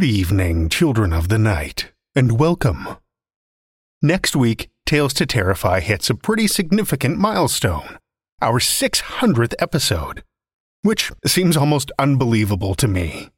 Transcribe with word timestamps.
Good 0.00 0.08
evening, 0.08 0.70
children 0.70 1.12
of 1.12 1.28
the 1.28 1.36
night, 1.36 1.92
and 2.14 2.38
welcome. 2.38 2.88
Next 4.00 4.34
week, 4.34 4.70
Tales 4.86 5.12
to 5.12 5.26
Terrify 5.26 5.80
hits 5.80 6.08
a 6.08 6.14
pretty 6.14 6.46
significant 6.46 7.18
milestone 7.18 7.98
our 8.40 8.60
600th 8.60 9.52
episode, 9.58 10.22
which 10.80 11.12
seems 11.26 11.54
almost 11.54 11.92
unbelievable 11.98 12.74
to 12.76 12.88
me. 12.88 13.28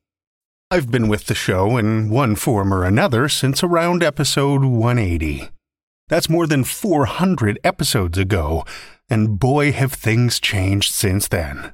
I've 0.70 0.88
been 0.88 1.08
with 1.08 1.26
the 1.26 1.34
show 1.34 1.76
in 1.78 2.10
one 2.10 2.36
form 2.36 2.72
or 2.72 2.84
another 2.84 3.28
since 3.28 3.64
around 3.64 4.04
episode 4.04 4.62
180. 4.62 5.48
That's 6.06 6.30
more 6.30 6.46
than 6.46 6.62
400 6.62 7.58
episodes 7.64 8.18
ago, 8.18 8.64
and 9.10 9.36
boy, 9.40 9.72
have 9.72 9.94
things 9.94 10.38
changed 10.38 10.94
since 10.94 11.26
then. 11.26 11.72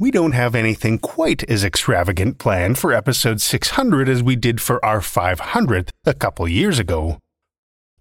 We 0.00 0.10
don't 0.10 0.32
have 0.32 0.54
anything 0.54 0.98
quite 0.98 1.44
as 1.50 1.62
extravagant 1.62 2.38
planned 2.38 2.78
for 2.78 2.90
episode 2.90 3.38
600 3.38 4.08
as 4.08 4.22
we 4.22 4.34
did 4.34 4.58
for 4.58 4.82
our 4.82 5.00
500th 5.00 5.90
a 6.06 6.14
couple 6.14 6.48
years 6.48 6.78
ago. 6.78 7.18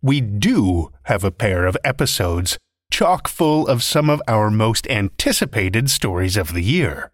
We 0.01 0.21
do 0.21 0.93
have 1.03 1.25
a 1.25 1.29
pair 1.29 1.65
of 1.65 1.75
episodes 1.83 2.57
chock 2.89 3.27
full 3.27 3.67
of 3.67 3.83
some 3.83 4.09
of 4.09 4.21
our 4.29 4.49
most 4.49 4.87
anticipated 4.87 5.89
stories 5.89 6.37
of 6.37 6.53
the 6.53 6.63
year. 6.63 7.11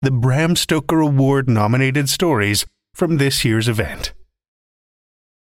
The 0.00 0.10
Bram 0.10 0.56
Stoker 0.56 1.00
Award 1.00 1.46
nominated 1.46 2.08
stories 2.08 2.64
from 2.94 3.18
this 3.18 3.44
year's 3.44 3.68
event. 3.68 4.14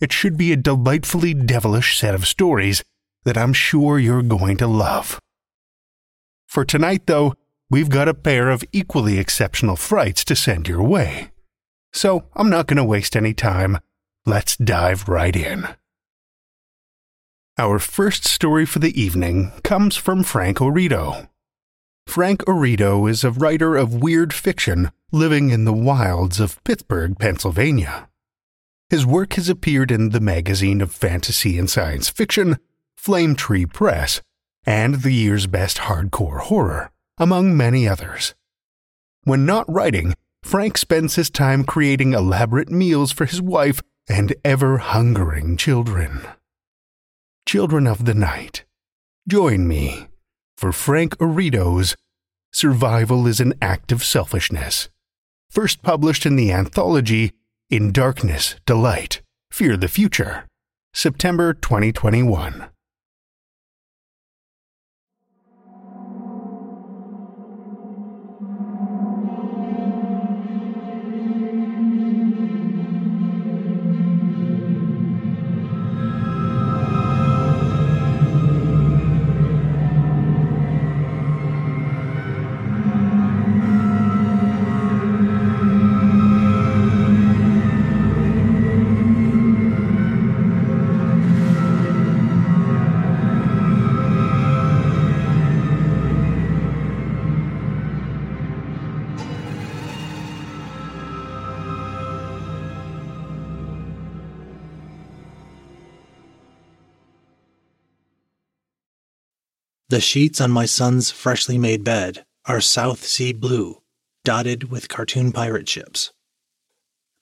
It 0.00 0.10
should 0.10 0.38
be 0.38 0.52
a 0.52 0.56
delightfully 0.56 1.34
devilish 1.34 1.98
set 1.98 2.14
of 2.14 2.26
stories 2.26 2.82
that 3.24 3.36
I'm 3.36 3.52
sure 3.52 3.98
you're 3.98 4.22
going 4.22 4.56
to 4.56 4.66
love. 4.66 5.20
For 6.46 6.64
tonight, 6.64 7.02
though, 7.06 7.34
we've 7.70 7.88
got 7.88 8.08
a 8.08 8.14
pair 8.14 8.50
of 8.50 8.64
equally 8.72 9.18
exceptional 9.18 9.76
frights 9.76 10.24
to 10.24 10.36
send 10.36 10.68
your 10.68 10.82
way. 10.82 11.30
So 11.92 12.24
I'm 12.34 12.50
not 12.50 12.66
going 12.66 12.76
to 12.76 12.84
waste 12.84 13.16
any 13.16 13.32
time. 13.32 13.78
Let's 14.26 14.56
dive 14.56 15.08
right 15.08 15.34
in. 15.34 15.68
Our 17.56 17.78
first 17.78 18.26
story 18.26 18.66
for 18.66 18.78
the 18.78 19.00
evening 19.00 19.52
comes 19.62 19.96
from 19.96 20.22
Frank 20.22 20.58
Oreto. 20.58 21.28
Frank 22.06 22.44
Oreto 22.46 23.08
is 23.08 23.22
a 23.22 23.30
writer 23.30 23.76
of 23.76 24.02
weird 24.02 24.32
fiction 24.32 24.90
living 25.12 25.50
in 25.50 25.64
the 25.64 25.72
wilds 25.72 26.40
of 26.40 26.62
Pittsburgh, 26.64 27.18
Pennsylvania. 27.18 28.08
His 28.88 29.06
work 29.06 29.34
has 29.34 29.48
appeared 29.48 29.90
in 29.90 30.10
the 30.10 30.20
magazine 30.20 30.80
of 30.80 30.92
fantasy 30.92 31.58
and 31.58 31.70
science 31.70 32.08
fiction, 32.08 32.58
Flame 32.96 33.36
Tree 33.36 33.66
Press, 33.66 34.20
and 34.64 35.02
the 35.02 35.12
year's 35.12 35.46
best 35.46 35.78
hardcore 35.78 36.40
horror, 36.40 36.90
among 37.20 37.56
many 37.56 37.86
others. 37.86 38.34
When 39.22 39.46
not 39.46 39.72
writing, 39.72 40.14
Frank 40.42 40.78
spends 40.78 41.14
his 41.14 41.30
time 41.30 41.62
creating 41.62 42.14
elaborate 42.14 42.70
meals 42.70 43.12
for 43.12 43.26
his 43.26 43.40
wife 43.40 43.80
and 44.08 44.34
ever 44.44 44.78
hungering 44.78 45.56
children. 45.56 46.26
Children 47.46 47.86
of 47.86 48.06
the 48.06 48.14
Night, 48.14 48.64
join 49.28 49.68
me 49.68 50.08
for 50.56 50.72
Frank 50.72 51.16
Oreto's 51.18 51.96
Survival 52.52 53.26
is 53.26 53.38
an 53.38 53.54
Act 53.62 53.92
of 53.92 54.02
Selfishness, 54.02 54.88
first 55.50 55.82
published 55.82 56.26
in 56.26 56.36
the 56.36 56.50
anthology 56.50 57.32
In 57.70 57.92
Darkness, 57.92 58.56
Delight, 58.66 59.22
Fear 59.52 59.76
the 59.76 59.88
Future, 59.88 60.46
September 60.92 61.54
2021. 61.54 62.66
The 109.90 110.00
sheets 110.00 110.40
on 110.40 110.52
my 110.52 110.66
son's 110.66 111.10
freshly 111.10 111.58
made 111.58 111.82
bed 111.82 112.24
are 112.44 112.60
South 112.60 113.04
Sea 113.04 113.32
blue, 113.32 113.82
dotted 114.22 114.70
with 114.70 114.88
cartoon 114.88 115.32
pirate 115.32 115.68
ships. 115.68 116.12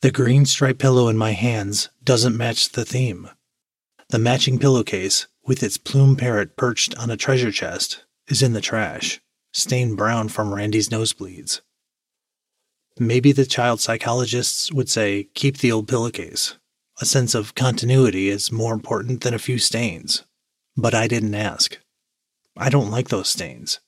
The 0.02 0.10
green 0.10 0.44
striped 0.44 0.78
pillow 0.78 1.08
in 1.08 1.16
my 1.16 1.30
hands 1.30 1.88
doesn't 2.04 2.36
match 2.36 2.68
the 2.68 2.84
theme. 2.84 3.30
The 4.10 4.18
matching 4.18 4.58
pillowcase, 4.58 5.28
with 5.46 5.62
its 5.62 5.78
plume 5.78 6.14
parrot 6.14 6.58
perched 6.58 6.94
on 6.98 7.10
a 7.10 7.16
treasure 7.16 7.50
chest, 7.50 8.04
is 8.26 8.42
in 8.42 8.52
the 8.52 8.60
trash, 8.60 9.18
stained 9.50 9.96
brown 9.96 10.28
from 10.28 10.52
Randy's 10.52 10.90
nosebleeds. 10.90 11.62
Maybe 12.98 13.32
the 13.32 13.46
child 13.46 13.80
psychologists 13.80 14.70
would 14.70 14.90
say 14.90 15.30
keep 15.32 15.56
the 15.56 15.72
old 15.72 15.88
pillowcase. 15.88 16.58
A 17.00 17.06
sense 17.06 17.34
of 17.34 17.54
continuity 17.54 18.28
is 18.28 18.52
more 18.52 18.74
important 18.74 19.22
than 19.22 19.32
a 19.32 19.38
few 19.38 19.58
stains. 19.58 20.24
But 20.76 20.94
I 20.94 21.08
didn't 21.08 21.34
ask. 21.34 21.78
I 22.60 22.70
don't 22.70 22.90
like 22.90 23.08
those 23.08 23.28
stains. 23.28 23.78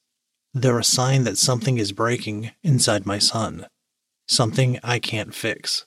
They're 0.55 0.78
a 0.78 0.84
sign 0.84 1.25
that 1.25 1.38
something 1.38 1.76
is 1.78 1.90
breaking 1.90 2.52
inside 2.62 3.05
my 3.05 3.19
son, 3.19 3.67
something 4.28 4.78
I 4.84 5.00
can't 5.00 5.34
fix. 5.34 5.87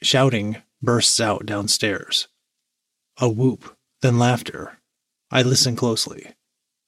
Shouting 0.00 0.62
bursts 0.80 1.18
out 1.18 1.46
downstairs. 1.46 2.28
A 3.20 3.28
whoop, 3.28 3.76
then 4.02 4.20
laughter. 4.20 4.78
I 5.32 5.42
listen 5.42 5.74
closely, 5.74 6.34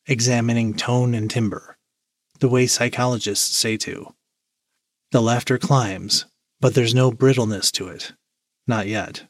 examining 0.06 0.74
tone 0.74 1.14
and 1.14 1.28
timbre, 1.28 1.76
the 2.38 2.48
way 2.48 2.68
psychologists 2.68 3.56
say 3.56 3.76
to. 3.78 4.14
The 5.10 5.20
laughter 5.20 5.58
climbs, 5.58 6.26
but 6.60 6.74
there's 6.74 6.94
no 6.94 7.10
brittleness 7.10 7.72
to 7.72 7.88
it. 7.88 8.12
Not 8.68 8.86
yet. 8.86 9.24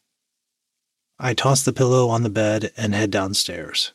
I 1.19 1.33
toss 1.33 1.63
the 1.63 1.73
pillow 1.73 2.11
on 2.11 2.25
the 2.25 2.29
bed 2.29 2.73
and 2.77 2.95
head 2.95 3.11
downstairs. 3.11 3.95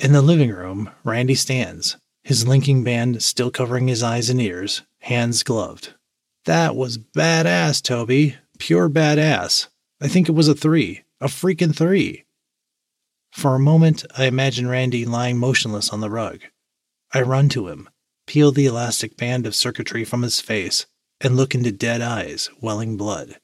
In 0.00 0.12
the 0.12 0.22
living 0.22 0.48
room, 0.48 0.88
Randy 1.04 1.34
stands, 1.34 1.98
his 2.24 2.48
linking 2.48 2.82
band 2.82 3.22
still 3.22 3.50
covering 3.50 3.86
his 3.86 4.02
eyes 4.02 4.30
and 4.30 4.40
ears, 4.40 4.80
hands 5.00 5.42
gloved. 5.42 5.92
That 6.46 6.74
was 6.74 6.96
badass, 6.96 7.82
Toby. 7.82 8.36
Pure 8.58 8.88
badass. 8.88 9.68
I 10.00 10.08
think 10.08 10.26
it 10.26 10.32
was 10.32 10.48
a 10.48 10.54
three. 10.54 11.02
A 11.20 11.26
freaking 11.26 11.76
three. 11.76 12.24
For 13.30 13.54
a 13.54 13.60
moment, 13.60 14.06
I 14.16 14.24
imagine 14.24 14.68
Randy 14.68 15.04
lying 15.04 15.36
motionless 15.36 15.90
on 15.90 16.00
the 16.00 16.08
rug. 16.08 16.40
I 17.12 17.20
run 17.20 17.50
to 17.50 17.68
him, 17.68 17.86
peel 18.26 18.52
the 18.52 18.64
elastic 18.64 19.18
band 19.18 19.46
of 19.46 19.54
circuitry 19.54 20.06
from 20.06 20.22
his 20.22 20.40
face, 20.40 20.86
and 21.20 21.36
look 21.36 21.54
into 21.54 21.72
dead 21.72 22.00
eyes, 22.00 22.48
welling 22.62 22.96
blood. 22.96 23.38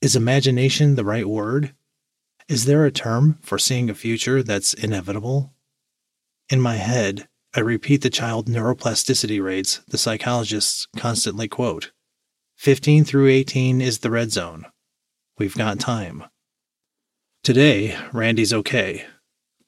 Is 0.00 0.14
imagination 0.14 0.94
the 0.94 1.04
right 1.04 1.28
word? 1.28 1.74
Is 2.46 2.66
there 2.66 2.84
a 2.84 2.90
term 2.90 3.38
for 3.40 3.58
seeing 3.58 3.88
a 3.88 3.94
future 3.94 4.42
that's 4.42 4.74
inevitable? 4.74 5.54
In 6.50 6.60
my 6.60 6.76
head, 6.76 7.26
I 7.56 7.60
repeat 7.60 8.02
the 8.02 8.10
child 8.10 8.48
neuroplasticity 8.48 9.42
rates 9.42 9.80
the 9.88 9.96
psychologists 9.96 10.86
constantly 10.94 11.48
quote 11.48 11.92
15 12.56 13.06
through 13.06 13.28
18 13.28 13.80
is 13.80 14.00
the 14.00 14.10
red 14.10 14.30
zone. 14.30 14.66
We've 15.38 15.56
got 15.56 15.80
time. 15.80 16.24
Today, 17.42 17.96
Randy's 18.12 18.52
okay. 18.52 19.06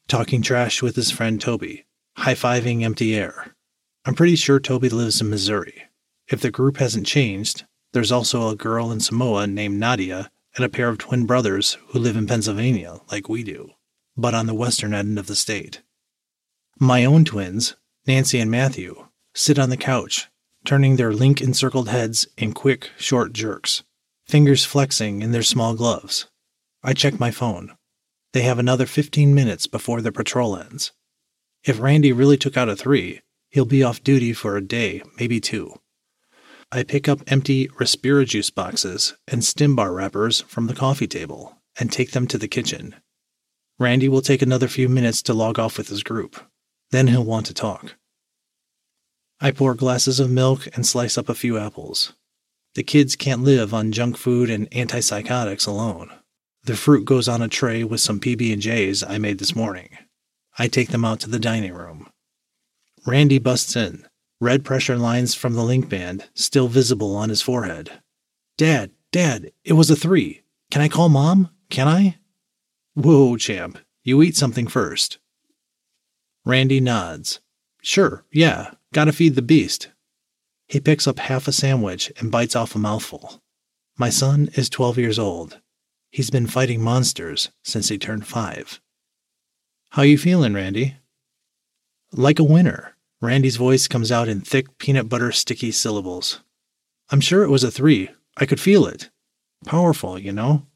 Talking 0.06 0.42
trash 0.42 0.82
with 0.82 0.96
his 0.96 1.10
friend 1.10 1.40
Toby, 1.40 1.86
high 2.18 2.34
fiving 2.34 2.82
empty 2.82 3.16
air. 3.16 3.56
I'm 4.04 4.14
pretty 4.14 4.36
sure 4.36 4.60
Toby 4.60 4.90
lives 4.90 5.22
in 5.22 5.30
Missouri. 5.30 5.84
If 6.28 6.42
the 6.42 6.50
group 6.50 6.76
hasn't 6.76 7.06
changed, 7.06 7.64
there's 7.94 8.12
also 8.12 8.50
a 8.50 8.56
girl 8.56 8.92
in 8.92 9.00
Samoa 9.00 9.46
named 9.46 9.80
Nadia 9.80 10.30
and 10.56 10.64
a 10.64 10.68
pair 10.68 10.88
of 10.88 10.98
twin 10.98 11.26
brothers 11.26 11.76
who 11.88 11.98
live 11.98 12.16
in 12.16 12.26
Pennsylvania, 12.26 13.00
like 13.12 13.28
we 13.28 13.44
do, 13.44 13.70
but 14.16 14.34
on 14.34 14.46
the 14.46 14.54
western 14.54 14.94
end 14.94 15.18
of 15.18 15.26
the 15.26 15.36
state. 15.36 15.82
My 16.80 17.04
own 17.04 17.24
twins, 17.24 17.76
Nancy 18.06 18.40
and 18.40 18.50
Matthew, 18.50 19.06
sit 19.34 19.58
on 19.58 19.70
the 19.70 19.76
couch, 19.76 20.28
turning 20.64 20.96
their 20.96 21.12
link 21.12 21.40
encircled 21.40 21.88
heads 21.88 22.26
in 22.36 22.52
quick, 22.52 22.90
short 22.98 23.32
jerks, 23.32 23.84
fingers 24.26 24.64
flexing 24.64 25.22
in 25.22 25.32
their 25.32 25.42
small 25.42 25.74
gloves. 25.74 26.26
I 26.82 26.92
check 26.92 27.20
my 27.20 27.30
phone. 27.30 27.76
They 28.32 28.42
have 28.42 28.58
another 28.58 28.86
15 28.86 29.34
minutes 29.34 29.66
before 29.66 30.00
their 30.00 30.12
patrol 30.12 30.56
ends. 30.56 30.92
If 31.64 31.80
Randy 31.80 32.12
really 32.12 32.36
took 32.36 32.56
out 32.56 32.68
a 32.68 32.76
three, 32.76 33.20
he'll 33.50 33.64
be 33.64 33.82
off 33.82 34.04
duty 34.04 34.32
for 34.32 34.56
a 34.56 34.60
day, 34.64 35.02
maybe 35.18 35.40
two. 35.40 35.80
I 36.72 36.82
pick 36.82 37.08
up 37.08 37.20
empty 37.28 37.68
Respirajuice 37.68 38.52
boxes 38.52 39.14
and 39.28 39.42
Stimbar 39.42 39.94
wrappers 39.94 40.40
from 40.42 40.66
the 40.66 40.74
coffee 40.74 41.06
table 41.06 41.58
and 41.78 41.92
take 41.92 42.10
them 42.10 42.26
to 42.26 42.38
the 42.38 42.48
kitchen. 42.48 42.96
Randy 43.78 44.08
will 44.08 44.22
take 44.22 44.42
another 44.42 44.66
few 44.66 44.88
minutes 44.88 45.22
to 45.22 45.34
log 45.34 45.58
off 45.58 45.78
with 45.78 45.88
his 45.88 46.02
group. 46.02 46.40
Then 46.90 47.06
he'll 47.06 47.24
want 47.24 47.46
to 47.46 47.54
talk. 47.54 47.94
I 49.40 49.50
pour 49.50 49.74
glasses 49.74 50.18
of 50.18 50.30
milk 50.30 50.66
and 50.74 50.86
slice 50.86 51.16
up 51.18 51.28
a 51.28 51.34
few 51.34 51.58
apples. 51.58 52.14
The 52.74 52.82
kids 52.82 53.16
can't 53.16 53.42
live 53.42 53.72
on 53.72 53.92
junk 53.92 54.16
food 54.16 54.50
and 54.50 54.70
antipsychotics 54.70 55.66
alone. 55.66 56.10
The 56.64 56.76
fruit 56.76 57.04
goes 57.04 57.28
on 57.28 57.42
a 57.42 57.48
tray 57.48 57.84
with 57.84 58.00
some 58.00 58.18
PB&Js 58.18 59.04
I 59.08 59.18
made 59.18 59.38
this 59.38 59.54
morning. 59.54 59.90
I 60.58 60.68
take 60.68 60.88
them 60.88 61.04
out 61.04 61.20
to 61.20 61.30
the 61.30 61.38
dining 61.38 61.74
room. 61.74 62.08
Randy 63.06 63.38
busts 63.38 63.76
in, 63.76 64.06
red 64.40 64.64
pressure 64.64 64.96
lines 64.96 65.34
from 65.34 65.54
the 65.54 65.64
link 65.64 65.88
band 65.88 66.28
still 66.34 66.68
visible 66.68 67.16
on 67.16 67.28
his 67.28 67.42
forehead. 67.42 67.90
Dad, 68.56 68.90
Dad, 69.12 69.52
it 69.64 69.74
was 69.74 69.90
a 69.90 69.96
three. 69.96 70.42
Can 70.70 70.82
I 70.82 70.88
call 70.88 71.08
Mom? 71.08 71.50
Can 71.70 71.88
I? 71.88 72.18
Whoa, 72.94 73.36
champ. 73.36 73.78
You 74.02 74.22
eat 74.22 74.36
something 74.36 74.66
first. 74.66 75.18
Randy 76.44 76.80
nods. 76.80 77.40
Sure, 77.82 78.24
yeah, 78.32 78.72
gotta 78.92 79.12
feed 79.12 79.34
the 79.34 79.42
beast. 79.42 79.90
He 80.68 80.80
picks 80.80 81.06
up 81.06 81.18
half 81.18 81.46
a 81.46 81.52
sandwich 81.52 82.12
and 82.18 82.32
bites 82.32 82.56
off 82.56 82.74
a 82.74 82.78
mouthful. 82.78 83.42
My 83.96 84.10
son 84.10 84.50
is 84.54 84.68
12 84.68 84.98
years 84.98 85.18
old. 85.18 85.60
He's 86.10 86.30
been 86.30 86.46
fighting 86.46 86.82
monsters 86.82 87.50
since 87.62 87.88
he 87.88 87.98
turned 87.98 88.26
five. 88.26 88.80
How 89.90 90.02
you 90.02 90.18
feeling, 90.18 90.54
Randy? 90.54 90.96
Like 92.12 92.38
a 92.38 92.44
winner. 92.44 92.95
Randy's 93.20 93.56
voice 93.56 93.88
comes 93.88 94.12
out 94.12 94.28
in 94.28 94.40
thick 94.40 94.78
peanut 94.78 95.08
butter 95.08 95.32
sticky 95.32 95.72
syllables. 95.72 96.40
I'm 97.10 97.20
sure 97.20 97.42
it 97.42 97.50
was 97.50 97.64
a 97.64 97.70
three. 97.70 98.10
I 98.36 98.44
could 98.44 98.60
feel 98.60 98.86
it. 98.86 99.10
Powerful, 99.64 100.18
you 100.18 100.32
know? 100.32 100.66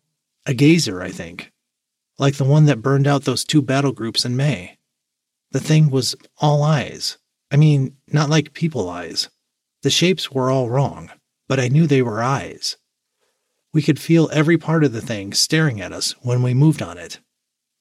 A 0.46 0.54
gazer, 0.54 1.02
I 1.02 1.10
think. 1.10 1.52
Like 2.19 2.37
the 2.37 2.44
one 2.44 2.64
that 2.66 2.82
burned 2.82 3.06
out 3.06 3.25
those 3.25 3.44
two 3.44 3.60
battle 3.60 3.92
groups 3.92 4.25
in 4.25 4.37
May. 4.37 4.79
The 5.50 5.60
thing 5.60 5.91
was 5.91 6.15
all 6.38 6.62
eyes. 6.62 7.19
I 7.50 7.56
mean, 7.56 7.96
not 8.08 8.31
like 8.31 8.55
people 8.55 8.88
eyes. 8.88 9.29
The 9.82 9.91
shapes 9.91 10.31
were 10.31 10.50
all 10.50 10.70
wrong, 10.70 11.10
but 11.48 11.60
I 11.60 11.69
knew 11.69 11.86
they 11.86 12.03
were 12.03 12.22
eyes. 12.22 12.76
We 13.72 13.82
could 13.82 14.00
feel 14.00 14.31
every 14.32 14.56
part 14.56 14.84
of 14.84 14.93
the 14.93 15.00
thing 15.00 15.32
staring 15.32 15.81
at 15.81 15.93
us 15.93 16.12
when 16.22 16.43
we 16.43 16.55
moved 16.55 16.82
on 16.82 16.96
it, 16.96 17.20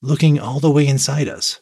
looking 0.02 0.40
all 0.40 0.60
the 0.60 0.72
way 0.72 0.86
inside 0.88 1.28
us. 1.28 1.62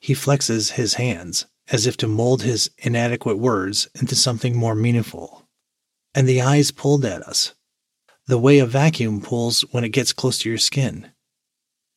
He 0.00 0.14
flexes 0.14 0.72
his 0.72 0.94
hands, 0.94 1.46
as 1.70 1.86
if 1.86 1.96
to 1.98 2.08
mold 2.08 2.42
his 2.42 2.70
inadequate 2.78 3.38
words 3.38 3.88
into 4.00 4.14
something 4.14 4.56
more 4.56 4.74
meaningful. 4.74 5.46
And 6.14 6.28
the 6.28 6.40
eyes 6.40 6.70
pulled 6.70 7.04
at 7.04 7.22
us, 7.22 7.54
the 8.26 8.38
way 8.38 8.58
a 8.58 8.66
vacuum 8.66 9.20
pulls 9.20 9.62
when 9.72 9.84
it 9.84 9.90
gets 9.90 10.12
close 10.12 10.38
to 10.38 10.48
your 10.48 10.58
skin. 10.58 11.10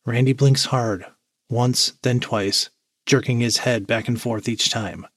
Randy 0.06 0.34
blinks 0.34 0.66
hard, 0.66 1.06
once, 1.50 1.94
then 2.02 2.20
twice, 2.20 2.70
jerking 3.06 3.40
his 3.40 3.58
head 3.58 3.88
back 3.88 4.08
and 4.08 4.22
forth 4.22 4.50
each 4.50 4.70
time. 4.70 5.08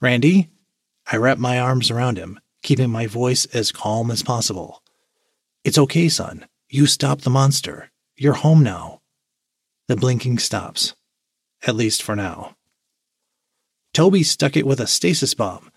Randy? 0.00 0.50
I 1.10 1.16
wrap 1.16 1.38
my 1.38 1.58
arms 1.58 1.90
around 1.90 2.18
him, 2.18 2.38
keeping 2.62 2.90
my 2.90 3.06
voice 3.06 3.46
as 3.46 3.72
calm 3.72 4.10
as 4.10 4.22
possible. 4.22 4.82
It's 5.64 5.78
okay, 5.78 6.08
son. 6.08 6.46
You 6.68 6.86
stopped 6.86 7.24
the 7.24 7.30
monster. 7.30 7.90
You're 8.16 8.34
home 8.34 8.62
now. 8.62 9.00
The 9.86 9.96
blinking 9.96 10.38
stops, 10.38 10.94
at 11.66 11.74
least 11.74 12.02
for 12.02 12.14
now. 12.14 12.57
Toby 13.92 14.22
stuck 14.22 14.56
it 14.56 14.66
with 14.66 14.80
a 14.80 14.86
stasis 14.86 15.34
bomb, 15.34 15.70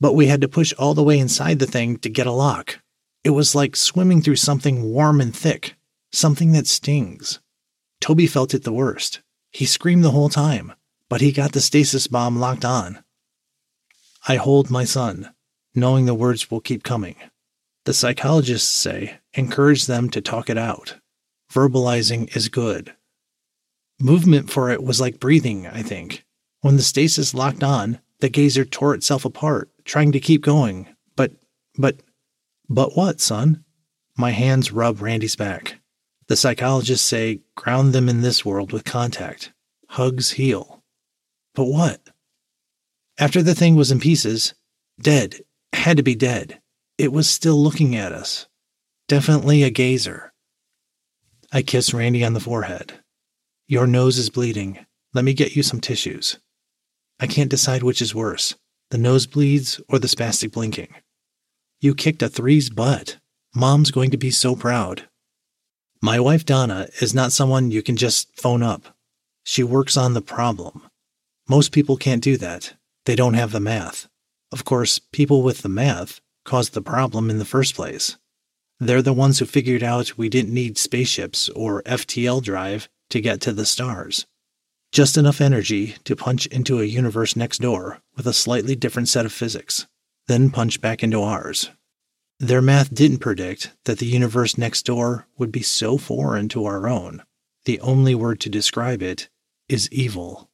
but 0.00 0.14
we 0.14 0.26
had 0.26 0.40
to 0.40 0.48
push 0.48 0.72
all 0.74 0.94
the 0.94 1.02
way 1.02 1.18
inside 1.18 1.58
the 1.58 1.66
thing 1.66 1.96
to 1.98 2.08
get 2.08 2.26
a 2.26 2.32
lock. 2.32 2.80
It 3.24 3.30
was 3.30 3.54
like 3.54 3.76
swimming 3.76 4.22
through 4.22 4.36
something 4.36 4.84
warm 4.84 5.20
and 5.20 5.34
thick, 5.34 5.76
something 6.12 6.52
that 6.52 6.66
stings. 6.66 7.40
Toby 8.00 8.26
felt 8.26 8.54
it 8.54 8.64
the 8.64 8.72
worst. 8.72 9.20
He 9.50 9.66
screamed 9.66 10.04
the 10.04 10.12
whole 10.12 10.28
time, 10.28 10.72
but 11.08 11.20
he 11.20 11.32
got 11.32 11.52
the 11.52 11.60
stasis 11.60 12.06
bomb 12.06 12.38
locked 12.38 12.64
on. 12.64 13.02
I 14.26 14.36
hold 14.36 14.70
my 14.70 14.84
son, 14.84 15.32
knowing 15.74 16.06
the 16.06 16.14
words 16.14 16.50
will 16.50 16.60
keep 16.60 16.82
coming. 16.82 17.16
The 17.84 17.94
psychologists 17.94 18.70
say 18.70 19.18
encourage 19.34 19.86
them 19.86 20.10
to 20.10 20.20
talk 20.20 20.50
it 20.50 20.58
out. 20.58 20.96
Verbalizing 21.52 22.34
is 22.36 22.48
good. 22.48 22.94
Movement 24.00 24.50
for 24.50 24.70
it 24.70 24.82
was 24.82 25.00
like 25.00 25.18
breathing, 25.18 25.66
I 25.66 25.82
think. 25.82 26.24
When 26.60 26.76
the 26.76 26.82
stasis 26.82 27.34
locked 27.34 27.62
on, 27.62 28.00
the 28.20 28.28
gazer 28.28 28.64
tore 28.64 28.94
itself 28.94 29.24
apart, 29.24 29.70
trying 29.84 30.12
to 30.12 30.20
keep 30.20 30.42
going. 30.42 30.88
But, 31.14 31.32
but, 31.76 32.00
but 32.68 32.96
what, 32.96 33.20
son? 33.20 33.64
My 34.16 34.30
hands 34.30 34.72
rub 34.72 35.00
Randy's 35.00 35.36
back. 35.36 35.78
The 36.26 36.36
psychologists 36.36 37.06
say 37.06 37.40
ground 37.54 37.92
them 37.92 38.08
in 38.08 38.22
this 38.22 38.44
world 38.44 38.72
with 38.72 38.84
contact. 38.84 39.52
hugs 39.90 40.32
heal. 40.32 40.82
But 41.54 41.64
what? 41.64 42.00
After 43.18 43.42
the 43.42 43.54
thing 43.54 43.76
was 43.76 43.90
in 43.90 44.00
pieces, 44.00 44.54
dead, 45.00 45.40
had 45.72 45.96
to 45.96 46.02
be 46.02 46.14
dead, 46.14 46.60
it 46.98 47.12
was 47.12 47.28
still 47.28 47.56
looking 47.56 47.96
at 47.96 48.12
us. 48.12 48.46
Definitely 49.06 49.62
a 49.62 49.70
gazer. 49.70 50.32
I 51.50 51.62
kiss 51.62 51.94
Randy 51.94 52.24
on 52.24 52.34
the 52.34 52.40
forehead. 52.40 52.92
Your 53.66 53.86
nose 53.86 54.18
is 54.18 54.28
bleeding. 54.28 54.84
Let 55.14 55.24
me 55.24 55.32
get 55.32 55.56
you 55.56 55.62
some 55.62 55.80
tissues. 55.80 56.38
I 57.20 57.26
can't 57.26 57.50
decide 57.50 57.82
which 57.82 58.02
is 58.02 58.14
worse 58.14 58.54
the 58.90 58.98
nosebleeds 58.98 59.82
or 59.88 59.98
the 59.98 60.08
spastic 60.08 60.52
blinking. 60.52 60.94
You 61.80 61.94
kicked 61.94 62.22
a 62.22 62.28
three's 62.28 62.70
butt. 62.70 63.18
Mom's 63.54 63.90
going 63.90 64.10
to 64.10 64.16
be 64.16 64.30
so 64.30 64.56
proud. 64.56 65.08
My 66.00 66.18
wife 66.18 66.46
Donna 66.46 66.88
is 67.00 67.14
not 67.14 67.32
someone 67.32 67.70
you 67.70 67.82
can 67.82 67.96
just 67.96 68.34
phone 68.40 68.62
up. 68.62 68.96
She 69.44 69.62
works 69.62 69.96
on 69.96 70.14
the 70.14 70.22
problem. 70.22 70.88
Most 71.48 71.72
people 71.72 71.96
can't 71.96 72.22
do 72.22 72.36
that. 72.38 72.74
They 73.04 73.16
don't 73.16 73.34
have 73.34 73.52
the 73.52 73.60
math. 73.60 74.08
Of 74.52 74.64
course, 74.64 74.98
people 74.98 75.42
with 75.42 75.62
the 75.62 75.68
math 75.68 76.20
caused 76.44 76.72
the 76.72 76.82
problem 76.82 77.30
in 77.30 77.38
the 77.38 77.44
first 77.44 77.74
place. 77.74 78.16
They're 78.80 79.02
the 79.02 79.12
ones 79.12 79.38
who 79.38 79.44
figured 79.44 79.82
out 79.82 80.16
we 80.16 80.28
didn't 80.28 80.54
need 80.54 80.78
spaceships 80.78 81.48
or 81.50 81.82
FTL 81.82 82.42
drive 82.42 82.88
to 83.10 83.20
get 83.20 83.40
to 83.42 83.52
the 83.52 83.66
stars. 83.66 84.26
Just 84.92 85.18
enough 85.18 85.40
energy 85.40 85.96
to 86.04 86.16
punch 86.16 86.46
into 86.46 86.80
a 86.80 86.84
universe 86.84 87.36
next 87.36 87.60
door 87.60 88.00
with 88.16 88.26
a 88.26 88.32
slightly 88.32 88.74
different 88.74 89.08
set 89.08 89.26
of 89.26 89.32
physics, 89.32 89.86
then 90.28 90.50
punch 90.50 90.80
back 90.80 91.02
into 91.02 91.22
ours. 91.22 91.70
Their 92.40 92.62
math 92.62 92.94
didn't 92.94 93.18
predict 93.18 93.72
that 93.84 93.98
the 93.98 94.06
universe 94.06 94.56
next 94.56 94.86
door 94.86 95.26
would 95.36 95.52
be 95.52 95.62
so 95.62 95.98
foreign 95.98 96.48
to 96.50 96.64
our 96.64 96.88
own. 96.88 97.22
The 97.64 97.80
only 97.80 98.14
word 98.14 98.40
to 98.40 98.48
describe 98.48 99.02
it 99.02 99.28
is 99.68 99.90
evil. 99.92 100.48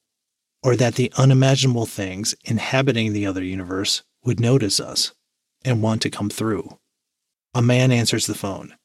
Or 0.63 0.75
that 0.75 0.95
the 0.95 1.13
unimaginable 1.15 1.85
things 1.85 2.35
inhabiting 2.43 3.13
the 3.13 3.25
other 3.25 3.43
universe 3.43 4.03
would 4.23 4.39
notice 4.39 4.79
us 4.79 5.13
and 5.63 5.81
want 5.81 6.01
to 6.01 6.09
come 6.09 6.29
through. 6.29 6.79
A 7.53 7.61
man 7.61 7.91
answers 7.91 8.25
the 8.25 8.35
phone. 8.35 8.75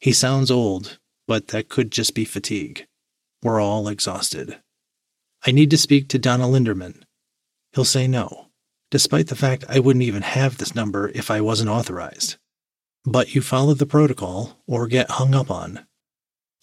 He 0.00 0.12
sounds 0.12 0.50
old, 0.50 0.98
but 1.26 1.48
that 1.48 1.68
could 1.68 1.90
just 1.92 2.14
be 2.14 2.24
fatigue. 2.24 2.86
We're 3.42 3.60
all 3.60 3.88
exhausted. 3.88 4.60
I 5.46 5.52
need 5.52 5.70
to 5.70 5.78
speak 5.78 6.08
to 6.08 6.18
Donna 6.18 6.44
Linderman. 6.44 7.02
He'll 7.72 7.84
say 7.84 8.08
no, 8.08 8.48
despite 8.90 9.28
the 9.28 9.36
fact 9.36 9.64
I 9.68 9.78
wouldn't 9.78 10.04
even 10.04 10.22
have 10.22 10.58
this 10.58 10.74
number 10.74 11.10
if 11.14 11.30
I 11.30 11.40
wasn't 11.40 11.70
authorized. 11.70 12.36
But 13.04 13.34
you 13.34 13.40
follow 13.40 13.74
the 13.74 13.86
protocol 13.86 14.58
or 14.66 14.86
get 14.86 15.12
hung 15.12 15.34
up 15.34 15.50
on. 15.50 15.86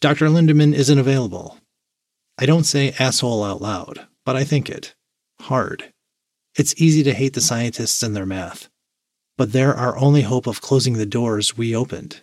Dr. 0.01 0.27
Linderman 0.27 0.73
isn't 0.73 0.99
available. 0.99 1.57
I 2.37 2.45
don't 2.45 2.65
say 2.65 2.93
asshole 2.99 3.43
out 3.43 3.61
loud, 3.61 4.07
but 4.25 4.35
I 4.35 4.43
think 4.43 4.69
it. 4.69 4.93
Hard. 5.41 5.93
It's 6.57 6.79
easy 6.79 7.01
to 7.03 7.13
hate 7.13 7.33
the 7.33 7.41
scientists 7.41 8.03
and 8.03 8.15
their 8.15 8.25
math. 8.25 8.69
But 9.37 9.51
they're 9.51 9.75
our 9.75 9.97
only 9.97 10.21
hope 10.21 10.47
of 10.47 10.61
closing 10.61 10.93
the 10.93 11.05
doors 11.05 11.57
we 11.57 11.75
opened. 11.75 12.21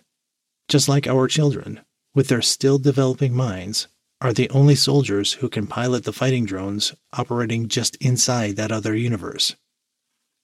Just 0.67 0.87
like 0.87 1.07
our 1.07 1.27
children, 1.27 1.81
with 2.15 2.27
their 2.27 2.41
still 2.41 2.77
developing 2.77 3.35
minds, 3.35 3.87
are 4.23 4.31
the 4.31 4.49
only 4.51 4.73
soldiers 4.73 5.33
who 5.33 5.49
can 5.49 5.67
pilot 5.67 6.05
the 6.05 6.13
fighting 6.13 6.45
drones 6.45 6.95
operating 7.11 7.67
just 7.67 7.97
inside 7.97 8.55
that 8.55 8.71
other 8.71 8.95
universe. 8.95 9.53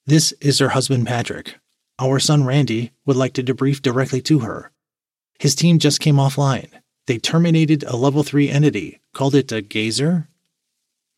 This 0.06 0.34
is 0.42 0.60
her 0.60 0.70
husband 0.70 1.08
Patrick. 1.08 1.56
Our 1.98 2.20
son 2.20 2.44
Randy 2.44 2.92
would 3.06 3.16
like 3.16 3.34
to 3.34 3.44
debrief 3.44 3.82
directly 3.82 4.22
to 4.24 4.40
her. 4.40 4.72
His 5.40 5.56
team 5.56 5.80
just 5.80 6.02
came 6.02 6.18
offline. 6.18 6.68
They 7.08 7.18
terminated 7.18 7.84
a 7.84 7.96
level 7.96 8.22
3 8.22 8.50
entity, 8.50 9.00
called 9.14 9.34
it 9.34 9.52
a 9.54 9.62
gazer. 9.62 10.28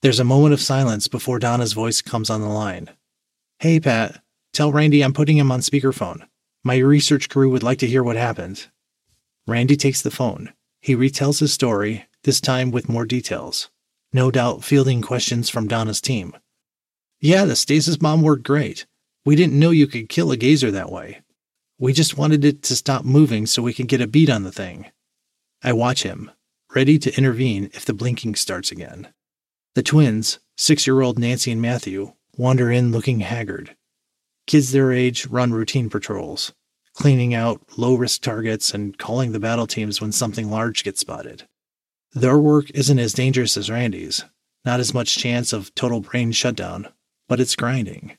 There's 0.03 0.19
a 0.19 0.23
moment 0.23 0.53
of 0.53 0.61
silence 0.61 1.07
before 1.07 1.39
Donna's 1.39 1.73
voice 1.73 2.01
comes 2.01 2.29
on 2.29 2.41
the 2.41 2.47
line. 2.47 2.89
Hey, 3.57 3.79
Pat, 3.79 4.21
tell 4.53 4.71
Randy 4.71 5.03
I'm 5.03 5.13
putting 5.13 5.37
him 5.37 5.51
on 5.51 5.61
speakerphone. 5.61 6.27
My 6.63 6.77
research 6.77 7.27
crew 7.27 7.49
would 7.49 7.63
like 7.63 7.79
to 7.79 7.87
hear 7.87 8.03
what 8.03 8.17
happened. 8.17 8.67
Randy 9.47 9.75
takes 9.75 10.03
the 10.03 10.11
phone. 10.11 10.53
He 10.79 10.95
retells 10.95 11.39
his 11.39 11.53
story 11.53 12.05
this 12.23 12.41
time 12.41 12.71
with 12.71 12.89
more 12.89 13.05
details, 13.05 13.69
no 14.13 14.31
doubt 14.31 14.63
fielding 14.63 15.01
questions 15.01 15.49
from 15.49 15.67
Donna's 15.67 16.01
team. 16.01 16.35
Yeah, 17.19 17.45
the 17.45 17.55
stasis 17.55 17.97
bomb 17.97 18.21
worked 18.21 18.43
great. 18.43 18.85
We 19.25 19.35
didn't 19.35 19.59
know 19.59 19.71
you 19.71 19.87
could 19.87 20.09
kill 20.09 20.31
a 20.31 20.37
gazer 20.37 20.71
that 20.71 20.91
way. 20.91 21.21
We 21.79 21.93
just 21.93 22.17
wanted 22.17 22.45
it 22.45 22.61
to 22.63 22.75
stop 22.75 23.05
moving 23.05 23.45
so 23.45 23.61
we 23.61 23.73
could 23.73 23.87
get 23.87 24.01
a 24.01 24.07
beat 24.07 24.29
on 24.29 24.43
the 24.43 24.51
thing. 24.51 24.87
I 25.63 25.73
watch 25.73 26.03
him, 26.03 26.31
ready 26.75 26.97
to 26.99 27.15
intervene 27.17 27.69
if 27.73 27.85
the 27.85 27.93
blinking 27.93 28.35
starts 28.35 28.71
again. 28.71 29.07
The 29.75 29.83
twins, 29.83 30.39
six 30.57 30.85
year 30.85 31.01
old 31.01 31.17
Nancy 31.17 31.51
and 31.51 31.61
Matthew, 31.61 32.13
wander 32.37 32.71
in 32.71 32.91
looking 32.91 33.21
haggard. 33.21 33.75
Kids 34.47 34.71
their 34.71 34.91
age 34.91 35.27
run 35.27 35.53
routine 35.53 35.89
patrols, 35.89 36.53
cleaning 36.93 37.33
out 37.33 37.61
low 37.77 37.95
risk 37.95 38.21
targets 38.21 38.73
and 38.73 38.97
calling 38.97 39.31
the 39.31 39.39
battle 39.39 39.67
teams 39.67 40.01
when 40.01 40.11
something 40.11 40.49
large 40.49 40.83
gets 40.83 40.99
spotted. 40.99 41.47
Their 42.13 42.37
work 42.37 42.69
isn't 42.71 42.99
as 42.99 43.13
dangerous 43.13 43.55
as 43.55 43.69
Randy's, 43.69 44.25
not 44.65 44.79
as 44.79 44.93
much 44.93 45.17
chance 45.17 45.53
of 45.53 45.73
total 45.75 46.01
brain 46.01 46.31
shutdown, 46.31 46.89
but 47.29 47.39
it's 47.39 47.55
grinding. 47.55 48.17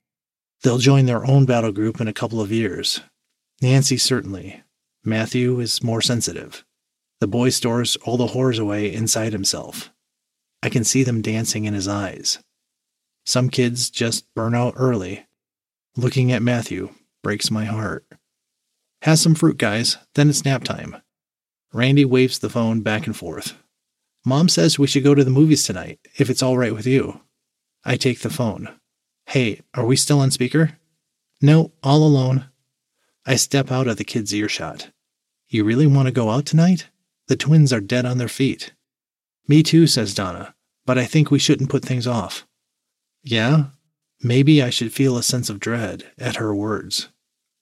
They'll 0.62 0.78
join 0.78 1.06
their 1.06 1.26
own 1.26 1.44
battle 1.44 1.72
group 1.72 2.00
in 2.00 2.08
a 2.08 2.12
couple 2.12 2.40
of 2.40 2.52
years. 2.52 3.00
Nancy 3.60 3.98
certainly. 3.98 4.62
Matthew 5.04 5.60
is 5.60 5.82
more 5.82 6.00
sensitive. 6.00 6.64
The 7.20 7.26
boy 7.26 7.50
stores 7.50 7.96
all 7.96 8.16
the 8.16 8.28
horrors 8.28 8.58
away 8.58 8.92
inside 8.92 9.32
himself. 9.32 9.92
I 10.62 10.68
can 10.68 10.84
see 10.84 11.02
them 11.02 11.22
dancing 11.22 11.64
in 11.64 11.74
his 11.74 11.88
eyes. 11.88 12.38
Some 13.26 13.50
kids 13.50 13.90
just 13.90 14.32
burn 14.34 14.54
out 14.54 14.74
early. 14.76 15.26
Looking 15.96 16.32
at 16.32 16.42
Matthew 16.42 16.94
breaks 17.22 17.50
my 17.50 17.64
heart. 17.64 18.06
Has 19.02 19.20
some 19.20 19.34
fruit, 19.34 19.58
guys, 19.58 19.98
then 20.14 20.30
it's 20.30 20.44
nap 20.44 20.64
time. 20.64 20.96
Randy 21.72 22.04
waves 22.04 22.38
the 22.38 22.48
phone 22.48 22.80
back 22.80 23.06
and 23.06 23.16
forth. 23.16 23.54
Mom 24.24 24.48
says 24.48 24.78
we 24.78 24.86
should 24.86 25.04
go 25.04 25.14
to 25.14 25.24
the 25.24 25.30
movies 25.30 25.64
tonight, 25.64 25.98
if 26.16 26.30
it's 26.30 26.42
all 26.42 26.56
right 26.56 26.74
with 26.74 26.86
you. 26.86 27.20
I 27.84 27.96
take 27.96 28.20
the 28.20 28.30
phone. 28.30 28.68
Hey, 29.26 29.60
are 29.74 29.84
we 29.84 29.96
still 29.96 30.20
on 30.20 30.30
speaker? 30.30 30.78
No, 31.40 31.72
all 31.82 32.06
alone. 32.06 32.46
I 33.26 33.36
step 33.36 33.72
out 33.72 33.88
of 33.88 33.96
the 33.96 34.04
kid's 34.04 34.32
earshot. 34.32 34.90
You 35.48 35.64
really 35.64 35.86
want 35.86 36.06
to 36.06 36.12
go 36.12 36.30
out 36.30 36.46
tonight? 36.46 36.88
The 37.26 37.36
twins 37.36 37.72
are 37.72 37.80
dead 37.80 38.06
on 38.06 38.18
their 38.18 38.28
feet. 38.28 38.72
Me 39.48 39.62
too, 39.62 39.86
says 39.86 40.14
Donna, 40.14 40.54
but 40.86 40.98
I 40.98 41.04
think 41.04 41.30
we 41.30 41.38
shouldn't 41.38 41.70
put 41.70 41.84
things 41.84 42.06
off. 42.06 42.46
Yeah? 43.22 43.66
Maybe 44.20 44.62
I 44.62 44.70
should 44.70 44.92
feel 44.92 45.16
a 45.16 45.22
sense 45.22 45.50
of 45.50 45.58
dread 45.58 46.04
at 46.18 46.36
her 46.36 46.54
words. 46.54 47.08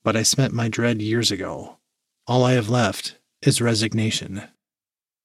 But 0.03 0.17
I 0.17 0.23
spent 0.23 0.53
my 0.53 0.69
dread 0.69 1.01
years 1.01 1.31
ago. 1.31 1.79
All 2.27 2.45
I 2.45 2.53
have 2.53 2.69
left 2.69 3.19
is 3.43 3.61
resignation. 3.63 4.43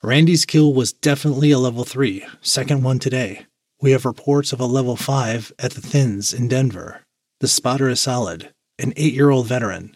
Randy's 0.03 0.45
kill 0.45 0.73
was 0.73 0.93
definitely 0.93 1.51
a 1.51 1.59
level 1.59 1.83
3, 1.83 2.25
second 2.41 2.83
one 2.83 2.99
today. 2.99 3.45
We 3.81 3.91
have 3.91 4.05
reports 4.05 4.53
of 4.53 4.59
a 4.59 4.65
level 4.65 4.95
5 4.95 5.53
at 5.59 5.71
the 5.71 5.81
Thins 5.81 6.33
in 6.33 6.47
Denver. 6.47 7.01
The 7.39 7.47
spotter 7.47 7.89
is 7.89 7.99
solid, 7.99 8.51
an 8.77 8.93
8 8.95 9.13
year 9.13 9.29
old 9.29 9.47
veteran. 9.47 9.95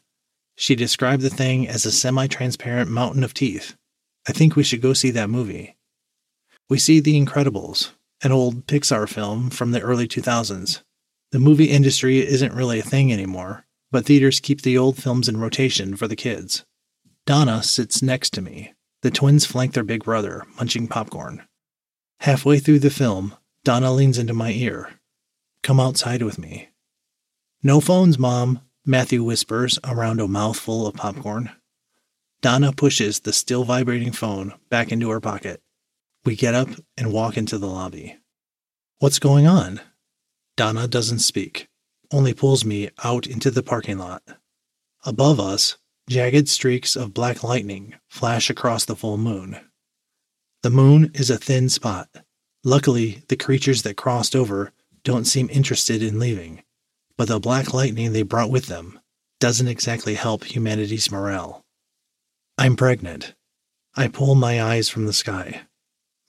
She 0.56 0.76
described 0.76 1.22
the 1.22 1.30
thing 1.30 1.68
as 1.68 1.86
a 1.86 1.92
semi 1.92 2.28
transparent 2.28 2.90
mountain 2.90 3.24
of 3.24 3.34
teeth. 3.34 3.76
I 4.28 4.32
think 4.32 4.56
we 4.56 4.64
should 4.64 4.82
go 4.82 4.94
see 4.94 5.12
that 5.12 5.30
movie. 5.30 5.76
We 6.70 6.78
see 6.78 7.00
The 7.00 7.20
Incredibles, 7.20 7.92
an 8.22 8.32
old 8.32 8.68
Pixar 8.68 9.08
film 9.08 9.50
from 9.50 9.72
the 9.72 9.82
early 9.82 10.08
2000s. 10.08 10.82
The 11.32 11.40
movie 11.40 11.70
industry 11.70 12.20
isn't 12.20 12.54
really 12.54 12.80
a 12.80 12.84
thing 12.84 13.14
anymore, 13.14 13.66
but 13.92 14.06
theaters 14.06 14.40
keep 14.40 14.62
the 14.62 14.78
old 14.78 14.98
films 14.98 15.30
in 15.30 15.38
rotation 15.38 15.96
for 15.96 16.08
the 16.08 16.16
kids. 16.16 16.64
Donna 17.26 17.64
sits 17.64 18.02
next 18.02 18.32
to 18.34 18.42
me, 18.42 18.74
the 19.02 19.12
twins 19.12 19.46
flank 19.46 19.74
their 19.74 19.84
big 19.84 20.04
brother, 20.04 20.46
munching 20.58 20.88
popcorn. 20.88 21.44
Halfway 22.22 22.60
through 22.60 22.80
the 22.80 22.90
film, 22.90 23.36
Donna 23.64 23.92
leans 23.92 24.18
into 24.18 24.34
my 24.34 24.52
ear. 24.52 24.90
Come 25.64 25.80
outside 25.80 26.22
with 26.22 26.38
me. 26.38 26.70
No 27.64 27.80
phones, 27.80 28.18
Mom, 28.18 28.62
Matthew 28.86 29.24
whispers 29.24 29.78
around 29.84 30.20
a 30.20 30.28
mouthful 30.28 30.88
of 30.88 30.96
popcorn. 30.96 31.52
Donna 32.42 32.72
pushes 32.72 33.20
the 33.20 33.34
still 33.34 33.64
vibrating 33.66 34.12
phone 34.12 34.54
back 34.70 34.92
into 34.92 35.10
her 35.10 35.20
pocket. 35.20 35.62
We 36.24 36.36
get 36.36 36.56
up 36.56 36.70
and 36.98 37.14
walk 37.14 37.38
into 37.38 37.58
the 37.58 37.68
lobby. 37.68 38.18
What's 39.00 39.20
going 39.20 39.48
on? 39.48 39.82
Donna 40.56 40.88
doesn't 40.88 41.20
speak, 41.20 41.68
only 42.12 42.34
pulls 42.34 42.66
me 42.66 42.90
out 43.04 43.28
into 43.28 43.52
the 43.52 43.64
parking 43.64 43.98
lot. 43.98 44.24
Above 45.06 45.40
us, 45.40 45.78
Jagged 46.10 46.50
streaks 46.50 46.96
of 46.96 47.14
black 47.14 47.44
lightning 47.44 47.94
flash 48.08 48.50
across 48.50 48.84
the 48.84 48.96
full 48.96 49.20
moon. 49.20 49.60
The 50.64 50.72
moon 50.72 51.12
is 51.14 51.30
a 51.30 51.38
thin 51.38 51.70
spot. 51.70 52.10
Luckily, 52.64 53.22
the 53.28 53.36
creatures 53.36 53.84
that 53.84 53.96
crossed 53.96 54.36
over 54.36 54.74
don't 55.04 55.26
seem 55.26 55.52
interested 55.52 56.02
in 56.02 56.18
leaving, 56.18 56.64
but 57.16 57.28
the 57.28 57.40
black 57.40 57.76
lightning 57.76 58.12
they 58.12 58.24
brought 58.24 58.50
with 58.50 58.66
them 58.66 59.00
doesn't 59.40 59.68
exactly 59.68 60.16
help 60.16 60.46
humanity's 60.46 61.12
morale. 61.12 61.64
I'm 62.58 62.76
pregnant. 62.76 63.36
I 63.96 64.08
pull 64.08 64.34
my 64.34 64.64
eyes 64.64 64.90
from 64.90 65.06
the 65.06 65.14
sky. 65.14 65.62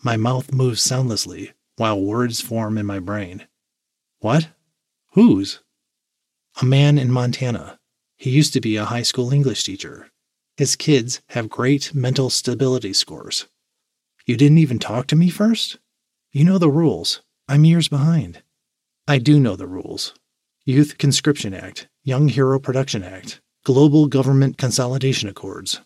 My 0.04 0.18
mouth 0.18 0.52
moves 0.52 0.82
soundlessly 0.82 1.54
while 1.76 1.99
words 1.99 2.42
form 2.42 2.76
in 2.76 2.84
my 2.84 2.99
brain. 2.99 3.46
What? 4.18 4.50
Whose? 5.12 5.62
A 6.60 6.66
man 6.66 6.99
in 6.99 7.10
Montana. 7.10 7.79
He 8.20 8.28
used 8.28 8.52
to 8.52 8.60
be 8.60 8.76
a 8.76 8.84
high 8.84 9.00
school 9.00 9.32
English 9.32 9.64
teacher. 9.64 10.10
His 10.58 10.76
kids 10.76 11.22
have 11.30 11.48
great 11.48 11.94
mental 11.94 12.28
stability 12.28 12.92
scores. 12.92 13.46
You 14.26 14.36
didn't 14.36 14.58
even 14.58 14.78
talk 14.78 15.06
to 15.06 15.16
me 15.16 15.30
first? 15.30 15.78
You 16.30 16.44
know 16.44 16.58
the 16.58 16.68
rules. 16.68 17.22
I'm 17.48 17.64
years 17.64 17.88
behind. 17.88 18.42
I 19.08 19.16
do 19.16 19.40
know 19.40 19.56
the 19.56 19.66
rules. 19.66 20.12
Youth 20.66 20.98
Conscription 20.98 21.54
Act, 21.54 21.88
Young 22.04 22.28
Hero 22.28 22.60
Production 22.60 23.02
Act, 23.02 23.40
Global 23.64 24.06
Government 24.06 24.58
Consolidation 24.58 25.30
Accords. 25.30 25.80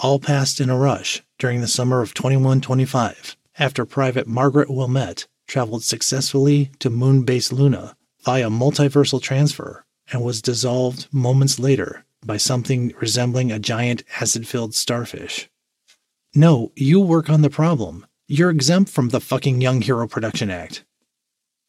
All 0.00 0.18
passed 0.18 0.60
in 0.60 0.68
a 0.68 0.76
rush 0.76 1.22
during 1.38 1.60
the 1.60 1.68
summer 1.68 2.02
of 2.02 2.12
2125 2.12 3.36
after 3.56 3.86
Private 3.86 4.26
Margaret 4.26 4.68
Wilmette 4.68 5.28
traveled 5.46 5.84
successfully 5.84 6.72
to 6.80 6.90
moon 6.90 7.22
base 7.22 7.52
Luna 7.52 7.96
via 8.24 8.50
multiversal 8.50 9.22
transfer 9.22 9.85
and 10.10 10.22
was 10.22 10.42
dissolved 10.42 11.08
moments 11.12 11.58
later 11.58 12.04
by 12.24 12.36
something 12.36 12.92
resembling 13.00 13.52
a 13.52 13.58
giant 13.58 14.02
acid 14.20 14.46
filled 14.46 14.74
starfish. 14.74 15.48
No, 16.34 16.72
you 16.74 17.00
work 17.00 17.30
on 17.30 17.42
the 17.42 17.50
problem. 17.50 18.06
You're 18.28 18.50
exempt 18.50 18.90
from 18.90 19.10
the 19.10 19.20
fucking 19.20 19.60
Young 19.60 19.80
Hero 19.80 20.06
Production 20.08 20.50
Act. 20.50 20.84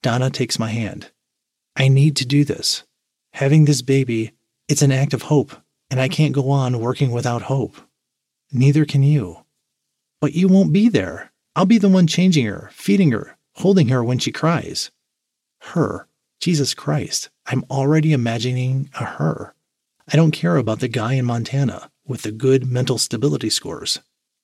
Donna 0.01 0.29
takes 0.29 0.59
my 0.59 0.69
hand. 0.69 1.11
I 1.75 1.87
need 1.87 2.15
to 2.17 2.25
do 2.25 2.43
this. 2.43 2.83
Having 3.33 3.65
this 3.65 3.81
baby, 3.81 4.33
it's 4.67 4.81
an 4.81 4.91
act 4.91 5.13
of 5.13 5.23
hope, 5.23 5.55
and 5.89 5.99
I 6.01 6.07
can't 6.07 6.33
go 6.33 6.49
on 6.49 6.79
working 6.79 7.11
without 7.11 7.43
hope. 7.43 7.77
Neither 8.51 8.85
can 8.85 9.03
you. 9.03 9.45
But 10.19 10.33
you 10.33 10.47
won't 10.47 10.73
be 10.73 10.89
there. 10.89 11.31
I'll 11.55 11.65
be 11.65 11.77
the 11.77 11.89
one 11.89 12.07
changing 12.07 12.45
her, 12.45 12.69
feeding 12.73 13.11
her, 13.11 13.37
holding 13.53 13.89
her 13.89 14.03
when 14.03 14.19
she 14.19 14.31
cries. 14.31 14.91
Her. 15.59 16.07
Jesus 16.39 16.73
Christ. 16.73 17.29
I'm 17.49 17.63
already 17.71 18.11
imagining 18.11 18.89
a 18.99 19.05
her. 19.05 19.53
I 20.11 20.17
don't 20.17 20.31
care 20.31 20.57
about 20.57 20.81
the 20.81 20.89
guy 20.89 21.13
in 21.13 21.23
Montana 21.23 21.89
with 22.05 22.23
the 22.23 22.31
good 22.31 22.69
mental 22.69 22.97
stability 22.97 23.49
scores. 23.49 23.99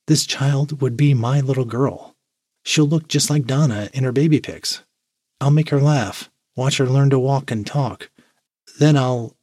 This 0.07 0.25
child 0.25 0.81
would 0.81 0.95
be 0.95 1.13
my 1.13 1.41
little 1.41 1.65
girl. 1.65 2.15
She'll 2.63 2.87
look 2.87 3.09
just 3.09 3.29
like 3.29 3.45
Donna 3.45 3.89
in 3.93 4.05
her 4.05 4.13
baby 4.13 4.39
pics. 4.39 4.83
I'll 5.41 5.51
make 5.51 5.69
her 5.69 5.81
laugh, 5.81 6.29
watch 6.55 6.77
her 6.77 6.85
learn 6.85 7.09
to 7.09 7.19
walk 7.19 7.51
and 7.51 7.67
talk. 7.67 8.09
Then 8.79 8.95
I'll 8.95 9.35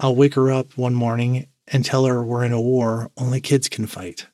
I'll 0.00 0.16
wake 0.16 0.34
her 0.34 0.50
up 0.50 0.76
one 0.76 0.94
morning 0.94 1.46
and 1.68 1.84
tell 1.84 2.04
her 2.06 2.24
we're 2.24 2.44
in 2.44 2.52
a 2.52 2.60
war 2.60 3.12
only 3.16 3.40
kids 3.40 3.68
can 3.68 3.86
fight. 3.86 4.26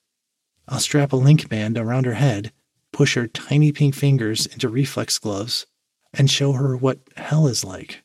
I'll 0.67 0.81
strap 0.81 1.13
a 1.13 1.17
link 1.17 1.51
band 1.51 1.77
around 1.77 2.07
her 2.07 2.15
head, 2.15 2.51
push 2.93 3.15
her 3.15 3.27
tiny 3.27 3.73
pink 3.73 3.95
fingers 3.95 4.47
into 4.47 4.71
reflex 4.71 5.19
gloves, 5.19 5.67
and 6.15 6.31
show 6.31 6.53
her 6.53 6.77
what 6.77 7.01
hell 7.17 7.47
is 7.47 7.63
like. 7.63 8.03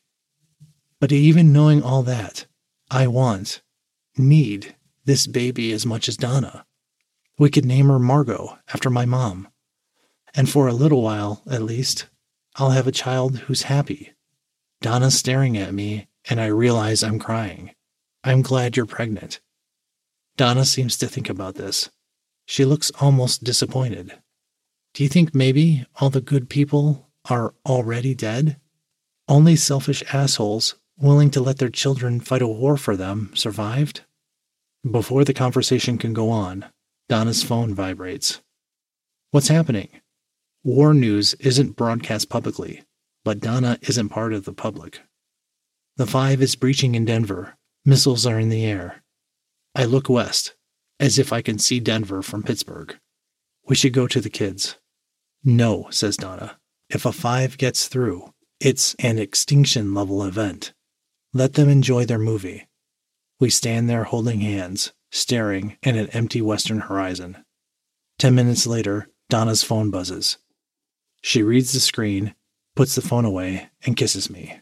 But 1.00 1.12
even 1.12 1.52
knowing 1.52 1.82
all 1.82 2.02
that, 2.04 2.46
I 2.90 3.06
want, 3.06 3.62
need 4.16 4.74
this 5.04 5.26
baby 5.26 5.72
as 5.72 5.84
much 5.84 6.08
as 6.08 6.16
Donna. 6.16 6.64
We 7.38 7.50
could 7.50 7.66
name 7.66 7.88
her 7.88 7.98
Margot 7.98 8.58
after 8.72 8.88
my 8.88 9.04
mom. 9.04 9.48
And 10.34 10.48
for 10.48 10.68
a 10.68 10.72
little 10.72 11.02
while, 11.02 11.42
at 11.46 11.62
least, 11.62 12.06
I'll 12.56 12.70
have 12.70 12.86
a 12.86 12.92
child 12.92 13.40
who's 13.40 13.62
happy. 13.62 14.14
Donna's 14.80 15.18
staring 15.18 15.56
at 15.56 15.74
me, 15.74 16.08
and 16.28 16.40
I 16.40 16.46
realize 16.46 17.02
I'm 17.02 17.18
crying. 17.18 17.72
I'm 18.24 18.42
glad 18.42 18.76
you're 18.76 18.86
pregnant. 18.86 19.40
Donna 20.36 20.64
seems 20.64 20.96
to 20.98 21.06
think 21.06 21.28
about 21.28 21.54
this. 21.54 21.90
She 22.46 22.64
looks 22.64 22.90
almost 23.00 23.44
disappointed. 23.44 24.12
Do 24.94 25.02
you 25.02 25.08
think 25.08 25.34
maybe 25.34 25.84
all 26.00 26.08
the 26.08 26.20
good 26.20 26.48
people 26.48 27.08
are 27.28 27.54
already 27.66 28.14
dead? 28.14 28.58
Only 29.28 29.56
selfish 29.56 30.02
assholes 30.12 30.74
willing 30.98 31.30
to 31.30 31.40
let 31.40 31.58
their 31.58 31.68
children 31.68 32.20
fight 32.20 32.42
a 32.42 32.46
war 32.46 32.76
for 32.76 32.96
them 32.96 33.30
survived? 33.34 34.02
Before 34.88 35.24
the 35.24 35.34
conversation 35.34 35.98
can 35.98 36.12
go 36.12 36.30
on, 36.30 36.66
Donna's 37.08 37.42
phone 37.42 37.74
vibrates. 37.74 38.40
What's 39.30 39.48
happening? 39.48 39.88
War 40.64 40.94
news 40.94 41.34
isn't 41.34 41.76
broadcast 41.76 42.28
publicly, 42.28 42.82
but 43.24 43.40
Donna 43.40 43.78
isn't 43.82 44.08
part 44.08 44.32
of 44.32 44.44
the 44.44 44.52
public. 44.52 45.00
The 45.96 46.06
Five 46.06 46.42
is 46.42 46.56
breaching 46.56 46.94
in 46.94 47.04
Denver. 47.04 47.56
Missiles 47.84 48.26
are 48.26 48.38
in 48.38 48.48
the 48.48 48.64
air. 48.64 49.02
I 49.74 49.84
look 49.84 50.08
west, 50.08 50.54
as 50.98 51.18
if 51.18 51.32
I 51.32 51.42
can 51.42 51.58
see 51.58 51.80
Denver 51.80 52.22
from 52.22 52.42
Pittsburgh. 52.42 52.96
We 53.68 53.76
should 53.76 53.92
go 53.92 54.06
to 54.06 54.20
the 54.20 54.30
kids. 54.30 54.78
No, 55.44 55.88
says 55.90 56.16
Donna. 56.16 56.58
If 56.88 57.04
a 57.04 57.12
five 57.12 57.58
gets 57.58 57.88
through, 57.88 58.32
it's 58.60 58.94
an 58.98 59.18
extinction 59.18 59.94
level 59.94 60.24
event. 60.24 60.72
Let 61.36 61.52
them 61.52 61.68
enjoy 61.68 62.06
their 62.06 62.18
movie. 62.18 62.66
We 63.40 63.50
stand 63.50 63.90
there 63.90 64.04
holding 64.04 64.40
hands, 64.40 64.94
staring 65.12 65.76
at 65.82 65.94
an 65.94 66.08
empty 66.14 66.40
western 66.40 66.80
horizon. 66.80 67.44
Ten 68.18 68.34
minutes 68.34 68.66
later, 68.66 69.10
Donna's 69.28 69.62
phone 69.62 69.90
buzzes. 69.90 70.38
She 71.20 71.42
reads 71.42 71.74
the 71.74 71.80
screen, 71.80 72.34
puts 72.74 72.94
the 72.94 73.02
phone 73.02 73.26
away, 73.26 73.68
and 73.84 73.98
kisses 73.98 74.30
me. 74.30 74.60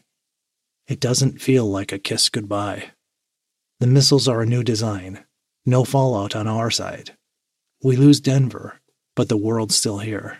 It 0.85 0.99
doesn't 0.99 1.41
feel 1.41 1.65
like 1.65 1.93
a 1.93 1.97
kiss 1.97 2.27
goodbye. 2.27 2.91
The 3.79 3.87
missiles 3.87 4.27
are 4.27 4.41
a 4.41 4.45
new 4.45 4.61
design, 4.61 5.23
no 5.65 5.85
fallout 5.85 6.35
on 6.35 6.45
our 6.45 6.69
side. 6.69 7.15
We 7.83 7.95
lose 7.95 8.19
Denver, 8.19 8.81
but 9.15 9.29
the 9.29 9.37
world's 9.37 9.77
still 9.77 9.99
here. 9.99 10.39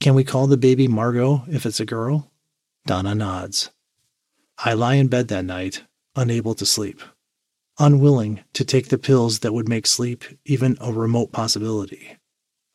Can 0.00 0.16
we 0.16 0.24
call 0.24 0.48
the 0.48 0.56
baby 0.56 0.88
Margot 0.88 1.44
if 1.48 1.64
it's 1.66 1.78
a 1.78 1.86
girl? 1.86 2.32
Donna 2.84 3.14
nods. 3.14 3.70
I 4.58 4.74
lie 4.74 4.94
in 4.94 5.08
bed 5.08 5.28
that 5.28 5.44
night, 5.44 5.84
unable 6.14 6.54
to 6.54 6.66
sleep, 6.66 7.00
unwilling 7.78 8.44
to 8.52 8.64
take 8.64 8.88
the 8.88 8.98
pills 8.98 9.40
that 9.40 9.52
would 9.52 9.68
make 9.68 9.86
sleep 9.86 10.24
even 10.44 10.76
a 10.80 10.92
remote 10.92 11.32
possibility. 11.32 12.18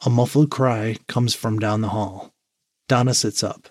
A 0.05 0.09
muffled 0.09 0.51
cry 0.51 0.97
comes 1.07 1.33
from 1.33 1.59
down 1.59 1.81
the 1.81 1.89
hall. 1.89 2.33
Donna 2.87 3.13
sits 3.13 3.43
up. 3.43 3.69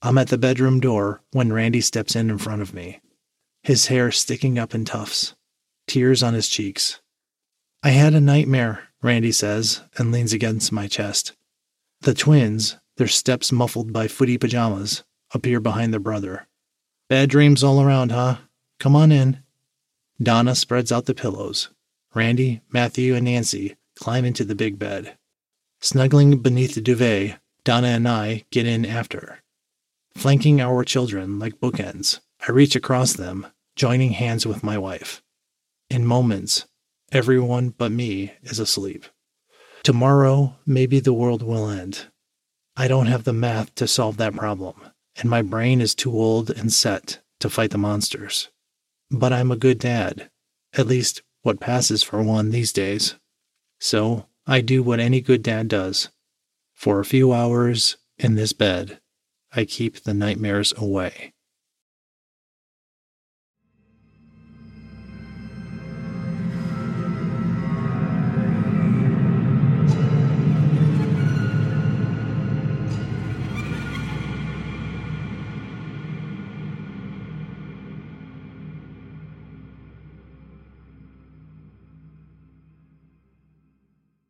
I'm 0.00 0.18
at 0.18 0.28
the 0.28 0.38
bedroom 0.38 0.80
door 0.80 1.22
when 1.32 1.52
Randy 1.52 1.80
steps 1.80 2.14
in 2.14 2.30
in 2.30 2.38
front 2.38 2.62
of 2.62 2.72
me, 2.72 3.00
his 3.62 3.88
hair 3.88 4.12
sticking 4.12 4.58
up 4.58 4.74
in 4.74 4.84
tufts, 4.84 5.34
tears 5.86 6.22
on 6.22 6.34
his 6.34 6.48
cheeks. 6.48 7.00
I 7.82 7.90
had 7.90 8.14
a 8.14 8.20
nightmare, 8.20 8.88
Randy 9.02 9.32
says, 9.32 9.82
and 9.96 10.12
leans 10.12 10.32
against 10.32 10.72
my 10.72 10.86
chest. 10.86 11.34
The 12.00 12.14
twins, 12.14 12.76
their 12.96 13.08
steps 13.08 13.50
muffled 13.50 13.92
by 13.92 14.06
footy 14.06 14.38
pajamas, 14.38 15.04
appear 15.34 15.60
behind 15.60 15.92
their 15.92 16.00
brother. 16.00 16.46
Bad 17.08 17.30
dreams 17.30 17.64
all 17.64 17.80
around, 17.80 18.12
huh? 18.12 18.36
Come 18.78 18.94
on 18.94 19.10
in. 19.10 19.42
Donna 20.22 20.54
spreads 20.54 20.92
out 20.92 21.06
the 21.06 21.14
pillows. 21.14 21.70
Randy, 22.14 22.60
Matthew, 22.70 23.14
and 23.14 23.24
Nancy 23.24 23.76
climb 23.96 24.26
into 24.26 24.44
the 24.44 24.54
big 24.54 24.78
bed. 24.78 25.16
Snuggling 25.80 26.42
beneath 26.42 26.74
the 26.74 26.82
duvet, 26.82 27.38
Donna 27.64 27.88
and 27.88 28.06
I 28.06 28.44
get 28.50 28.66
in 28.66 28.84
after. 28.84 29.38
Flanking 30.14 30.60
our 30.60 30.84
children 30.84 31.38
like 31.38 31.60
bookends, 31.60 32.20
I 32.46 32.52
reach 32.52 32.76
across 32.76 33.14
them, 33.14 33.46
joining 33.74 34.12
hands 34.12 34.44
with 34.44 34.62
my 34.62 34.76
wife. 34.76 35.22
In 35.88 36.04
moments, 36.04 36.66
everyone 37.10 37.70
but 37.70 37.90
me 37.90 38.32
is 38.42 38.58
asleep. 38.58 39.06
Tomorrow, 39.82 40.56
maybe 40.66 41.00
the 41.00 41.14
world 41.14 41.42
will 41.42 41.70
end. 41.70 42.06
I 42.76 42.86
don't 42.86 43.06
have 43.06 43.24
the 43.24 43.32
math 43.32 43.74
to 43.76 43.88
solve 43.88 44.18
that 44.18 44.34
problem 44.34 44.74
and 45.18 45.28
my 45.28 45.42
brain 45.42 45.80
is 45.80 45.94
too 45.94 46.12
old 46.12 46.50
and 46.50 46.72
set 46.72 47.20
to 47.40 47.50
fight 47.50 47.70
the 47.70 47.78
monsters. 47.78 48.48
But 49.10 49.32
I'm 49.32 49.50
a 49.50 49.56
good 49.56 49.78
dad, 49.78 50.30
at 50.74 50.86
least 50.86 51.22
what 51.42 51.60
passes 51.60 52.02
for 52.02 52.22
one 52.22 52.50
these 52.50 52.72
days. 52.72 53.16
So 53.80 54.26
I 54.46 54.60
do 54.60 54.82
what 54.82 55.00
any 55.00 55.20
good 55.20 55.42
dad 55.42 55.68
does. 55.68 56.08
For 56.74 57.00
a 57.00 57.04
few 57.04 57.32
hours 57.32 57.96
in 58.18 58.34
this 58.34 58.52
bed, 58.52 59.00
I 59.52 59.64
keep 59.64 60.00
the 60.00 60.14
nightmares 60.14 60.72
away. 60.76 61.32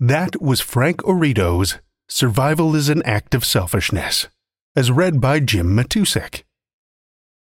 That 0.08 0.40
was 0.40 0.62
Frank 0.62 1.02
Oreto's 1.02 1.80
Survival 2.08 2.74
is 2.74 2.88
an 2.88 3.02
Act 3.02 3.34
of 3.34 3.44
Selfishness, 3.44 4.28
as 4.74 4.90
read 4.90 5.20
by 5.20 5.38
Jim 5.38 5.76
Matusik. 5.76 6.44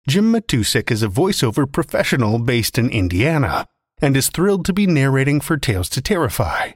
Jim 0.08 0.32
Matusik 0.32 0.92
is 0.92 1.02
a 1.02 1.08
voiceover 1.08 1.66
professional 1.66 2.38
based 2.38 2.78
in 2.78 2.92
Indiana 2.92 3.66
and 4.00 4.16
is 4.16 4.30
thrilled 4.30 4.64
to 4.66 4.74
be 4.74 4.86
narrating 4.86 5.42
for 5.42 5.58
Tales 5.58 5.90
to 5.90 6.04
Terrify. 6.04 6.74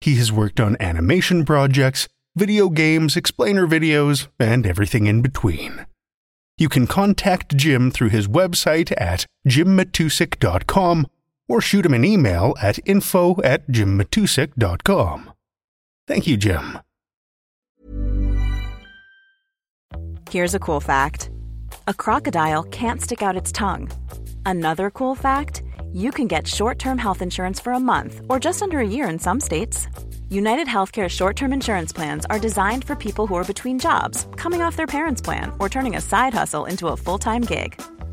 He 0.00 0.14
has 0.16 0.32
worked 0.32 0.58
on 0.58 0.80
animation 0.80 1.44
projects, 1.44 2.08
video 2.34 2.70
games, 2.70 3.14
explainer 3.14 3.66
videos, 3.66 4.28
and 4.38 4.66
everything 4.66 5.06
in 5.06 5.20
between. 5.20 5.84
You 6.56 6.70
can 6.70 6.86
contact 6.86 7.58
Jim 7.58 7.90
through 7.90 8.08
his 8.08 8.26
website 8.26 8.90
at 8.96 9.26
jimmatusik.com 9.46 11.08
or 11.50 11.60
shoot 11.60 11.84
him 11.84 11.94
an 11.94 12.04
email 12.04 12.54
at 12.62 12.78
info 12.86 13.42
at 13.42 13.66
jimmatusik.com. 13.68 15.32
Thank 16.06 16.26
you, 16.26 16.36
Jim. 16.36 16.78
Here's 20.30 20.54
a 20.54 20.60
cool 20.60 20.80
fact 20.80 21.30
a 21.88 21.94
crocodile 21.94 22.62
can't 22.62 23.02
stick 23.02 23.20
out 23.20 23.36
its 23.36 23.50
tongue. 23.50 23.90
Another 24.46 24.90
cool 24.90 25.16
fact 25.16 25.62
you 25.92 26.12
can 26.12 26.28
get 26.28 26.46
short 26.46 26.78
term 26.78 26.98
health 26.98 27.20
insurance 27.20 27.58
for 27.58 27.72
a 27.72 27.80
month 27.80 28.20
or 28.28 28.38
just 28.38 28.62
under 28.62 28.78
a 28.78 28.86
year 28.86 29.08
in 29.08 29.18
some 29.18 29.40
states. 29.40 29.88
United 30.28 30.68
Healthcare 30.68 31.08
short 31.08 31.34
term 31.34 31.52
insurance 31.52 31.92
plans 31.92 32.24
are 32.26 32.38
designed 32.38 32.84
for 32.84 32.94
people 32.94 33.26
who 33.26 33.34
are 33.34 33.52
between 33.52 33.78
jobs, 33.78 34.28
coming 34.36 34.62
off 34.62 34.76
their 34.76 34.86
parents' 34.86 35.20
plan, 35.20 35.52
or 35.58 35.68
turning 35.68 35.96
a 35.96 36.00
side 36.00 36.32
hustle 36.32 36.66
into 36.66 36.86
a 36.88 36.96
full 36.96 37.18
time 37.18 37.42
gig. 37.42 37.80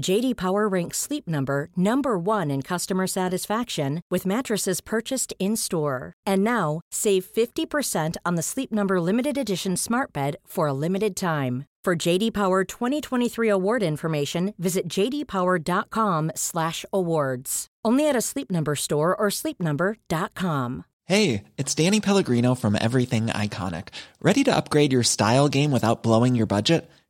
JD 0.00 0.36
Power 0.36 0.68
ranks 0.68 0.98
Sleep 0.98 1.28
Number 1.28 1.68
number 1.76 2.18
1 2.18 2.50
in 2.50 2.62
customer 2.62 3.06
satisfaction 3.06 4.00
with 4.10 4.26
mattresses 4.26 4.80
purchased 4.80 5.32
in-store. 5.38 6.14
And 6.26 6.42
now, 6.42 6.80
save 6.90 7.24
50% 7.24 8.16
on 8.24 8.34
the 8.36 8.42
Sleep 8.42 8.72
Number 8.72 9.00
limited 9.00 9.38
edition 9.38 9.76
Smart 9.76 10.12
Bed 10.12 10.34
for 10.46 10.66
a 10.66 10.72
limited 10.72 11.14
time. 11.14 11.66
For 11.84 11.94
JD 11.96 12.34
Power 12.34 12.64
2023 12.64 13.48
award 13.48 13.82
information, 13.82 14.52
visit 14.58 14.86
jdpower.com/awards. 14.88 17.66
Only 17.82 18.06
at 18.08 18.16
a 18.16 18.20
Sleep 18.20 18.50
Number 18.50 18.74
store 18.74 19.16
or 19.16 19.30
sleepnumber.com. 19.30 20.84
Hey, 21.06 21.44
it's 21.58 21.74
Danny 21.74 22.00
Pellegrino 22.00 22.54
from 22.54 22.76
Everything 22.80 23.26
Iconic. 23.26 23.88
Ready 24.22 24.44
to 24.44 24.54
upgrade 24.54 24.92
your 24.92 25.02
style 25.02 25.48
game 25.48 25.72
without 25.72 26.04
blowing 26.04 26.36
your 26.36 26.46
budget? 26.46 26.88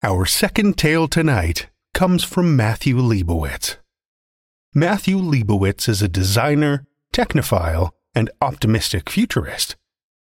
Our 0.00 0.26
second 0.26 0.78
tale 0.78 1.08
tonight 1.08 1.70
comes 1.92 2.22
from 2.22 2.54
Mathew 2.54 2.98
Lebowitz. 2.98 3.78
Mathew 4.72 5.18
Lebowitz 5.18 5.88
is 5.88 6.00
a 6.00 6.08
designer, 6.08 6.86
technophile, 7.12 7.90
and 8.14 8.30
optimistic 8.40 9.10
futurist, 9.10 9.74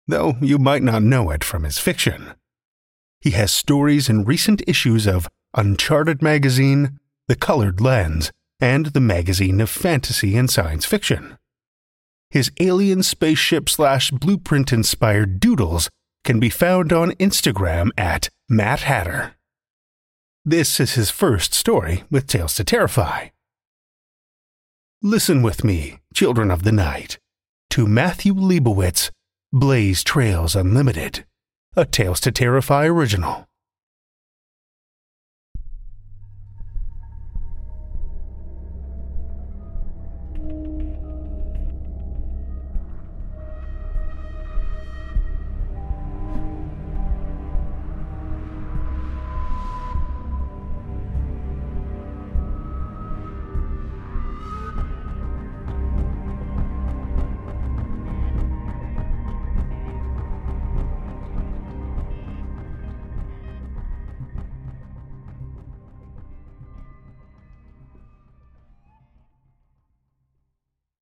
though 0.07 0.37
you 0.41 0.59
might 0.59 0.85
not 0.85 1.03
know 1.03 1.31
it 1.31 1.43
from 1.43 1.65
his 1.65 1.81
fiction. 1.81 2.35
He 3.21 3.31
has 3.31 3.53
stories 3.53 4.09
in 4.09 4.25
recent 4.25 4.63
issues 4.69 5.09
of 5.09 5.29
Uncharted 5.55 6.23
Magazine, 6.23 7.01
The 7.27 7.35
Colored 7.35 7.81
Lens, 7.81 8.31
and 8.61 8.87
the 8.87 9.01
Magazine 9.01 9.61
of 9.61 9.69
Fantasy 9.69 10.37
and 10.37 10.49
Science 10.49 10.85
Fiction. 10.87 11.37
His 12.31 12.53
alien 12.61 13.03
spaceship 13.03 13.69
slash 13.69 14.13
blueprint 14.13 14.73
inspired 14.73 15.41
doodles 15.41 15.91
can 16.23 16.39
be 16.39 16.49
found 16.49 16.93
on 16.93 17.11
Instagram 17.13 17.91
at 17.99 18.29
Matt 18.49 18.83
Hatter. 18.83 19.35
This 20.51 20.81
is 20.81 20.95
his 20.95 21.11
first 21.11 21.53
story 21.53 22.05
with 22.11 22.27
Tales 22.27 22.55
to 22.55 22.65
Terrify. 22.65 23.29
Listen 25.03 25.43
with 25.43 25.63
me, 25.63 25.99
children 26.15 26.51
of 26.51 26.63
the 26.63 26.73
night, 26.73 27.19
to 27.69 27.87
Mathew 27.87 28.33
Lebowitz, 28.33 29.11
Blaze 29.53 30.03
Trails 30.03 30.57
Unlimited, 30.57 31.27
a 31.77 31.85
Tales 31.85 32.21
to 32.21 32.33
Terrify 32.33 32.87
original. 32.87 33.48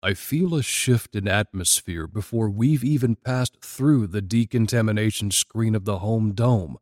I 0.08 0.14
feel 0.14 0.56
a 0.56 0.64
shift 0.64 1.18
in 1.18 1.28
atmosphere 1.28 2.08
before 2.08 2.50
we've 2.50 2.82
even 2.82 3.18
passed 3.18 3.58
through 3.62 4.08
the 4.08 4.22
decontamination 4.22 5.32
screen 5.32 5.76
of 5.76 5.84
the 5.84 6.00
home 6.00 6.34
dome. 6.34 6.78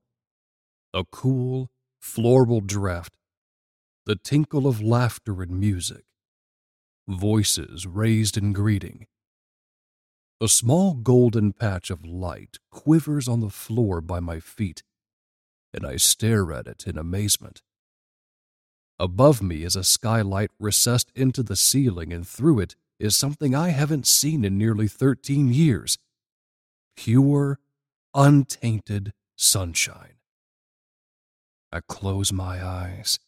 A 0.94 1.04
cool, 1.06 1.72
floral 2.00 2.62
draft, 2.62 3.18
the 4.06 4.16
tinkle 4.16 4.68
of 4.68 4.80
laughter 4.80 5.42
and 5.42 5.60
music, 5.60 6.04
voices 7.08 7.88
raised 7.88 8.38
in 8.38 8.54
greeting. 8.54 9.08
A 10.40 10.48
small 10.48 10.94
golden 10.94 11.52
patch 11.52 11.90
of 11.90 12.06
light 12.06 12.60
quivers 12.70 13.28
on 13.28 13.40
the 13.40 13.50
floor 13.50 14.02
by 14.02 14.20
my 14.20 14.40
feet, 14.40 14.84
and 15.74 15.84
I 15.84 15.98
stare 15.98 16.54
at 16.54 16.68
it 16.68 16.86
in 16.86 16.96
amazement. 16.96 17.64
Above 19.00 19.42
me 19.42 19.64
is 19.64 19.76
a 19.76 19.84
skylight 19.84 20.52
recessed 20.60 21.12
into 21.16 21.42
the 21.42 21.56
ceiling, 21.56 22.14
and 22.14 22.28
through 22.28 22.60
it 22.60 22.76
is 23.00 23.16
something 23.16 23.54
I 23.56 23.70
haven't 23.70 24.08
seen 24.08 24.46
in 24.46 24.58
nearly 24.58 24.88
13 24.88 25.52
years 25.54 25.98
pure, 26.96 27.60
untainted 28.14 29.14
sunshine. 29.36 30.14
I 31.72 31.82
close 31.88 32.32
my 32.32 32.66
eyes, 32.66 33.20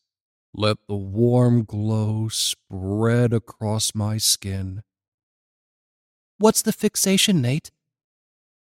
let 0.53 0.77
the 0.87 0.95
warm 0.95 1.65
glow 1.65 2.29
spread 2.29 3.33
across 3.33 3.93
my 3.93 4.17
skin. 4.17 4.83
What's 6.37 6.61
the 6.61 6.71
fixation, 6.71 7.41
Nate? 7.41 7.71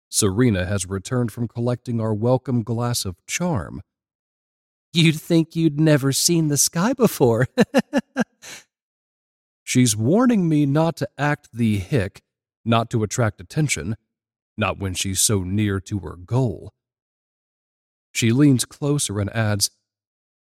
Serena 0.08 0.66
has 0.66 0.86
returned 0.86 1.30
from 1.30 1.46
collecting 1.48 2.00
our 2.00 2.14
welcome 2.14 2.62
glass 2.62 3.04
of 3.04 3.16
charm. 3.26 3.82
You'd 4.92 5.20
think 5.20 5.54
you'd 5.54 5.78
never 5.78 6.12
seen 6.12 6.48
the 6.48 6.56
sky 6.56 6.92
before. 6.94 7.48
She's 9.66 9.96
warning 9.96 10.48
me 10.48 10.64
not 10.64 10.96
to 10.98 11.08
act 11.18 11.48
the 11.52 11.78
hick, 11.78 12.22
not 12.64 12.88
to 12.90 13.02
attract 13.02 13.40
attention, 13.40 13.96
not 14.56 14.78
when 14.78 14.94
she's 14.94 15.18
so 15.18 15.42
near 15.42 15.80
to 15.80 15.98
her 15.98 16.14
goal. 16.14 16.72
She 18.14 18.30
leans 18.30 18.64
closer 18.64 19.18
and 19.18 19.28
adds, 19.34 19.70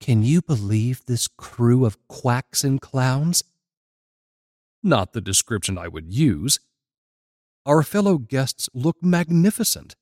Can 0.01 0.23
you 0.23 0.41
believe 0.41 1.05
this 1.05 1.27
crew 1.27 1.85
of 1.85 2.07
quacks 2.07 2.63
and 2.63 2.81
clowns? 2.81 3.43
Not 4.81 5.13
the 5.13 5.21
description 5.21 5.77
I 5.77 5.89
would 5.89 6.11
use. 6.11 6.59
Our 7.67 7.83
fellow 7.83 8.17
guests 8.17 8.67
look 8.73 8.97
magnificent. 9.03 9.95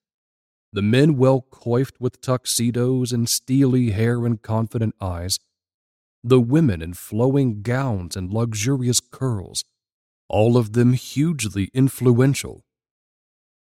The 0.72 0.82
men 0.82 1.18
well 1.18 1.42
coiffed 1.52 2.00
with 2.00 2.22
tuxedos 2.22 3.12
and 3.12 3.28
steely 3.28 3.92
hair 3.92 4.26
and 4.26 4.42
confident 4.42 4.96
eyes 5.02 5.38
the 6.24 6.40
women 6.40 6.82
in 6.82 6.94
flowing 6.94 7.62
gowns 7.62 8.16
and 8.16 8.32
luxurious 8.32 9.00
curls, 9.00 9.64
all 10.30 10.58
of 10.58 10.74
them 10.74 10.94
hugely 10.94 11.70
influential. 11.74 12.64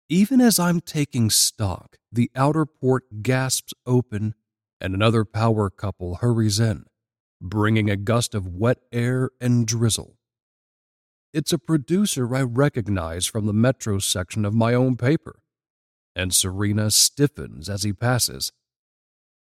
Even 0.07 0.39
as 0.39 0.59
I'm 0.59 0.81
taking 0.81 1.29
stock, 1.29 1.97
the 2.11 2.29
outer 2.35 2.65
port 2.65 3.23
gasps 3.23 3.73
open 3.85 4.35
and 4.79 4.93
another 4.93 5.25
power 5.25 5.69
couple 5.69 6.15
hurries 6.15 6.59
in, 6.59 6.85
bringing 7.41 7.89
a 7.89 7.95
gust 7.95 8.35
of 8.35 8.47
wet 8.47 8.77
air 8.91 9.31
and 9.41 9.65
drizzle. 9.65 10.17
It's 11.33 11.51
a 11.51 11.57
producer 11.57 12.33
I 12.35 12.43
recognize 12.43 13.25
from 13.25 13.45
the 13.45 13.53
metro 13.53 13.99
section 13.99 14.45
of 14.45 14.53
my 14.53 14.73
own 14.73 14.95
paper, 14.95 15.39
and 16.15 16.33
Serena 16.33 16.91
stiffens 16.91 17.67
as 17.67 17.83
he 17.83 17.91
passes. 17.91 18.51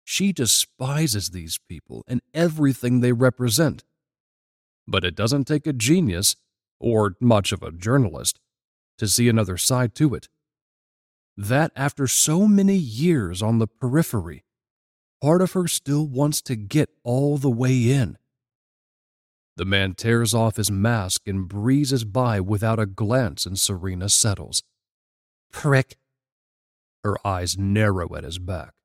She 0.08 0.32
despises 0.32 1.30
these 1.30 1.58
people 1.68 2.04
and 2.06 2.22
everything 2.32 3.00
they 3.00 3.10
represent. 3.10 3.82
But 4.86 5.02
it 5.02 5.16
doesn't 5.16 5.46
take 5.46 5.66
a 5.66 5.72
genius, 5.72 6.36
or 6.78 7.16
much 7.18 7.50
of 7.50 7.60
a 7.60 7.72
journalist, 7.72 8.38
to 8.98 9.08
see 9.08 9.28
another 9.28 9.56
side 9.56 9.96
to 9.96 10.14
it. 10.14 10.28
That 11.36 11.72
after 11.74 12.06
so 12.06 12.46
many 12.46 12.76
years 12.76 13.42
on 13.42 13.58
the 13.58 13.66
periphery, 13.66 14.44
part 15.20 15.42
of 15.42 15.54
her 15.54 15.66
still 15.66 16.06
wants 16.06 16.40
to 16.42 16.54
get 16.54 16.88
all 17.02 17.36
the 17.36 17.50
way 17.50 17.90
in. 17.90 18.16
The 19.56 19.64
man 19.64 19.94
tears 19.94 20.32
off 20.32 20.54
his 20.54 20.70
mask 20.70 21.22
and 21.26 21.48
breezes 21.48 22.04
by 22.04 22.38
without 22.38 22.78
a 22.78 22.86
glance, 22.86 23.44
and 23.44 23.58
Serena 23.58 24.08
settles. 24.08 24.62
Prick. 25.50 25.96
Her 27.02 27.16
eyes 27.26 27.58
narrow 27.58 28.14
at 28.14 28.22
his 28.22 28.38
back. 28.38 28.75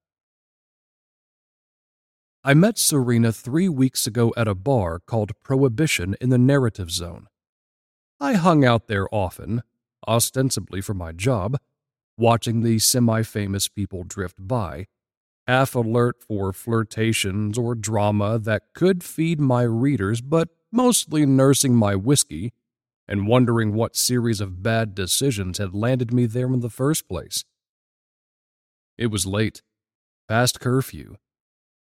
I 2.43 2.55
met 2.55 2.79
Serena 2.79 3.31
three 3.31 3.69
weeks 3.69 4.07
ago 4.07 4.33
at 4.35 4.47
a 4.47 4.55
bar 4.55 4.97
called 4.97 5.31
Prohibition 5.43 6.15
in 6.19 6.29
the 6.31 6.39
Narrative 6.39 6.89
Zone. 6.89 7.27
I 8.19 8.33
hung 8.33 8.65
out 8.65 8.87
there 8.87 9.07
often, 9.13 9.61
ostensibly 10.07 10.81
for 10.81 10.95
my 10.95 11.11
job, 11.11 11.59
watching 12.17 12.63
the 12.63 12.79
semi 12.79 13.21
famous 13.21 13.67
people 13.67 14.03
drift 14.03 14.37
by, 14.39 14.87
half 15.45 15.75
alert 15.75 16.23
for 16.27 16.51
flirtations 16.51 17.59
or 17.59 17.75
drama 17.75 18.39
that 18.39 18.73
could 18.73 19.03
feed 19.03 19.39
my 19.39 19.61
readers, 19.61 20.19
but 20.19 20.49
mostly 20.71 21.27
nursing 21.27 21.75
my 21.75 21.95
whiskey 21.95 22.53
and 23.07 23.27
wondering 23.27 23.75
what 23.75 23.95
series 23.95 24.41
of 24.41 24.63
bad 24.63 24.95
decisions 24.95 25.59
had 25.59 25.75
landed 25.75 26.11
me 26.11 26.25
there 26.25 26.47
in 26.47 26.61
the 26.61 26.71
first 26.71 27.07
place. 27.07 27.45
It 28.97 29.11
was 29.11 29.27
late, 29.27 29.61
past 30.27 30.59
curfew, 30.59 31.17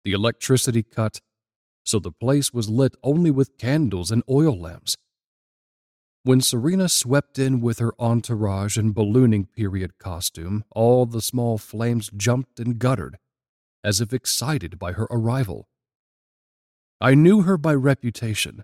the 0.07 0.13
electricity 0.13 0.83
cut, 0.83 1.19
so 1.83 1.99
the 1.99 2.13
place 2.13 2.53
was 2.53 2.69
lit 2.69 2.95
only 3.03 3.29
with 3.29 3.57
candles 3.57 4.09
and 4.09 4.23
oil 4.29 4.57
lamps. 4.57 4.95
When 6.23 6.39
Serena 6.39 6.87
swept 6.87 7.37
in 7.37 7.59
with 7.59 7.79
her 7.79 7.93
entourage 7.99 8.77
and 8.77 8.95
ballooning 8.95 9.47
period 9.47 9.97
costume, 9.99 10.63
all 10.71 11.05
the 11.05 11.21
small 11.21 11.57
flames 11.57 12.09
jumped 12.15 12.57
and 12.57 12.79
guttered, 12.79 13.17
as 13.83 13.99
if 13.99 14.13
excited 14.13 14.79
by 14.79 14.93
her 14.93 15.09
arrival. 15.11 15.67
I 17.01 17.13
knew 17.13 17.41
her 17.41 17.57
by 17.57 17.73
reputation, 17.73 18.63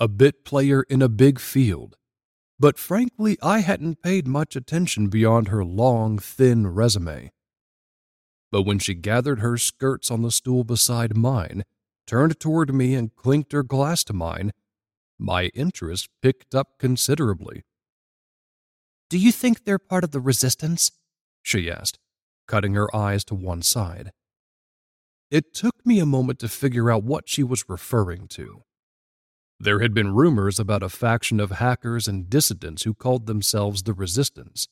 a 0.00 0.08
bit 0.08 0.44
player 0.44 0.82
in 0.88 1.02
a 1.02 1.08
big 1.08 1.38
field, 1.38 1.94
but 2.58 2.78
frankly, 2.78 3.38
I 3.40 3.60
hadn't 3.60 4.02
paid 4.02 4.26
much 4.26 4.56
attention 4.56 5.06
beyond 5.06 5.46
her 5.48 5.64
long, 5.64 6.18
thin 6.18 6.66
resume. 6.66 7.30
But 8.54 8.62
when 8.62 8.78
she 8.78 8.94
gathered 8.94 9.40
her 9.40 9.58
skirts 9.58 10.12
on 10.12 10.22
the 10.22 10.30
stool 10.30 10.62
beside 10.62 11.16
mine, 11.16 11.64
turned 12.06 12.38
toward 12.38 12.72
me, 12.72 12.94
and 12.94 13.12
clinked 13.12 13.50
her 13.50 13.64
glass 13.64 14.04
to 14.04 14.12
mine, 14.12 14.52
my 15.18 15.46
interest 15.56 16.08
picked 16.22 16.54
up 16.54 16.78
considerably. 16.78 17.64
Do 19.10 19.18
you 19.18 19.32
think 19.32 19.64
they're 19.64 19.80
part 19.80 20.04
of 20.04 20.12
the 20.12 20.20
resistance? 20.20 20.92
she 21.42 21.68
asked, 21.68 21.98
cutting 22.46 22.74
her 22.74 22.94
eyes 22.94 23.24
to 23.24 23.34
one 23.34 23.62
side. 23.62 24.12
It 25.32 25.52
took 25.52 25.84
me 25.84 25.98
a 25.98 26.06
moment 26.06 26.38
to 26.38 26.48
figure 26.48 26.92
out 26.92 27.02
what 27.02 27.28
she 27.28 27.42
was 27.42 27.68
referring 27.68 28.28
to. 28.28 28.62
There 29.58 29.80
had 29.80 29.92
been 29.92 30.14
rumors 30.14 30.60
about 30.60 30.84
a 30.84 30.88
faction 30.88 31.40
of 31.40 31.50
hackers 31.50 32.06
and 32.06 32.30
dissidents 32.30 32.84
who 32.84 32.94
called 32.94 33.26
themselves 33.26 33.82
the 33.82 33.94
Resistance. 33.94 34.68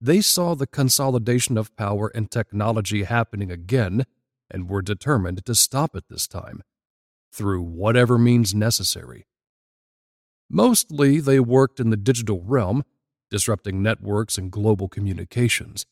They 0.00 0.20
saw 0.20 0.54
the 0.54 0.66
consolidation 0.66 1.56
of 1.56 1.74
power 1.76 2.10
and 2.14 2.30
technology 2.30 3.04
happening 3.04 3.50
again 3.50 4.04
and 4.50 4.68
were 4.68 4.82
determined 4.82 5.44
to 5.44 5.54
stop 5.54 5.96
it 5.96 6.04
this 6.08 6.26
time 6.26 6.62
through 7.32 7.62
whatever 7.62 8.18
means 8.18 8.54
necessary. 8.54 9.26
Mostly, 10.50 11.20
they 11.20 11.40
worked 11.40 11.80
in 11.80 11.90
the 11.90 11.96
digital 11.96 12.42
realm, 12.42 12.84
disrupting 13.30 13.82
networks 13.82 14.38
and 14.38 14.52
global 14.52 14.88
communications. 14.88 15.86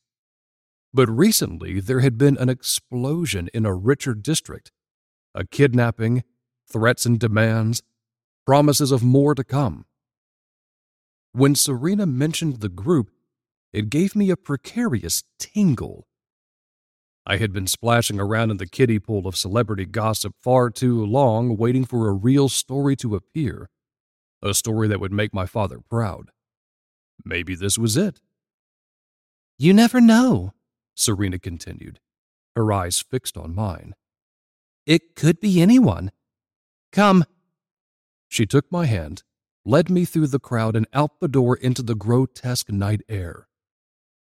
But 0.94 1.08
recently, 1.08 1.80
there 1.80 2.00
had 2.00 2.18
been 2.18 2.36
an 2.36 2.48
explosion 2.48 3.48
in 3.54 3.64
a 3.64 3.74
richer 3.74 4.14
district, 4.14 4.70
a 5.34 5.46
kidnapping, 5.46 6.22
threats 6.70 7.06
and 7.06 7.18
demands, 7.18 7.82
promises 8.46 8.92
of 8.92 9.02
more 9.02 9.34
to 9.34 9.42
come. 9.42 9.86
When 11.32 11.54
Serena 11.54 12.06
mentioned 12.06 12.60
the 12.60 12.68
group, 12.68 13.10
it 13.72 13.90
gave 13.90 14.14
me 14.14 14.30
a 14.30 14.36
precarious 14.36 15.22
tingle 15.38 16.06
I 17.24 17.36
had 17.36 17.52
been 17.52 17.68
splashing 17.68 18.18
around 18.18 18.50
in 18.50 18.56
the 18.56 18.66
kiddie 18.66 18.98
pool 18.98 19.28
of 19.28 19.36
celebrity 19.36 19.86
gossip 19.86 20.34
far 20.40 20.70
too 20.70 21.04
long, 21.04 21.56
waiting 21.56 21.84
for 21.84 22.08
a 22.08 22.12
real 22.12 22.48
story 22.48 22.96
to 22.96 23.14
appear. 23.14 23.68
A 24.42 24.54
story 24.54 24.88
that 24.88 24.98
would 24.98 25.12
make 25.12 25.32
my 25.32 25.46
father 25.46 25.78
proud. 25.78 26.30
Maybe 27.24 27.54
this 27.54 27.78
was 27.78 27.96
it. 27.96 28.20
You 29.56 29.72
never 29.72 30.00
know, 30.00 30.52
Serena 30.96 31.38
continued, 31.38 32.00
her 32.56 32.72
eyes 32.72 32.98
fixed 32.98 33.36
on 33.36 33.54
mine. 33.54 33.94
It 34.84 35.14
could 35.14 35.40
be 35.40 35.62
anyone. 35.62 36.10
Come. 36.90 37.24
She 38.28 38.46
took 38.46 38.72
my 38.72 38.86
hand, 38.86 39.22
led 39.64 39.88
me 39.88 40.04
through 40.04 40.26
the 40.26 40.40
crowd, 40.40 40.74
and 40.74 40.88
out 40.92 41.20
the 41.20 41.28
door 41.28 41.54
into 41.54 41.84
the 41.84 41.94
grotesque 41.94 42.72
night 42.72 43.02
air. 43.08 43.46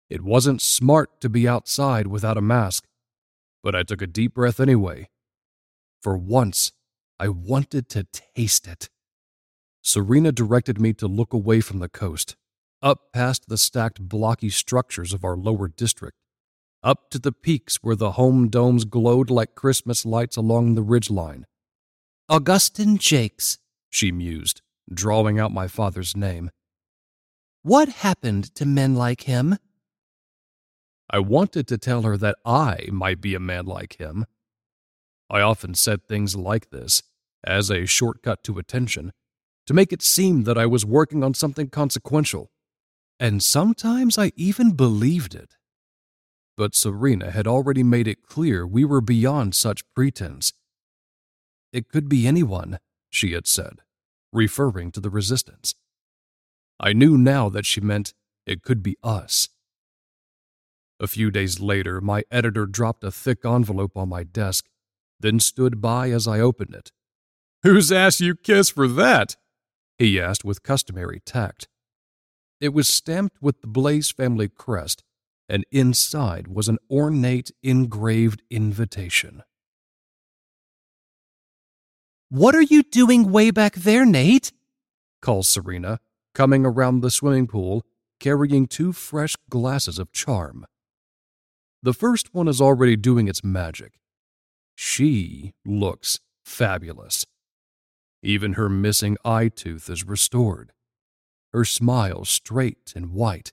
It 0.10 0.24
wasn't 0.24 0.62
smart 0.62 1.20
to 1.22 1.30
be 1.30 1.48
outside 1.48 2.08
without 2.08 2.38
a 2.38 2.42
mask, 2.42 2.86
but 3.64 3.76
I 3.76 3.84
took 3.84 4.02
a 4.02 4.08
deep 4.08 4.36
breath 4.36 4.60
anyway. 4.60 5.10
For 6.02 6.18
once, 6.18 6.72
I 7.20 7.28
wanted 7.30 7.90
to 7.90 8.06
taste 8.06 8.68
it. 8.68 8.90
Serena 9.82 10.32
directed 10.32 10.80
me 10.80 10.94
to 10.94 11.08
look 11.08 11.34
away 11.34 11.62
from 11.62 11.80
the 11.80 11.90
coast, 11.90 12.36
up 12.82 13.12
past 13.12 13.50
the 13.50 13.58
stacked 13.58 14.02
blocky 14.02 14.50
structures 14.50 15.14
of 15.14 15.24
our 15.24 15.36
lower 15.36 15.68
district, 15.68 16.18
up 16.84 17.10
to 17.10 17.20
the 17.20 17.32
peaks 17.32 17.78
where 17.82 17.96
the 17.96 18.12
home 18.12 18.50
domes 18.50 18.86
glowed 18.86 19.30
like 19.30 19.56
Christmas 19.56 20.06
lights 20.06 20.38
along 20.38 20.76
the 20.76 20.84
ridgeline. 20.84 21.44
Augustine 22.30 22.98
Jakes, 22.98 23.58
she 23.90 24.12
mused, 24.12 24.62
drawing 24.94 25.40
out 25.40 25.52
my 25.52 25.68
father's 25.68 26.16
name. 26.16 26.52
What 27.64 27.90
happened 27.90 28.54
to 28.56 28.66
men 28.66 28.96
like 28.96 29.24
him? 29.24 29.58
I 31.10 31.20
wanted 31.20 31.68
to 31.68 31.78
tell 31.78 32.02
her 32.02 32.18
that 32.18 32.38
I 32.46 32.88
might 32.92 33.22
be 33.22 33.34
a 33.34 33.40
man 33.40 33.66
like 33.66 33.98
him. 33.98 34.26
I 35.30 35.42
often 35.42 35.74
said 35.74 36.04
things 36.04 36.36
like 36.36 36.70
this, 36.70 37.04
as 37.44 37.70
a 37.70 37.86
shortcut 37.86 38.44
to 38.44 38.60
attention, 38.60 39.14
to 39.68 39.74
make 39.74 39.94
it 39.94 40.02
seem 40.02 40.44
that 40.44 40.58
I 40.58 40.66
was 40.66 40.86
working 40.86 41.24
on 41.24 41.34
something 41.34 41.70
consequential, 41.70 42.52
and 43.20 43.42
sometimes 43.42 44.18
I 44.18 44.32
even 44.36 44.72
believed 44.72 45.34
it. 45.34 45.56
But 46.56 46.76
Serena 46.76 47.32
had 47.32 47.48
already 47.48 47.84
made 47.84 48.08
it 48.08 48.24
clear 48.24 48.66
we 48.66 48.84
were 48.84 49.02
beyond 49.02 49.56
such 49.56 49.84
pretense. 49.94 50.54
It 51.72 51.90
could 51.90 52.10
be 52.10 52.28
anyone, 52.28 52.80
she 53.10 53.34
had 53.34 53.48
said, 53.48 53.82
referring 54.34 54.92
to 54.92 55.00
the 55.00 55.10
resistance. 55.10 55.76
I 56.80 56.94
knew 56.94 57.18
now 57.18 57.50
that 57.50 57.66
she 57.66 57.82
meant 57.82 58.14
it 58.46 58.64
could 58.64 58.82
be 58.82 58.98
us. 59.04 59.50
A 61.00 61.08
few 61.08 61.30
days 61.30 61.60
later, 61.60 62.02
my 62.02 62.24
editor 62.32 62.66
dropped 62.66 63.04
a 63.04 63.12
thick 63.12 63.46
envelope 63.46 63.96
on 63.96 64.10
my 64.10 64.24
desk, 64.24 64.66
then 65.20 65.40
stood 65.40 65.80
by 65.80 66.10
as 66.10 66.28
I 66.28 66.40
opened 66.40 66.74
it. 66.74 66.92
Whose 67.64 67.92
ass 67.92 68.20
you 68.20 68.36
kiss 68.36 68.70
for 68.70 68.88
that? 68.88 69.36
he 69.98 70.20
asked 70.20 70.44
with 70.44 70.64
customary 70.64 71.22
tact. 71.26 71.68
It 72.60 72.70
was 72.70 72.88
stamped 72.88 73.38
with 73.42 73.62
the 73.62 73.68
Blaze 73.68 74.12
family 74.12 74.50
crest, 74.50 75.04
and 75.48 75.66
inside 75.72 76.48
was 76.48 76.68
an 76.68 76.78
ornate 76.90 77.52
engraved 77.62 78.42
invitation. 78.50 79.44
What 82.30 82.56
are 82.56 82.62
you 82.62 82.84
doing 82.84 83.32
way 83.32 83.52
back 83.52 83.76
there, 83.76 84.06
Nate? 84.06 84.52
calls 85.22 85.48
Serena, 85.48 86.00
coming 86.34 86.66
around 86.66 87.02
the 87.02 87.12
swimming 87.12 87.48
pool, 87.48 87.86
carrying 88.20 88.68
two 88.68 88.92
fresh 88.92 89.36
glasses 89.50 90.00
of 90.00 90.12
charm. 90.12 90.66
The 91.84 91.94
first 91.94 92.34
one 92.34 92.48
is 92.48 92.62
already 92.62 92.96
doing 92.96 93.28
its 93.28 93.44
magic. 93.44 93.94
She 94.76 95.54
looks 95.66 96.20
fabulous. 96.46 97.26
Even 98.24 98.54
her 98.54 98.70
missing 98.70 99.18
eye 99.26 99.50
tooth 99.50 99.90
is 99.90 100.04
restored. 100.06 100.74
Her 101.54 101.66
smile 101.66 102.26
straight 102.26 102.94
and 102.96 103.12
white. 103.14 103.52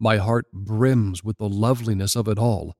my 0.00 0.16
heart 0.18 0.46
brims 0.52 1.24
with 1.24 1.38
the 1.38 1.48
loveliness 1.48 2.14
of 2.16 2.28
it 2.28 2.38
all. 2.38 2.74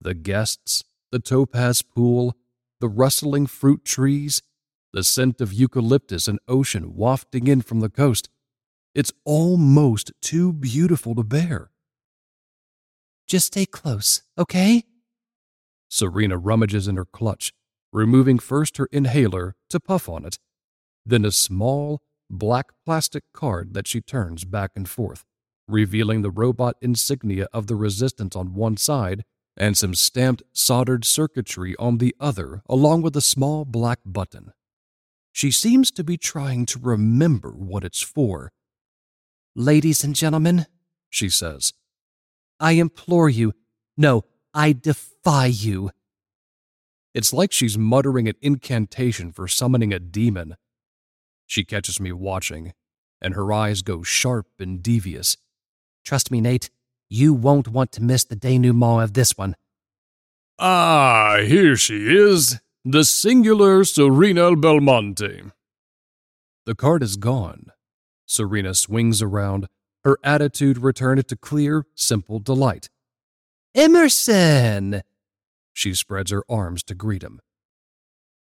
The 0.00 0.14
guests, 0.14 0.82
the 1.12 1.18
topaz 1.18 1.82
pool, 1.82 2.36
the 2.80 2.88
rustling 2.88 3.46
fruit 3.46 3.84
trees, 3.84 4.42
the 4.92 5.04
scent 5.04 5.40
of 5.40 5.52
eucalyptus 5.52 6.26
and 6.28 6.38
ocean 6.48 6.94
wafting 6.94 7.46
in 7.46 7.60
from 7.62 7.80
the 7.80 7.90
coast. 7.90 8.28
It's 8.94 9.12
almost 9.24 10.12
too 10.22 10.52
beautiful 10.52 11.14
to 11.14 11.22
bear. 11.22 11.70
Just 13.30 13.46
stay 13.46 13.64
close, 13.64 14.22
okay? 14.36 14.82
Serena 15.88 16.36
rummages 16.36 16.88
in 16.88 16.96
her 16.96 17.04
clutch, 17.04 17.52
removing 17.92 18.40
first 18.40 18.76
her 18.78 18.88
inhaler 18.90 19.54
to 19.68 19.78
puff 19.78 20.08
on 20.08 20.24
it, 20.24 20.40
then 21.06 21.24
a 21.24 21.30
small, 21.30 22.00
black 22.28 22.72
plastic 22.84 23.22
card 23.32 23.72
that 23.74 23.86
she 23.86 24.00
turns 24.00 24.44
back 24.44 24.72
and 24.74 24.88
forth, 24.88 25.24
revealing 25.68 26.22
the 26.22 26.30
robot 26.32 26.74
insignia 26.82 27.46
of 27.52 27.68
the 27.68 27.76
resistance 27.76 28.34
on 28.34 28.52
one 28.52 28.76
side 28.76 29.22
and 29.56 29.78
some 29.78 29.94
stamped 29.94 30.42
soldered 30.52 31.04
circuitry 31.04 31.76
on 31.76 31.98
the 31.98 32.16
other, 32.18 32.62
along 32.68 33.00
with 33.00 33.16
a 33.16 33.20
small 33.20 33.64
black 33.64 34.00
button. 34.04 34.50
She 35.30 35.52
seems 35.52 35.92
to 35.92 36.02
be 36.02 36.16
trying 36.16 36.66
to 36.66 36.80
remember 36.80 37.50
what 37.52 37.84
it's 37.84 38.02
for. 38.02 38.50
Ladies 39.54 40.02
and 40.02 40.16
gentlemen, 40.16 40.66
she 41.10 41.28
says, 41.28 41.74
I 42.60 42.72
implore 42.72 43.28
you, 43.28 43.54
no, 43.96 44.24
I 44.54 44.72
defy 44.72 45.46
you. 45.46 45.90
It's 47.14 47.32
like 47.32 47.52
she's 47.52 47.76
muttering 47.76 48.28
an 48.28 48.36
incantation 48.40 49.32
for 49.32 49.48
summoning 49.48 49.92
a 49.92 49.98
demon. 49.98 50.56
She 51.46 51.64
catches 51.64 51.98
me 51.98 52.12
watching, 52.12 52.74
and 53.20 53.34
her 53.34 53.52
eyes 53.52 53.82
go 53.82 54.02
sharp 54.02 54.46
and 54.60 54.82
devious. 54.82 55.36
Trust 56.04 56.30
me, 56.30 56.40
Nate, 56.40 56.70
you 57.08 57.34
won't 57.34 57.68
want 57.68 57.90
to 57.92 58.02
miss 58.02 58.24
the 58.24 58.36
denouement 58.36 59.02
of 59.02 59.14
this 59.14 59.36
one. 59.36 59.56
Ah, 60.58 61.38
here 61.44 61.74
she 61.74 62.14
is, 62.14 62.60
the 62.84 63.04
singular 63.04 63.82
Serena 63.82 64.54
Belmonte. 64.54 65.50
The 66.66 66.74
card 66.74 67.02
is 67.02 67.16
gone. 67.16 67.72
Serena 68.26 68.74
swings 68.74 69.20
around, 69.20 69.68
her 70.04 70.18
attitude 70.24 70.78
returned 70.78 71.26
to 71.28 71.36
clear, 71.36 71.86
simple 71.94 72.38
delight. 72.38 72.88
Emerson! 73.74 75.02
She 75.72 75.94
spreads 75.94 76.30
her 76.30 76.44
arms 76.48 76.82
to 76.84 76.94
greet 76.94 77.22
him. 77.22 77.40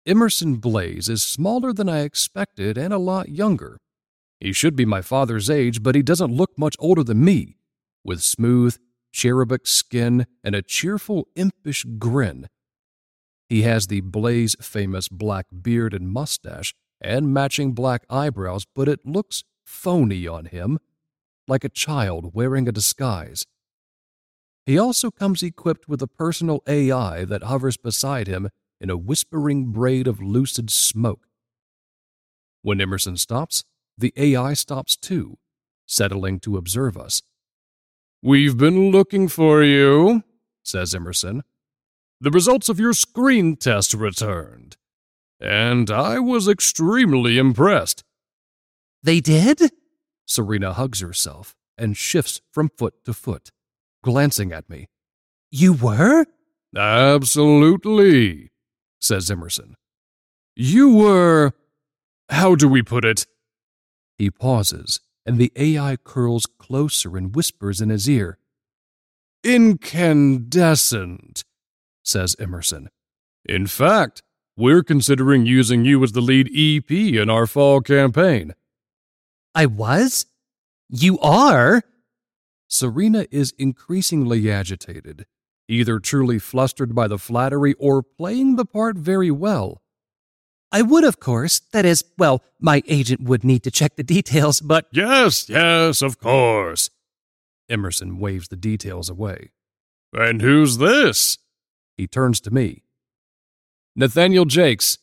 Emerson 0.06 0.56
Blaze 0.56 1.08
is 1.08 1.22
smaller 1.22 1.72
than 1.72 1.88
I 1.88 2.00
expected 2.00 2.78
and 2.78 2.92
a 2.92 2.98
lot 2.98 3.28
younger. 3.28 3.78
He 4.40 4.52
should 4.52 4.76
be 4.76 4.84
my 4.84 5.02
father's 5.02 5.50
age, 5.50 5.82
but 5.82 5.94
he 5.94 6.02
doesn't 6.02 6.34
look 6.34 6.56
much 6.56 6.76
older 6.78 7.02
than 7.02 7.24
me, 7.24 7.56
with 8.04 8.22
smooth, 8.22 8.78
cherubic 9.12 9.66
skin 9.66 10.26
and 10.44 10.54
a 10.54 10.62
cheerful, 10.62 11.28
impish 11.34 11.84
grin. 11.98 12.48
He 13.48 13.62
has 13.62 13.86
the 13.86 14.00
Blaze 14.00 14.54
famous 14.60 15.08
black 15.08 15.46
beard 15.62 15.92
and 15.92 16.10
mustache 16.10 16.74
and 17.00 17.32
matching 17.32 17.72
black 17.72 18.04
eyebrows, 18.08 18.64
but 18.74 18.88
it 18.88 19.04
looks 19.04 19.44
phony 19.64 20.26
on 20.26 20.46
him, 20.46 20.78
like 21.48 21.64
a 21.64 21.68
child 21.68 22.34
wearing 22.34 22.68
a 22.68 22.72
disguise. 22.72 23.46
He 24.66 24.78
also 24.78 25.10
comes 25.10 25.42
equipped 25.42 25.88
with 25.88 26.02
a 26.02 26.06
personal 26.06 26.62
AI 26.66 27.24
that 27.24 27.44
hovers 27.44 27.76
beside 27.76 28.28
him 28.28 28.50
in 28.80 28.90
a 28.90 28.98
whispering 28.98 29.72
braid 29.72 30.06
of 30.06 30.20
lucid 30.20 30.70
smoke. 30.70 31.26
When 32.62 32.80
Emerson 32.80 33.16
stops, 33.16 33.64
the 33.96 34.12
AI 34.16 34.54
stops 34.54 34.96
too, 34.96 35.38
settling 35.86 36.38
to 36.40 36.56
observe 36.56 36.96
us. 36.96 37.22
We've 38.22 38.56
been 38.56 38.90
looking 38.90 39.28
for 39.28 39.62
you, 39.62 40.24
says 40.62 40.94
Emerson. 40.94 41.44
The 42.20 42.30
results 42.30 42.68
of 42.68 42.80
your 42.80 42.92
screen 42.92 43.56
test 43.56 43.94
returned, 43.94 44.76
and 45.40 45.90
I 45.90 46.18
was 46.18 46.48
extremely 46.48 47.38
impressed. 47.38 48.04
They 49.02 49.20
did? 49.20 49.70
Serena 50.28 50.74
hugs 50.74 51.00
herself 51.00 51.56
and 51.76 51.96
shifts 51.96 52.40
from 52.52 52.70
foot 52.76 52.94
to 53.04 53.12
foot 53.12 53.50
glancing 54.02 54.52
at 54.52 54.68
me. 54.70 54.88
You 55.50 55.72
were? 55.72 56.26
Absolutely, 56.76 58.50
says 59.00 59.30
Emerson. 59.30 59.74
You 60.54 60.94
were. 60.94 61.52
How 62.28 62.54
do 62.54 62.68
we 62.68 62.82
put 62.82 63.04
it? 63.04 63.26
He 64.18 64.30
pauses, 64.30 65.00
and 65.24 65.38
the 65.38 65.52
AI 65.56 65.96
curls 65.96 66.46
closer 66.58 67.16
and 67.16 67.34
whispers 67.34 67.80
in 67.80 67.88
his 67.88 68.08
ear. 68.08 68.38
Incandescent, 69.44 71.44
says 72.02 72.36
Emerson. 72.38 72.90
In 73.44 73.66
fact, 73.66 74.22
we're 74.56 74.82
considering 74.82 75.46
using 75.46 75.84
you 75.84 76.02
as 76.02 76.12
the 76.12 76.20
lead 76.20 76.50
EP 76.54 76.90
in 76.90 77.30
our 77.30 77.46
fall 77.46 77.80
campaign. 77.80 78.54
I 79.58 79.66
was? 79.66 80.24
You 80.88 81.18
are? 81.18 81.82
Serena 82.68 83.26
is 83.32 83.52
increasingly 83.58 84.48
agitated, 84.48 85.26
either 85.66 85.98
truly 85.98 86.38
flustered 86.38 86.94
by 86.94 87.08
the 87.08 87.18
flattery 87.18 87.74
or 87.80 88.04
playing 88.04 88.54
the 88.54 88.64
part 88.64 88.96
very 88.96 89.32
well. 89.32 89.82
I 90.70 90.82
would, 90.82 91.02
of 91.02 91.18
course. 91.18 91.58
That 91.72 91.84
is, 91.84 92.04
well, 92.16 92.40
my 92.60 92.84
agent 92.86 93.22
would 93.22 93.42
need 93.42 93.64
to 93.64 93.72
check 93.72 93.96
the 93.96 94.04
details, 94.04 94.60
but. 94.60 94.86
Yes, 94.92 95.48
yes, 95.48 96.02
of 96.02 96.20
course. 96.20 96.90
Emerson 97.68 98.20
waves 98.20 98.46
the 98.46 98.56
details 98.56 99.10
away. 99.10 99.50
And 100.12 100.40
who's 100.40 100.78
this? 100.78 101.38
He 101.96 102.06
turns 102.06 102.40
to 102.42 102.52
me. 102.52 102.84
Nathaniel 103.96 104.44
Jakes. 104.44 104.98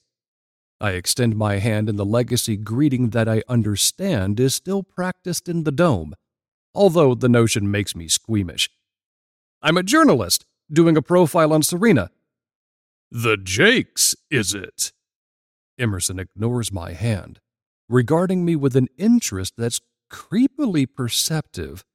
I 0.80 0.92
extend 0.92 1.36
my 1.36 1.58
hand 1.58 1.90
in 1.90 1.96
the 1.96 2.06
legacy 2.06 2.58
greeting 2.58 3.10
that 3.12 3.30
I 3.30 3.44
understand 3.48 4.40
is 4.40 4.54
still 4.54 4.84
practiced 4.84 5.48
in 5.48 5.64
the 5.64 5.72
dome 5.72 6.16
although 6.76 7.16
the 7.16 7.30
notion 7.30 7.72
makes 7.72 7.96
me 7.96 8.08
squeamish. 8.08 8.70
I'm 9.62 9.78
a 9.78 9.84
journalist 9.84 10.46
doing 10.72 10.98
a 10.98 11.02
profile 11.02 11.54
on 11.54 11.64
Serena. 11.64 12.12
The 13.10 13.38
Jakes, 13.38 14.16
is 14.30 14.54
it? 14.54 14.92
Emerson 15.80 16.20
ignores 16.20 16.72
my 16.72 16.92
hand, 16.92 17.40
regarding 17.88 18.44
me 18.44 18.56
with 18.56 18.76
an 18.76 18.90
interest 18.98 19.54
that's 19.58 19.82
creepily 20.12 20.86
perceptive. 20.94 21.86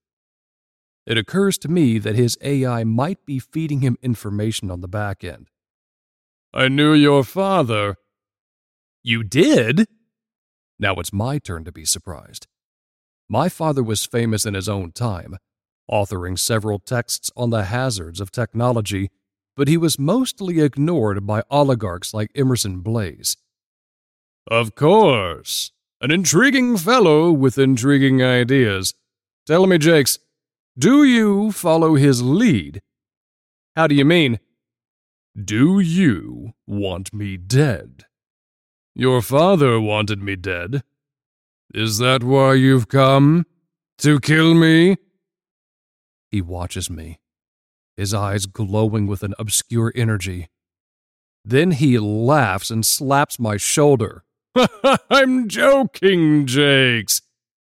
It 1.06 1.18
occurs 1.18 1.58
to 1.58 1.68
me 1.68 1.98
that 1.98 2.14
his 2.14 2.38
AI 2.42 2.84
might 2.84 3.24
be 3.26 3.38
feeding 3.38 3.80
him 3.80 3.96
information 4.02 4.70
on 4.70 4.80
the 4.80 4.88
back 4.88 5.22
end. 5.24 5.48
I 6.52 6.68
knew 6.68 6.94
your 6.94 7.24
father. 7.24 7.96
You 9.02 9.22
did? 9.22 9.86
Now 10.78 10.94
it's 10.94 11.12
my 11.12 11.38
turn 11.38 11.64
to 11.64 11.72
be 11.72 11.84
surprised. 11.84 12.46
My 13.28 13.48
father 13.48 13.82
was 13.82 14.04
famous 14.04 14.44
in 14.44 14.54
his 14.54 14.68
own 14.68 14.92
time, 14.92 15.36
authoring 15.90 16.38
several 16.38 16.78
texts 16.78 17.30
on 17.36 17.50
the 17.50 17.64
hazards 17.64 18.20
of 18.20 18.30
technology, 18.30 19.10
but 19.56 19.68
he 19.68 19.76
was 19.76 19.98
mostly 19.98 20.60
ignored 20.60 21.26
by 21.26 21.42
oligarchs 21.50 22.12
like 22.12 22.30
Emerson 22.34 22.80
Blaze. 22.80 23.36
Of 24.50 24.74
course, 24.74 25.72
an 26.00 26.10
intriguing 26.10 26.76
fellow 26.76 27.30
with 27.30 27.58
intriguing 27.58 28.22
ideas. 28.22 28.94
Tell 29.46 29.66
me, 29.66 29.78
Jakes, 29.78 30.18
do 30.78 31.04
you 31.04 31.52
follow 31.52 31.94
his 31.94 32.22
lead? 32.22 32.82
How 33.76 33.86
do 33.86 33.94
you 33.94 34.04
mean? 34.04 34.40
Do 35.42 35.78
you 35.80 36.52
want 36.66 37.14
me 37.14 37.36
dead? 37.36 38.06
Your 38.94 39.22
father 39.22 39.81
wanted 39.81 40.22
me 40.22 40.37
dead, 40.37 40.83
is 41.72 41.98
that 41.98 42.24
why 42.24 42.55
you've 42.55 42.88
come? 42.88 43.47
To 43.99 44.18
kill 44.18 44.55
me? 44.55 44.97
He 46.30 46.43
watches 46.43 46.91
me, 46.91 47.20
his 47.97 48.12
eyes 48.12 48.47
glowing 48.47 49.07
with 49.07 49.22
an 49.22 49.34
obscure 49.38 49.93
energy. 49.95 50.49
Then 51.45 51.72
he 51.72 51.99
laughs 51.99 52.70
and 52.70 52.84
slaps 52.84 53.38
my 53.38 53.57
shoulder. 53.57 54.24
I'm 55.11 55.49
joking, 55.49 56.47
Jakes, 56.47 57.22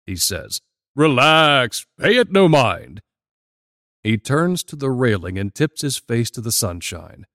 he 0.06 0.14
says. 0.14 0.60
Relax, 0.94 1.86
pay 1.98 2.16
it 2.16 2.30
no 2.30 2.48
mind. 2.48 3.02
He 4.04 4.16
turns 4.16 4.62
to 4.64 4.76
the 4.76 4.90
railing 4.90 5.38
and 5.38 5.52
tips 5.52 5.82
his 5.82 5.96
face 5.96 6.30
to 6.32 6.40
the 6.40 6.52
sunshine. 6.52 7.26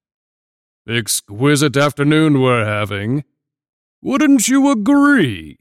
Exquisite 0.88 1.76
afternoon 1.76 2.42
we're 2.42 2.66
having. 2.66 3.26
Wouldn't 4.06 4.50
you 4.50 4.70
agree? 4.70 5.60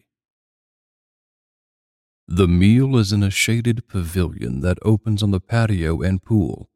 The 2.27 2.49
meal 2.49 2.97
is 2.97 3.13
in 3.13 3.23
a 3.23 3.31
shaded 3.31 3.87
pavilion 3.87 4.63
that 4.63 4.79
opens 4.83 5.23
on 5.23 5.31
the 5.31 5.39
patio 5.39 6.03
and 6.03 6.21
pool. 6.21 6.69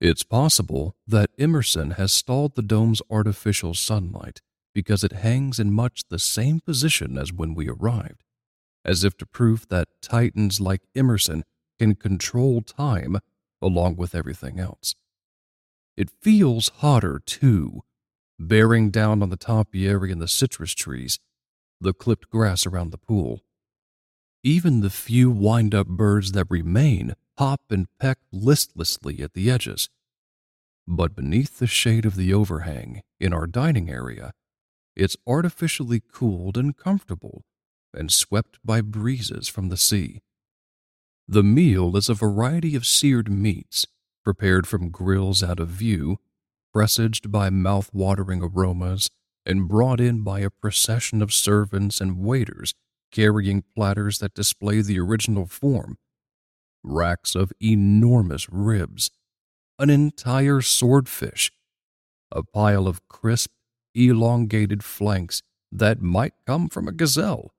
It's 0.00 0.24
possible 0.24 0.96
that 1.06 1.30
Emerson 1.38 1.92
has 1.92 2.10
stalled 2.10 2.56
the 2.56 2.62
dome's 2.62 3.00
artificial 3.08 3.74
sunlight 3.74 4.40
because 4.74 5.04
it 5.04 5.12
hangs 5.12 5.60
in 5.60 5.70
much 5.72 6.02
the 6.08 6.18
same 6.18 6.58
position 6.58 7.16
as 7.16 7.32
when 7.32 7.54
we 7.54 7.68
arrived, 7.68 8.24
as 8.84 9.04
if 9.04 9.16
to 9.18 9.26
prove 9.26 9.68
that 9.68 9.86
titans 10.02 10.60
like 10.60 10.82
Emerson 10.96 11.44
can 11.78 11.94
control 11.94 12.60
time 12.60 13.18
along 13.60 13.94
with 13.94 14.16
everything 14.16 14.58
else. 14.58 14.96
It 15.96 16.10
feels 16.10 16.70
hotter, 16.78 17.20
too, 17.24 17.82
bearing 18.48 18.90
down 18.90 19.22
on 19.22 19.30
the 19.30 19.36
topiary 19.36 20.12
and 20.12 20.20
the 20.20 20.28
citrus 20.28 20.74
trees, 20.74 21.18
the 21.80 21.92
clipped 21.92 22.30
grass 22.30 22.66
around 22.66 22.90
the 22.90 22.98
pool. 22.98 23.40
Even 24.42 24.80
the 24.80 24.90
few 24.90 25.30
wind 25.30 25.74
up 25.74 25.86
birds 25.86 26.32
that 26.32 26.46
remain 26.50 27.14
hop 27.38 27.62
and 27.70 27.86
peck 27.98 28.18
listlessly 28.32 29.20
at 29.20 29.34
the 29.34 29.50
edges. 29.50 29.88
But 30.86 31.14
beneath 31.14 31.58
the 31.58 31.66
shade 31.66 32.04
of 32.04 32.16
the 32.16 32.34
overhang 32.34 33.02
in 33.20 33.32
our 33.32 33.46
dining 33.46 33.88
area, 33.88 34.32
it's 34.96 35.16
artificially 35.26 36.02
cooled 36.12 36.56
and 36.56 36.76
comfortable 36.76 37.44
and 37.94 38.10
swept 38.10 38.58
by 38.64 38.80
breezes 38.80 39.48
from 39.48 39.68
the 39.68 39.76
sea. 39.76 40.20
The 41.28 41.42
meal 41.42 41.96
is 41.96 42.08
a 42.08 42.14
variety 42.14 42.74
of 42.74 42.86
seared 42.86 43.30
meats 43.30 43.86
prepared 44.24 44.66
from 44.66 44.90
grills 44.90 45.42
out 45.42 45.60
of 45.60 45.68
view, 45.68 46.18
presaged 46.72 47.30
by 47.30 47.50
mouth-watering 47.50 48.42
aromas, 48.42 49.08
and 49.44 49.68
brought 49.68 50.00
in 50.00 50.22
by 50.22 50.40
a 50.40 50.50
procession 50.50 51.20
of 51.20 51.32
servants 51.32 52.00
and 52.00 52.18
waiters 52.18 52.74
carrying 53.10 53.62
platters 53.74 54.18
that 54.18 54.34
display 54.34 54.80
the 54.80 54.98
original 54.98 55.46
form. 55.46 55.98
Racks 56.82 57.34
of 57.34 57.52
enormous 57.60 58.48
ribs, 58.50 59.10
an 59.78 59.90
entire 59.90 60.60
swordfish, 60.60 61.52
a 62.30 62.42
pile 62.42 62.88
of 62.88 63.06
crisp, 63.08 63.50
elongated 63.94 64.82
flanks 64.82 65.42
that 65.70 66.00
might 66.00 66.32
come 66.46 66.68
from 66.68 66.88
a 66.88 66.92
gazelle. 66.92 67.52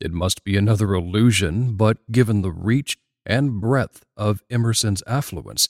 It 0.00 0.12
must 0.12 0.44
be 0.44 0.56
another 0.56 0.94
illusion, 0.94 1.76
but 1.76 1.98
given 2.12 2.42
the 2.42 2.52
reach 2.52 2.98
and 3.26 3.60
breadth 3.60 4.04
of 4.16 4.42
Emerson's 4.50 5.02
affluence, 5.06 5.68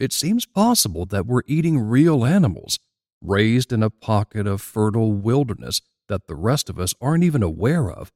it 0.00 0.12
seems 0.12 0.46
possible 0.46 1.06
that 1.06 1.26
we're 1.26 1.42
eating 1.46 1.78
real 1.78 2.24
animals 2.24 2.78
raised 3.22 3.72
in 3.72 3.82
a 3.82 3.90
pocket 3.90 4.46
of 4.46 4.62
fertile 4.62 5.12
wilderness 5.12 5.82
that 6.08 6.26
the 6.26 6.34
rest 6.34 6.68
of 6.70 6.78
us 6.78 6.94
aren't 7.00 7.22
even 7.22 7.42
aware 7.42 7.90
of. 7.90 8.10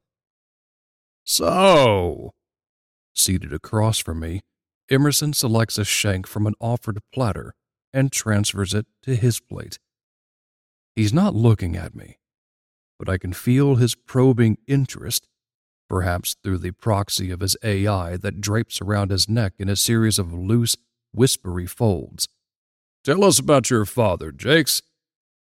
So, 1.24 2.32
seated 3.14 3.52
across 3.52 3.98
from 3.98 4.20
me, 4.20 4.40
Emerson 4.90 5.32
selects 5.32 5.78
a 5.78 5.84
shank 5.84 6.26
from 6.26 6.46
an 6.46 6.54
offered 6.60 6.98
platter 7.12 7.54
and 7.92 8.10
transfers 8.10 8.74
it 8.74 8.86
to 9.02 9.14
his 9.14 9.40
plate. 9.40 9.78
He's 10.96 11.12
not 11.12 11.34
looking 11.34 11.76
at 11.76 11.94
me, 11.94 12.18
but 12.98 13.08
I 13.08 13.18
can 13.18 13.32
feel 13.32 13.76
his 13.76 13.94
probing 13.94 14.58
interest 14.66 15.28
perhaps 15.88 16.34
through 16.42 16.58
the 16.58 16.72
proxy 16.72 17.30
of 17.30 17.40
his 17.40 17.56
AI 17.62 18.16
that 18.16 18.40
drapes 18.40 18.80
around 18.80 19.10
his 19.10 19.28
neck 19.28 19.52
in 19.58 19.68
a 19.68 19.76
series 19.76 20.18
of 20.18 20.32
loose, 20.32 20.76
whispery 21.14 21.66
folds. 21.66 22.28
Tell 23.04 23.24
us 23.24 23.38
about 23.38 23.70
your 23.70 23.84
father, 23.84 24.32
Jakes. 24.32 24.82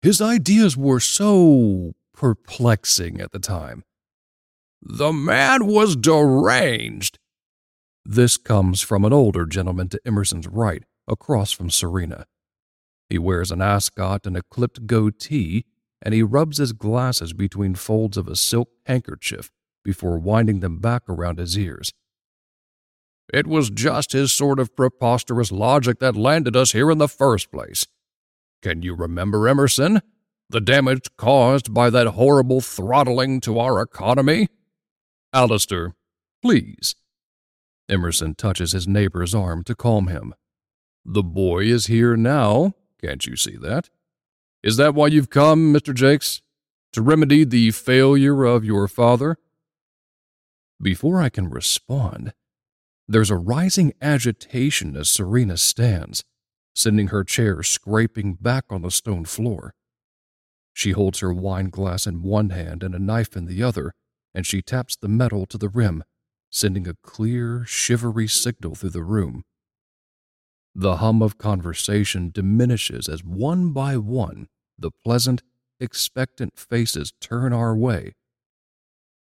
His 0.03 0.21
ideas 0.21 0.77
were 0.77 1.01
so 1.01 1.95
perplexing 2.15 3.21
at 3.21 3.33
the 3.33 3.39
time. 3.39 3.85
The 4.81 5.13
man 5.13 5.67
was 5.67 5.97
deranged. 5.97 7.19
This 8.05 8.37
comes 8.37 8.81
from 8.81 9.05
an 9.05 9.13
older 9.13 9.45
gentleman 9.45 9.89
to 9.89 10.01
Emerson's 10.07 10.47
right, 10.47 10.85
across 11.07 11.53
from 11.53 11.71
Serena. 11.71 12.27
He 13.09 13.19
wears 13.19 13.51
an 13.51 13.61
ascot 13.61 14.27
and 14.27 14.37
a 14.37 14.43
clipped 14.43 14.87
goatee, 14.87 15.65
and 16.03 16.15
he 16.15 16.23
rubs 16.23 16.59
his 16.59 16.73
glasses 16.73 17.33
between 17.33 17.75
folds 17.75 18.17
of 18.17 18.29
a 18.29 18.37
silk 18.37 18.69
handkerchief 18.87 19.51
before 19.85 20.19
winding 20.19 20.61
them 20.61 20.79
back 20.79 21.03
around 21.09 21.39
his 21.39 21.59
ears. 21.59 21.93
It 23.33 23.47
was 23.47 23.71
just 23.71 24.13
his 24.13 24.33
sort 24.33 24.59
of 24.59 24.75
preposterous 24.75 25.53
logic 25.53 25.99
that 25.99 26.17
landed 26.17 26.57
us 26.57 26.73
here 26.73 26.91
in 26.91 26.99
the 26.99 27.09
first 27.09 27.51
place. 27.51 27.87
Can 28.63 28.83
you 28.83 28.95
remember 28.95 29.47
Emerson? 29.47 30.01
The 30.51 30.61
damage 30.61 31.09
caused 31.17 31.75
by 31.75 31.91
that 31.91 32.07
horrible 32.09 32.61
throttling 32.61 33.41
to 33.43 33.59
our 33.59 33.83
economy? 33.83 34.49
Alistair, 35.33 35.95
please. 36.41 36.95
Emerson 37.89 38.35
touches 38.35 38.73
his 38.73 38.89
neighbor's 38.89 39.35
arm 39.35 39.63
to 39.65 39.75
calm 39.75 40.07
him. 40.09 40.35
The 41.05 41.23
boy 41.23 41.65
is 41.65 41.87
here 41.87 42.17
now, 42.17 42.75
can't 43.01 43.27
you 43.27 43.37
see 43.37 43.57
that? 43.57 43.91
Is 44.63 44.77
that 44.79 44.95
why 44.95 45.09
you've 45.09 45.31
come, 45.31 45.73
Mr. 45.73 45.95
Jakes? 45.95 46.41
To 46.93 47.03
remedy 47.03 47.45
the 47.45 47.71
failure 47.71 48.45
of 48.45 48.65
your 48.65 48.89
father? 48.89 49.37
Before 50.81 51.21
I 51.21 51.29
can 51.29 51.51
respond, 51.51 52.33
there's 53.09 53.31
a 53.31 53.37
rising 53.37 53.93
agitation 54.03 54.97
as 54.97 55.09
Serena 55.09 55.57
stands, 55.57 56.25
sending 56.75 57.09
her 57.09 57.25
chair 57.25 57.63
scraping 57.63 58.35
back 58.35 58.65
on 58.71 58.83
the 58.83 58.91
stone 58.91 59.25
floor. 59.25 59.75
She 60.75 60.93
holds 60.93 61.21
her 61.21 61.33
wine 61.33 61.71
glass 61.71 62.07
in 62.07 62.23
one 62.23 62.51
hand 62.51 62.83
and 62.83 62.95
a 62.95 62.99
knife 62.99 63.37
in 63.37 63.47
the 63.47 63.63
other, 63.63 63.95
and 64.35 64.47
she 64.47 64.63
taps 64.63 64.95
the 64.95 65.09
metal 65.09 65.47
to 65.47 65.59
the 65.59 65.69
rim, 65.69 66.05
sending 66.51 66.87
a 66.87 66.95
clear, 67.03 67.65
shivery 67.67 68.29
signal 68.29 68.75
through 68.75 68.91
the 68.91 69.03
room. 69.03 69.43
The 70.75 70.99
hum 70.99 71.23
of 71.23 71.39
conversation 71.39 72.31
diminishes 72.31 73.09
as 73.09 73.25
one 73.25 73.73
by 73.73 73.97
one 73.97 74.49
the 74.79 74.93
pleasant, 74.93 75.43
expectant 75.81 76.57
faces 76.57 77.13
turn 77.21 77.53
our 77.53 77.75
way 77.77 78.13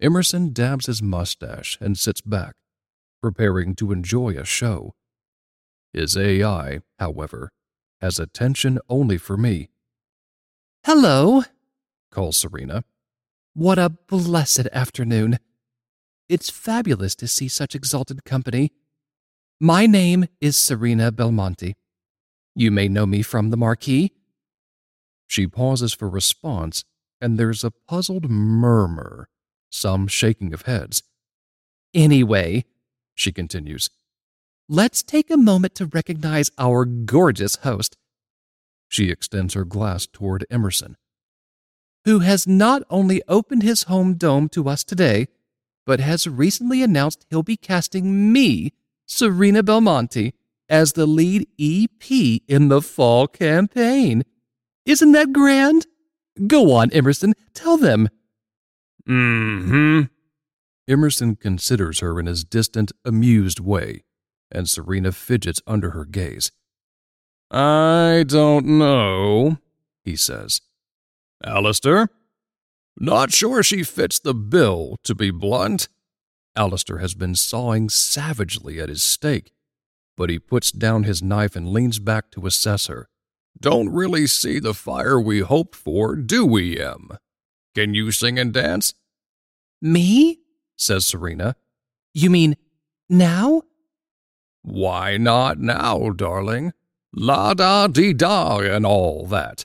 Emerson 0.01 0.53
dabs 0.53 0.87
his 0.87 1.03
mustache 1.03 1.77
and 1.81 1.99
sits 1.99 2.23
back, 2.23 2.55
preparing 3.23 3.75
to 3.77 3.93
enjoy 3.93 4.37
a 4.37 4.45
show. 4.45 4.95
His 5.93 6.17
AI, 6.17 6.81
however, 6.99 7.51
has 8.01 8.19
attention 8.19 8.79
only 8.89 9.19
for 9.19 9.37
me. 9.37 9.69
Hello, 10.85 11.43
calls 12.11 12.37
Serena. 12.37 12.85
What 13.55 13.79
a 13.79 13.91
blessed 13.91 14.69
afternoon. 14.73 15.39
It's 16.29 16.49
fabulous 16.49 17.15
to 17.17 17.27
see 17.27 17.49
such 17.49 17.75
exalted 17.75 18.25
company. 18.25 18.73
My 19.61 19.87
name 19.87 20.27
is 20.41 20.57
Serena 20.57 21.11
Belmonte. 21.13 21.77
You 22.55 22.71
may 22.71 22.89
know 22.89 23.07
me 23.07 23.23
from 23.23 23.51
the 23.51 23.57
Marquis. 23.57 24.13
She 25.27 25.47
pauses 25.47 25.93
for 25.93 26.09
response, 26.09 26.85
and 27.21 27.39
there's 27.39 27.65
a 27.65 27.71
puzzled 27.71 28.31
murmur 28.31 29.29
some 29.71 30.09
shaking 30.09 30.53
of 30.53 30.63
heads. 30.63 31.03
Anyway, 31.95 32.65
she 33.21 33.33
continues, 33.33 33.91
let's 34.69 35.03
take 35.03 35.31
a 35.31 35.37
moment 35.37 35.75
to 35.77 35.87
recognize 35.87 36.51
our 36.59 36.85
gorgeous 36.85 37.57
host. 37.57 37.97
She 38.89 39.11
extends 39.11 39.55
her 39.55 39.65
glass 39.65 40.07
toward 40.07 40.47
Emerson, 40.51 40.97
who 42.05 42.21
has 42.21 42.47
not 42.47 42.83
only 42.91 43.23
opened 43.29 43.63
his 43.63 43.85
home 43.85 44.15
dome 44.15 44.49
to 44.51 44.69
us 44.69 44.83
today, 44.83 45.29
but 45.87 46.01
has 46.01 46.27
recently 46.27 46.83
announced 46.83 47.27
he'll 47.29 47.43
be 47.43 47.57
casting 47.57 48.33
me, 48.33 48.73
Serena 49.07 49.63
Belmonte, 49.63 50.33
as 50.69 50.93
the 50.93 51.07
lead 51.07 51.47
EP 51.61 52.41
in 52.49 52.69
the 52.69 52.81
fall 52.81 53.27
campaign. 53.27 54.25
Isn't 54.87 55.13
that 55.13 55.33
grand? 55.33 55.87
Go 56.47 56.73
on, 56.73 56.91
Emerson, 56.93 57.35
tell 57.55 57.77
them. 57.77 58.09
Mm-hmm. 59.09 60.03
Emerson 60.91 61.37
considers 61.37 62.01
her 62.01 62.19
in 62.19 62.27
his 62.27 62.43
distant, 62.43 62.91
amused 63.05 63.61
way, 63.61 64.03
and 64.51 64.69
Serena 64.69 65.13
fidgets 65.13 65.63
under 65.67 65.91
her 65.91 66.05
gaze. 66.05 66.51
I 67.51 68.25
don't 68.27 68.67
know, 68.67 69.59
he 70.05 70.17
says. 70.17 70.61
Alistair? 71.45 72.09
Not 72.99 73.33
sure 73.33 73.63
she 73.63 73.85
fits 73.85 74.19
the 74.19 74.35
bill, 74.35 74.97
to 75.05 75.15
be 75.15 75.31
blunt. 75.31 75.89
Alistair 76.57 76.99
has 76.99 77.15
been 77.15 77.37
sawing 77.37 77.89
savagely 77.89 78.81
at 78.81 78.89
his 78.89 79.03
steak, 79.03 79.53
but 80.17 80.29
he 80.29 80.41
puts 80.41 80.73
down 80.73 81.05
his 81.05 81.23
knife 81.23 81.55
and 81.55 81.69
leans 81.69 82.01
back 82.01 82.33
to 82.33 82.47
assess 82.47 82.89
her. 82.89 83.09
Don't 83.61 83.91
really 83.91 84.27
see 84.27 84.59
the 84.59 84.75
fire 84.75 85.21
we 85.21 85.41
hoped 85.41 85.77
for, 85.77 86.17
do 86.17 86.45
we, 86.45 86.81
Em? 86.81 87.11
Can 87.77 87.95
you 87.95 88.11
sing 88.11 88.39
and 88.39 88.53
dance? 88.53 88.95
Me? 89.81 90.41
Says 90.81 91.07
Serena. 91.07 91.57
You 92.15 92.31
mean 92.31 92.57
now? 93.09 93.63
Why 94.63 95.17
not 95.17 95.59
now, 95.59 96.11
darling? 96.11 96.73
La 97.15 97.55
da 97.55 97.87
dee 97.87 98.13
da 98.13 98.59
and 98.59 98.87
all 98.87 99.27
that. 99.27 99.65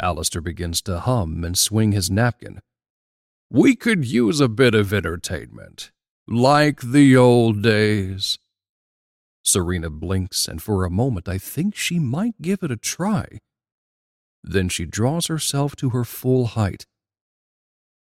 Alistair 0.00 0.40
begins 0.40 0.80
to 0.82 1.00
hum 1.00 1.44
and 1.44 1.58
swing 1.58 1.92
his 1.92 2.10
napkin. 2.10 2.60
We 3.50 3.74
could 3.74 4.04
use 4.04 4.40
a 4.40 4.48
bit 4.48 4.74
of 4.74 4.92
entertainment, 4.92 5.90
like 6.26 6.80
the 6.80 7.16
old 7.16 7.62
days. 7.62 8.38
Serena 9.42 9.90
blinks, 9.90 10.46
and 10.46 10.62
for 10.62 10.84
a 10.84 10.90
moment 10.90 11.28
I 11.28 11.38
think 11.38 11.74
she 11.74 11.98
might 11.98 12.40
give 12.42 12.62
it 12.62 12.70
a 12.70 12.76
try. 12.76 13.38
Then 14.42 14.68
she 14.68 14.84
draws 14.84 15.26
herself 15.26 15.74
to 15.76 15.90
her 15.90 16.04
full 16.04 16.46
height 16.48 16.86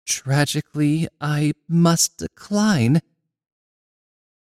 Tragically, 0.08 1.06
I 1.20 1.52
must 1.68 2.16
decline. 2.16 3.02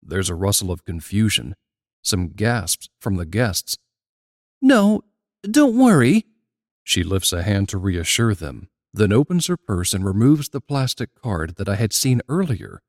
There's 0.02 0.30
a 0.30 0.34
rustle 0.34 0.70
of 0.70 0.86
confusion, 0.86 1.56
some 2.02 2.30
gasps 2.30 2.88
from 2.98 3.16
the 3.16 3.26
guests. 3.26 3.76
No, 4.62 5.02
don't 5.42 5.76
worry. 5.76 6.24
She 6.84 7.04
lifts 7.04 7.34
a 7.34 7.42
hand 7.42 7.68
to 7.68 7.76
reassure 7.76 8.34
them, 8.34 8.70
then 8.94 9.12
opens 9.12 9.46
her 9.48 9.58
purse 9.58 9.92
and 9.92 10.06
removes 10.06 10.48
the 10.48 10.62
plastic 10.62 11.14
card 11.14 11.56
that 11.56 11.68
I 11.68 11.74
had 11.74 11.92
seen 11.92 12.22
earlier. 12.30 12.80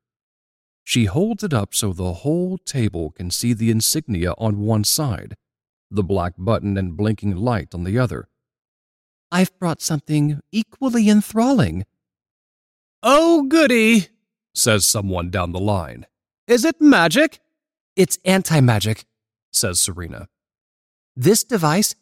She 0.82 1.04
holds 1.04 1.44
it 1.44 1.52
up 1.52 1.74
so 1.74 1.92
the 1.92 2.14
whole 2.14 2.56
table 2.56 3.10
can 3.10 3.30
see 3.30 3.52
the 3.52 3.70
insignia 3.70 4.32
on 4.38 4.60
one 4.60 4.84
side, 4.84 5.36
the 5.90 6.02
black 6.02 6.32
button 6.38 6.78
and 6.78 6.96
blinking 6.96 7.36
light 7.36 7.74
on 7.74 7.84
the 7.84 7.98
other. 7.98 8.28
I've 9.30 9.56
brought 9.58 9.82
something 9.82 10.40
equally 10.50 11.10
enthralling. 11.10 11.84
Oh, 13.02 13.44
goody, 13.44 14.08
says 14.54 14.84
someone 14.84 15.30
down 15.30 15.52
the 15.52 15.58
line. 15.58 16.06
Is 16.46 16.66
it 16.66 16.82
magic? 16.82 17.40
It's 17.96 18.18
anti 18.26 18.60
magic, 18.60 19.06
says 19.50 19.80
Serena. 19.80 20.28
This 21.16 21.42
device 21.42 21.94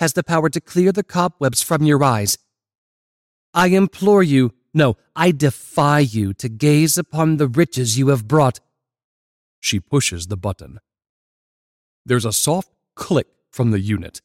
has 0.00 0.14
the 0.14 0.22
power 0.22 0.48
to 0.48 0.60
clear 0.60 0.92
the 0.92 1.02
cobwebs 1.02 1.62
from 1.62 1.84
your 1.84 2.02
eyes. 2.02 2.38
I 3.52 3.66
implore 3.68 4.22
you, 4.22 4.54
no, 4.72 4.96
I 5.14 5.30
defy 5.30 6.00
you 6.00 6.32
to 6.34 6.48
gaze 6.48 6.96
upon 6.96 7.36
the 7.36 7.48
riches 7.48 7.98
you 7.98 8.08
have 8.08 8.26
brought. 8.26 8.60
She 9.60 9.78
pushes 9.78 10.28
the 10.28 10.36
button. 10.38 10.80
There's 12.06 12.24
a 12.24 12.32
soft 12.32 12.70
click 12.94 13.26
from 13.50 13.72
the 13.72 13.80
unit, 13.80 14.22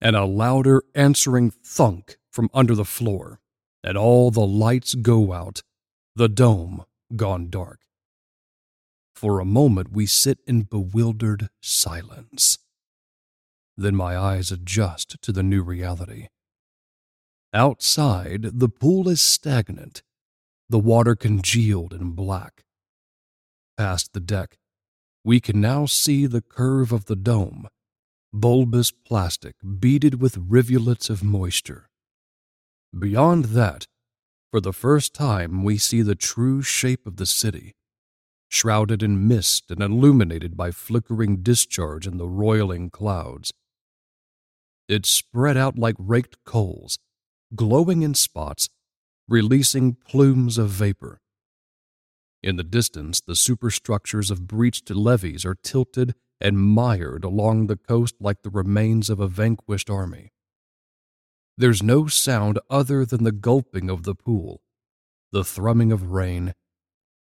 and 0.00 0.16
a 0.16 0.24
louder 0.24 0.82
answering 0.96 1.50
thunk 1.50 2.16
from 2.28 2.50
under 2.54 2.74
the 2.74 2.84
floor, 2.84 3.40
and 3.82 3.96
all 3.96 4.30
the 4.30 4.46
lights 4.46 4.94
go 4.94 5.32
out, 5.32 5.62
the 6.14 6.28
dome 6.28 6.84
gone 7.16 7.48
dark. 7.50 7.80
For 9.14 9.38
a 9.38 9.44
moment, 9.44 9.92
we 9.92 10.06
sit 10.06 10.38
in 10.46 10.62
bewildered 10.62 11.50
silence. 11.60 12.58
Then 13.76 13.94
my 13.94 14.16
eyes 14.16 14.50
adjust 14.50 15.20
to 15.22 15.32
the 15.32 15.42
new 15.42 15.62
reality. 15.62 16.28
Outside, 17.52 18.60
the 18.60 18.68
pool 18.68 19.08
is 19.08 19.20
stagnant, 19.20 20.02
the 20.68 20.78
water 20.78 21.16
congealed 21.16 21.92
and 21.92 22.14
black. 22.14 22.64
Past 23.76 24.12
the 24.12 24.20
deck, 24.20 24.56
we 25.24 25.40
can 25.40 25.60
now 25.60 25.84
see 25.84 26.26
the 26.26 26.40
curve 26.40 26.92
of 26.92 27.06
the 27.06 27.16
dome, 27.16 27.68
bulbous 28.32 28.90
plastic 28.90 29.56
beaded 29.78 30.20
with 30.20 30.38
rivulets 30.38 31.10
of 31.10 31.22
moisture. 31.22 31.89
Beyond 32.98 33.46
that, 33.46 33.86
for 34.50 34.60
the 34.60 34.72
first 34.72 35.14
time, 35.14 35.62
we 35.62 35.78
see 35.78 36.02
the 36.02 36.16
true 36.16 36.60
shape 36.60 37.06
of 37.06 37.16
the 37.16 37.26
city, 37.26 37.76
shrouded 38.48 39.02
in 39.02 39.28
mist 39.28 39.70
and 39.70 39.80
illuminated 39.80 40.56
by 40.56 40.72
flickering 40.72 41.42
discharge 41.42 42.06
in 42.06 42.18
the 42.18 42.28
roiling 42.28 42.90
clouds. 42.90 43.52
It 44.88 45.06
spread 45.06 45.56
out 45.56 45.78
like 45.78 45.94
raked 45.98 46.36
coals, 46.44 46.98
glowing 47.54 48.02
in 48.02 48.14
spots, 48.14 48.68
releasing 49.28 49.94
plumes 49.94 50.58
of 50.58 50.70
vapor. 50.70 51.20
In 52.42 52.56
the 52.56 52.64
distance, 52.64 53.20
the 53.20 53.36
superstructures 53.36 54.32
of 54.32 54.48
breached 54.48 54.90
levees 54.90 55.44
are 55.44 55.54
tilted 55.54 56.16
and 56.40 56.58
mired 56.58 57.22
along 57.22 57.68
the 57.68 57.76
coast 57.76 58.16
like 58.18 58.42
the 58.42 58.50
remains 58.50 59.08
of 59.08 59.20
a 59.20 59.28
vanquished 59.28 59.88
army. 59.88 60.32
There's 61.56 61.82
no 61.82 62.06
sound 62.06 62.58
other 62.70 63.04
than 63.04 63.24
the 63.24 63.32
gulping 63.32 63.90
of 63.90 64.04
the 64.04 64.14
pool, 64.14 64.62
the 65.32 65.44
thrumming 65.44 65.92
of 65.92 66.10
rain, 66.10 66.54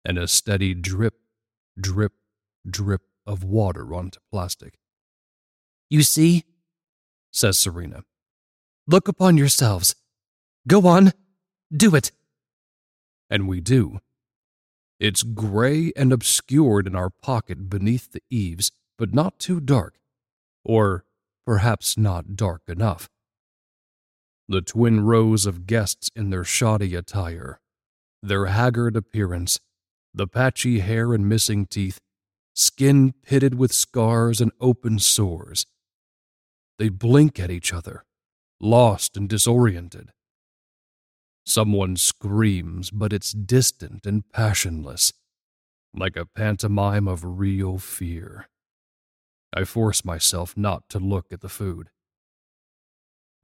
and 0.05 0.19
a 0.19 0.29
steady 0.29 0.75
drip, 0.75 1.15
drip, 1.79 2.13
drip 2.69 3.03
of 3.27 3.45
water 3.45 3.95
onto 3.95 4.19
plastic. 4.31 4.79
You 5.89 6.03
see, 6.03 6.45
says 7.31 7.59
Serena. 7.59 8.05
Look 8.87 9.09
upon 9.09 9.39
yourselves. 9.39 9.95
Go 10.67 10.87
on, 10.87 11.13
do 11.75 11.95
it. 11.95 12.13
And 13.31 13.49
we 13.49 13.61
do. 13.61 14.01
It's 15.01 15.23
gray 15.23 15.93
and 15.97 16.13
obscured 16.13 16.87
in 16.87 16.95
our 16.95 17.11
pocket 17.11 17.69
beneath 17.69 18.13
the 18.13 18.23
eaves, 18.31 18.71
but 18.97 19.13
not 19.15 19.39
too 19.39 19.61
dark, 19.61 19.99
or 20.65 21.05
perhaps 21.45 21.99
not 21.99 22.37
dark 22.37 22.63
enough. 22.69 23.09
The 24.49 24.61
twin 24.61 25.05
rows 25.05 25.47
of 25.47 25.67
guests 25.67 26.11
in 26.15 26.31
their 26.31 26.45
shoddy 26.45 26.95
attire, 26.95 27.61
their 28.23 28.47
haggard 28.47 28.97
appearance, 28.97 29.59
the 30.13 30.27
patchy 30.27 30.81
hair 30.81 31.15
and 31.15 31.29
missing 31.29 31.67
teeth, 31.67 31.99
skin 32.55 33.15
pitted 33.23 33.55
with 33.55 33.73
scars 33.73 34.41
and 34.41 34.53
open 34.61 34.99
sores. 34.99 35.67
They 36.79 36.89
blink 36.89 37.41
at 37.41 37.51
each 37.51 37.73
other, 37.73 38.05
lost 38.61 39.17
and 39.17 39.29
disoriented. 39.29 40.11
Someone 41.47 41.97
screams, 41.97 42.91
but 42.91 43.13
it's 43.13 43.33
distant 43.33 44.07
and 44.07 44.29
passionless, 44.31 45.13
like 45.95 46.17
a 46.17 46.27
pantomime 46.27 47.09
of 47.09 47.39
real 47.39 47.79
fear. 47.79 48.49
I 49.53 49.65
force 49.65 50.05
myself 50.05 50.57
not 50.57 50.89
to 50.91 50.99
look 50.99 51.33
at 51.33 51.41
the 51.41 51.49
food. 51.49 51.91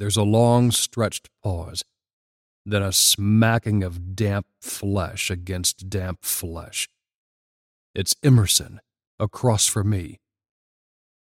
There's 0.01 0.17
a 0.17 0.23
long 0.23 0.71
stretched 0.71 1.29
pause, 1.43 1.85
then 2.65 2.81
a 2.83 2.91
smacking 2.91 3.85
of 3.85 4.17
damp 4.17 4.47
flesh 4.63 5.31
against 5.31 5.91
damp 5.91 6.25
flesh. 6.25 6.89
It's 7.95 8.17
Emerson, 8.23 8.81
across 9.19 9.67
from 9.67 9.91
me. 9.91 10.21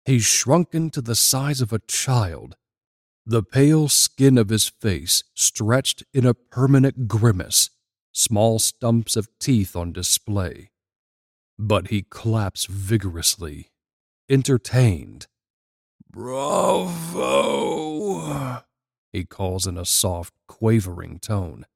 He's 0.04 0.24
shrunken 0.24 0.90
to 0.90 1.00
the 1.00 1.14
size 1.14 1.60
of 1.60 1.72
a 1.72 1.78
child, 1.78 2.56
the 3.24 3.44
pale 3.44 3.86
skin 3.88 4.36
of 4.36 4.48
his 4.48 4.66
face 4.68 5.22
stretched 5.32 6.02
in 6.12 6.26
a 6.26 6.34
permanent 6.34 7.06
grimace, 7.06 7.70
small 8.10 8.58
stumps 8.58 9.14
of 9.14 9.28
teeth 9.38 9.76
on 9.76 9.92
display. 9.92 10.70
But 11.56 11.88
he 11.88 12.02
claps 12.02 12.66
vigorously, 12.66 13.70
entertained. 14.28 15.28
Bravo! 16.16 17.52
He 19.12 19.26
calls 19.26 19.66
in 19.66 19.76
a 19.76 19.84
soft, 19.84 20.32
quavering 20.48 21.18
tone. 21.18 21.66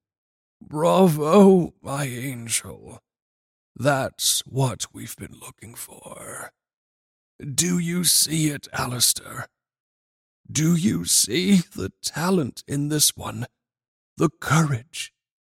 Bravo, 0.62 1.74
my 1.82 2.07
angel. 2.07 3.03
That's 3.76 4.41
what 4.47 4.86
we've 4.95 5.14
been 5.16 5.36
looking 5.38 5.74
for. 5.74 6.53
Do 7.55 7.78
you 7.78 8.03
see 8.05 8.49
it, 8.49 8.66
Alistair? 8.72 9.49
Do 10.51 10.74
you 10.74 11.05
see 11.05 11.57
the 11.57 11.93
talent 12.03 12.64
in 12.66 12.88
this 12.88 13.14
one? 13.14 13.45
The 14.16 14.30
courage 14.41 15.12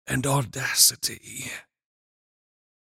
and 0.06 0.28
audacity? 0.28 1.46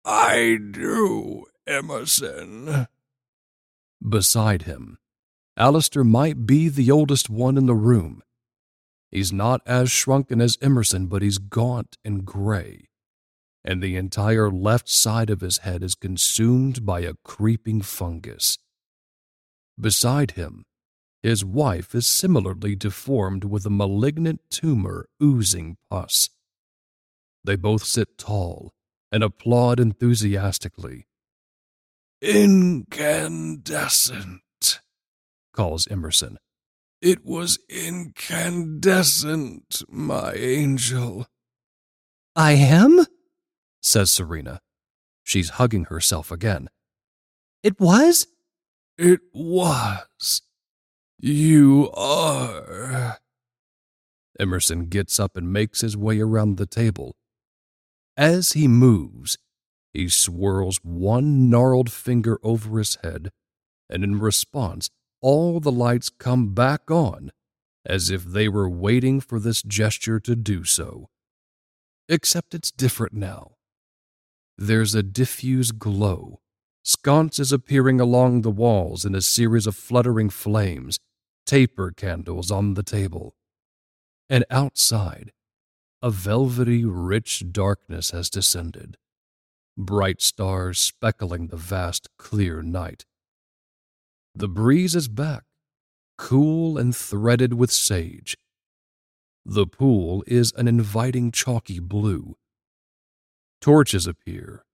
I 0.04 0.58
do, 0.72 1.46
Emerson. 1.66 2.88
Beside 4.06 4.64
him, 4.64 4.98
Alistair 5.58 6.03
might 6.03 6.45
be 6.45 6.68
the 6.68 6.91
oldest 6.91 7.30
one 7.30 7.58
in 7.58 7.66
the 7.66 7.76
room. 7.76 8.22
He's 9.10 9.32
not 9.32 9.62
as 9.66 9.89
shrunken 9.89 10.41
as 10.41 10.58
Emerson, 10.62 11.08
but 11.08 11.22
he's 11.22 11.38
gaunt 11.38 11.97
and 12.03 12.26
gray, 12.26 12.89
and 13.64 13.82
the 13.82 13.95
entire 13.95 14.51
left 14.51 14.89
side 14.89 15.30
of 15.30 15.39
his 15.39 15.60
head 15.60 15.82
is 15.82 15.95
consumed 15.95 16.86
by 16.86 17.01
a 17.01 17.14
creeping 17.24 17.82
fungus. 17.82 18.58
Beside 19.80 20.32
him, 20.32 20.66
his 21.24 21.45
wife 21.45 21.95
is 21.95 22.06
similarly 22.06 22.76
deformed 22.76 23.45
with 23.45 23.66
a 23.66 23.70
malignant 23.70 24.41
tumor 24.49 25.08
oozing 25.24 25.78
pus. 25.89 26.30
They 27.43 27.56
both 27.56 27.84
sit 27.84 28.18
tall 28.18 28.74
and 29.12 29.24
applaud 29.24 29.80
enthusiastically. 29.80 31.08
Incandescent, 32.22 34.41
calls 35.56 35.88
Emerson. 35.88 36.38
It 37.01 37.26
was 37.26 37.58
incandescent, 37.70 39.82
my 39.89 40.34
angel. 40.34 41.28
I 42.36 42.51
am? 42.53 43.06
says 43.82 44.12
Serena. 44.12 44.60
She's 45.24 45.51
hugging 45.51 45.86
herself 45.86 46.32
again. 46.32 46.68
It 47.64 47.80
was? 47.80 48.28
It 48.97 49.22
was. 49.34 50.41
You 51.20 51.89
are. 51.95 53.20
Emerson 54.39 54.88
gets 54.88 55.20
up 55.20 55.38
and 55.38 55.51
makes 55.51 55.82
his 55.82 55.95
way 55.95 56.20
around 56.20 56.58
the 56.58 56.66
table. 56.66 57.16
As 58.18 58.53
he 58.53 58.68
moves, 58.68 59.38
he 59.93 60.10
swirls 60.10 60.80
one 60.84 61.49
gnarled 61.49 61.91
finger 61.91 62.39
over 62.43 62.80
his 62.80 62.97
head, 63.01 63.30
and 63.89 64.03
in 64.03 64.20
response, 64.20 64.89
all 65.26 65.60
the 65.60 65.72
lights 65.72 66.10
come 66.10 66.54
back 66.54 66.92
on, 66.92 67.32
as 67.84 68.12
if 68.12 68.24
they 68.24 68.48
were 68.48 68.70
waiting 68.70 69.20
for 69.20 69.40
this 69.40 69.64
gesture 69.64 70.20
to 70.20 70.36
do 70.36 70.64
so. 70.64 71.10
Except 72.08 72.54
it's 72.54 72.70
different 72.70 73.14
now. 73.14 73.54
There's 74.56 74.94
a 74.94 75.02
diffuse 75.02 75.72
glow, 75.72 76.42
sconces 76.84 77.52
appearing 77.52 78.00
along 78.00 78.44
the 78.44 78.52
walls 78.52 79.04
in 79.04 79.16
a 79.16 79.22
series 79.22 79.66
of 79.66 79.76
fluttering 79.76 80.30
flames, 80.30 81.00
taper 81.48 81.90
candles 81.90 82.52
on 82.52 82.76
the 82.76 82.84
table. 82.84 83.34
And 84.30 84.46
outside, 84.52 85.32
a 86.04 86.12
velvety, 86.12 86.86
rich 86.86 87.52
darkness 87.52 88.12
has 88.12 88.30
descended, 88.30 88.96
bright 89.76 90.22
stars 90.22 90.78
speckling 90.78 91.48
the 91.48 91.58
vast, 91.58 92.10
clear 92.20 92.62
night. 92.62 93.06
The 94.36 94.50
breeze 94.50 94.96
is 94.96 95.08
back, 95.08 95.44
cool 96.18 96.78
and 96.78 96.94
threaded 96.94 97.54
with 97.54 97.72
sage. 97.72 98.36
The 99.46 99.66
pool 99.66 100.24
is 100.28 100.52
an 100.58 100.68
inviting 100.68 101.32
chalky 101.32 101.80
blue. 101.80 102.36
Torches 103.62 104.06
appear, 104.08 104.66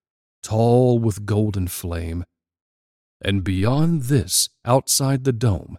tall 0.41 0.97
with 0.97 1.27
golden 1.27 1.67
flame, 1.67 2.23
and 3.23 3.43
beyond 3.43 4.03
this, 4.03 4.49
outside 4.65 5.25
the 5.25 5.33
dome, 5.33 5.77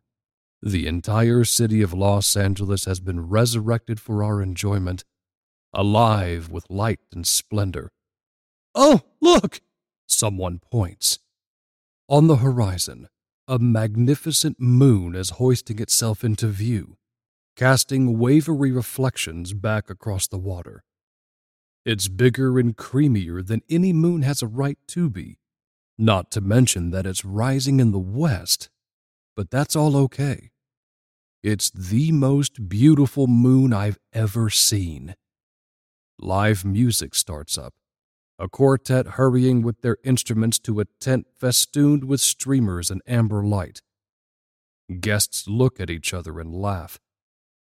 the 0.63 0.87
entire 0.87 1.43
city 1.43 1.83
of 1.83 1.93
Los 1.93 2.37
Angeles 2.37 2.85
has 2.85 3.01
been 3.01 3.29
resurrected 3.29 3.99
for 3.99 4.23
our 4.23 4.41
enjoyment, 4.41 5.03
alive 5.75 6.49
with 6.51 6.71
light 6.71 7.01
and 7.13 7.27
splendor. 7.27 7.91
Oh, 8.77 9.01
look! 9.21 9.61
Someone 10.07 10.61
points. 10.61 11.19
On 12.09 12.29
the 12.29 12.37
horizon, 12.37 13.09
a 13.49 13.59
magnificent 13.59 14.61
moon 14.61 15.17
is 15.17 15.31
hoisting 15.31 15.81
itself 15.81 16.23
into 16.23 16.47
view, 16.47 16.97
casting 17.57 18.19
wavery 18.19 18.71
reflections 18.71 19.53
back 19.53 19.91
across 19.91 20.29
the 20.29 20.39
water. 20.39 20.85
It's 21.85 22.07
bigger 22.07 22.61
and 22.61 22.77
creamier 22.77 23.45
than 23.45 23.63
any 23.69 23.93
moon 23.93 24.23
has 24.23 24.43
a 24.43 24.47
right 24.47 24.79
to 24.89 25.11
be, 25.11 25.39
not 25.99 26.31
to 26.31 26.41
mention 26.41 26.91
that 26.91 27.05
it's 27.05 27.25
rising 27.25 27.81
in 27.81 27.91
the 27.91 27.99
west, 27.99 28.71
but 29.35 29.51
that's 29.51 29.75
all 29.75 29.97
okay. 29.97 30.51
It's 31.43 31.71
the 31.71 32.13
most 32.13 32.69
beautiful 32.69 33.27
moon 33.27 33.73
I've 33.73 33.99
ever 34.13 34.51
seen. 34.51 35.17
Live 36.21 36.65
music 36.65 37.17
starts 37.17 37.59
up, 37.59 37.75
a 38.43 38.49
quartet 38.49 39.07
hurrying 39.07 39.63
with 39.63 39.83
their 39.83 39.99
instruments 40.03 40.59
to 40.59 40.81
a 40.81 40.85
tent 40.99 41.29
festooned 41.39 42.03
with 42.03 42.21
streamers 42.21 42.91
and 42.91 43.01
amber 43.07 43.45
light. 43.45 43.83
Guests 45.01 45.47
look 45.47 45.79
at 45.79 45.89
each 45.89 46.13
other 46.13 46.41
and 46.41 46.53
laugh, 46.53 46.99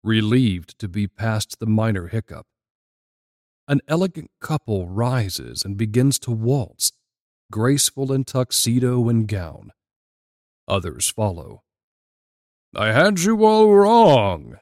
relieved 0.05 0.79
to 0.79 0.87
be 0.87 1.05
past 1.05 1.59
the 1.59 1.65
minor 1.65 2.07
hiccup. 2.07 2.45
An 3.67 3.81
elegant 3.89 4.31
couple 4.39 4.87
rises 4.87 5.63
and 5.65 5.75
begins 5.75 6.17
to 6.19 6.31
waltz, 6.31 6.93
graceful 7.51 8.13
in 8.13 8.23
tuxedo 8.23 9.09
and 9.09 9.27
gown. 9.27 9.73
Others 10.65 11.09
follow. 11.09 11.61
I 12.73 12.93
had 12.93 13.19
you 13.19 13.43
all 13.43 13.75
wrong. 13.75 14.59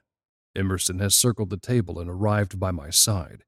Emerson 0.56 0.98
has 0.98 1.14
circled 1.14 1.52
the 1.52 1.58
table 1.58 2.00
and 2.00 2.10
arrived 2.10 2.60
by 2.60 2.72
my 2.72 2.90
side. 2.90 3.44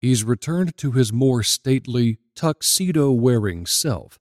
He's 0.00 0.24
returned 0.24 0.76
to 0.78 0.92
his 0.92 1.12
more 1.12 1.42
stately, 1.42 2.18
tuxedo 2.36 3.10
wearing 3.10 3.66
self, 3.66 4.18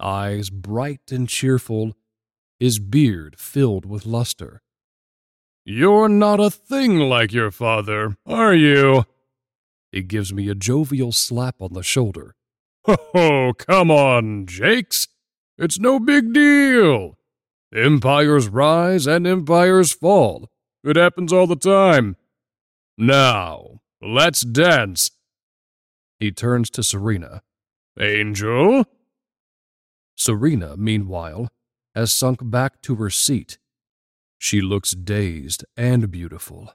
eyes 0.00 0.48
bright 0.48 1.10
and 1.10 1.28
cheerful, 1.28 1.96
his 2.60 2.78
beard 2.78 3.36
filled 3.38 3.84
with 3.84 4.06
luster. 4.06 4.62
You're 5.64 6.08
not 6.08 6.40
a 6.40 6.50
thing 6.50 6.98
like 6.98 7.32
your 7.32 7.50
father, 7.50 8.16
are 8.24 8.54
you? 8.54 9.04
He 9.92 10.02
gives 10.02 10.32
me 10.32 10.48
a 10.48 10.54
jovial 10.54 11.12
slap 11.12 11.60
on 11.60 11.72
the 11.72 11.82
shoulder. 11.82 12.34
Oh, 13.14 13.52
come 13.58 13.90
on, 13.90 14.46
Jakes. 14.46 15.08
It's 15.58 15.78
no 15.78 15.98
big 15.98 16.32
deal. 16.32 17.18
Empires 17.74 18.48
rise 18.48 19.06
and 19.06 19.26
empires 19.26 19.92
fall. 19.92 20.48
It 20.84 20.96
happens 20.96 21.32
all 21.32 21.46
the 21.46 21.56
time. 21.56 22.16
Now, 22.96 23.80
let's 24.00 24.42
dance. 24.42 25.10
He 26.18 26.30
turns 26.32 26.70
to 26.70 26.82
Serena. 26.82 27.42
Angel? 28.00 28.84
Serena, 30.16 30.76
meanwhile, 30.76 31.48
has 31.94 32.12
sunk 32.12 32.38
back 32.42 32.82
to 32.82 32.96
her 32.96 33.10
seat. 33.10 33.58
She 34.38 34.60
looks 34.60 34.92
dazed 34.92 35.64
and 35.76 36.10
beautiful. 36.10 36.72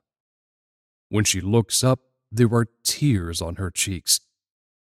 When 1.10 1.24
she 1.24 1.42
looks 1.42 1.84
up, 1.84 2.00
there 2.32 2.54
are 2.54 2.68
tears 2.84 3.42
on 3.42 3.56
her 3.56 3.70
cheeks. 3.70 4.20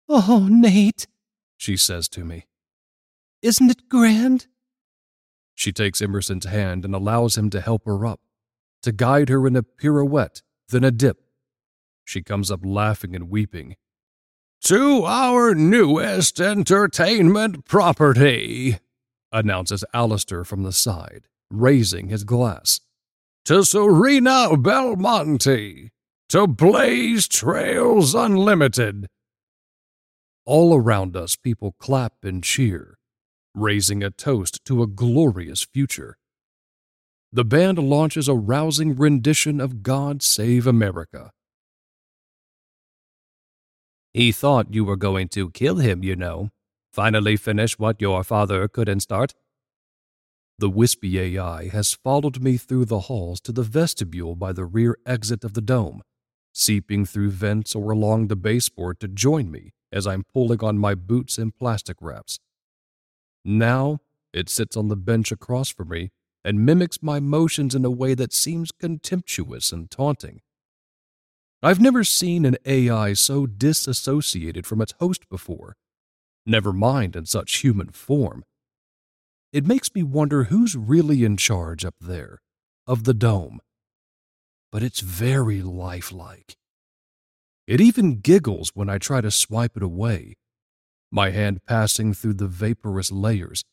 Oh, 0.09 0.47
Nate, 0.49 1.07
she 1.57 1.77
says 1.77 2.07
to 2.09 2.23
me. 2.23 2.47
Isn't 3.41 3.69
it 3.69 3.89
grand? 3.89 4.47
She 5.53 5.71
takes 5.71 6.01
Emerson's 6.01 6.45
hand 6.45 6.85
and 6.85 6.95
allows 6.95 7.37
him 7.37 7.49
to 7.51 7.61
help 7.61 7.85
her 7.85 8.05
up, 8.05 8.21
to 8.83 8.91
guide 8.91 9.29
her 9.29 9.45
in 9.45 9.55
a 9.55 9.63
pirouette, 9.63 10.41
then 10.69 10.83
a 10.83 10.91
dip. 10.91 11.26
She 12.07 12.23
comes 12.23 12.49
up 12.49 12.61
laughing 12.63 13.17
and 13.17 13.29
weeping. 13.29 13.75
To 14.63 15.03
our 15.03 15.53
newest 15.53 16.39
entertainment 16.39 17.65
property, 17.65 18.79
announces 19.29 19.83
Alistair 19.93 20.45
from 20.45 20.63
the 20.63 20.71
side, 20.71 21.27
raising 21.51 22.07
his 22.07 22.23
glass. 22.23 22.79
To 23.45 23.63
Serena 23.65 24.55
Belmonte, 24.55 25.91
to 26.29 26.47
Blaze 26.47 27.27
Trails 27.27 28.15
Unlimited. 28.15 29.07
All 30.45 30.73
around 30.75 31.17
us, 31.17 31.35
people 31.35 31.75
clap 31.77 32.23
and 32.23 32.41
cheer, 32.41 32.97
raising 33.53 34.01
a 34.01 34.11
toast 34.11 34.63
to 34.63 34.81
a 34.81 34.87
glorious 34.87 35.61
future. 35.61 36.17
The 37.33 37.43
band 37.43 37.77
launches 37.77 38.29
a 38.29 38.33
rousing 38.33 38.95
rendition 38.95 39.59
of 39.59 39.83
God 39.83 40.23
Save 40.23 40.65
America. 40.65 41.31
He 44.17 44.31
thought 44.31 44.73
you 44.73 44.83
were 44.83 44.95
going 44.95 45.27
to 45.27 45.51
kill 45.51 45.75
him, 45.75 46.03
you 46.03 46.15
know. 46.15 46.49
Finally 46.91 47.37
finish 47.37 47.77
what 47.77 48.01
your 48.01 48.23
father 48.23 48.67
couldn't 48.67 49.01
start. 49.01 49.35
The 50.57 50.71
wispy 50.71 51.19
AI 51.19 51.67
has 51.67 51.93
followed 51.93 52.41
me 52.41 52.57
through 52.57 52.85
the 52.85 53.01
halls 53.01 53.39
to 53.41 53.51
the 53.51 53.61
vestibule 53.61 54.35
by 54.35 54.53
the 54.53 54.65
rear 54.65 54.97
exit 55.05 55.43
of 55.43 55.53
the 55.53 55.61
dome, 55.61 56.01
seeping 56.51 57.05
through 57.05 57.29
vents 57.29 57.75
or 57.75 57.91
along 57.91 58.29
the 58.29 58.35
baseboard 58.35 58.99
to 59.01 59.07
join 59.07 59.51
me 59.51 59.73
as 59.91 60.07
I'm 60.07 60.23
pulling 60.33 60.63
on 60.63 60.79
my 60.79 60.95
boots 60.95 61.37
and 61.37 61.55
plastic 61.55 61.97
wraps. 62.01 62.39
Now 63.45 63.99
it 64.33 64.49
sits 64.49 64.75
on 64.75 64.87
the 64.87 64.95
bench 64.95 65.31
across 65.31 65.69
from 65.69 65.89
me 65.89 66.09
and 66.43 66.65
mimics 66.65 67.03
my 67.03 67.19
motions 67.19 67.75
in 67.75 67.85
a 67.85 67.91
way 67.91 68.15
that 68.15 68.33
seems 68.33 68.71
contemptuous 68.71 69.71
and 69.71 69.91
taunting. 69.91 70.41
I've 71.63 71.81
never 71.81 72.03
seen 72.03 72.45
an 72.45 72.57
AI 72.65 73.13
so 73.13 73.47
disassociated 73.47 74.67
from 74.67 74.79
its 74.79 74.93
host 74.99 75.27
before, 75.27 75.75
never 76.45 76.71
mind 76.71 77.15
in 77.15 77.25
such 77.25 77.57
human 77.57 77.89
form. 77.89 78.43
It 79.51 79.65
makes 79.65 79.95
me 79.95 80.03
wonder 80.03 80.45
who's 80.45 80.75
really 80.75 81.23
in 81.23 81.35
charge 81.35 81.83
up 81.83 81.95
there, 81.99 82.41
of 82.85 83.05
the 83.05 83.13
dome. 83.13 83.59
But 84.71 84.83
it's 84.83 84.99
very 84.99 85.63
lifelike. 85.63 86.57
It 87.65 87.81
even 87.81 88.19
giggles 88.19 88.71
when 88.75 88.87
I 88.87 88.99
try 88.99 89.21
to 89.21 89.31
swipe 89.31 89.75
it 89.75 89.83
away, 89.83 90.35
my 91.11 91.31
hand 91.31 91.59
passing 91.65 92.13
through 92.13 92.35
the 92.35 92.47
vaporous 92.47 93.11
layers, 93.11 93.63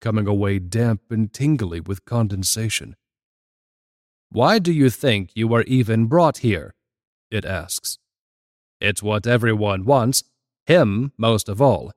coming 0.00 0.26
away 0.26 0.58
damp 0.58 1.02
and 1.10 1.32
tingly 1.32 1.80
with 1.80 2.04
condensation. 2.04 2.96
Why 4.30 4.58
do 4.58 4.72
you 4.72 4.90
think 4.90 5.30
you 5.34 5.46
were 5.46 5.62
even 5.62 6.06
brought 6.06 6.38
here? 6.38 6.74
It 7.30 7.44
asks. 7.44 7.98
It's 8.80 9.02
what 9.02 9.26
everyone 9.26 9.84
wants, 9.84 10.24
him 10.66 11.12
most 11.16 11.48
of 11.48 11.60
all. 11.60 11.92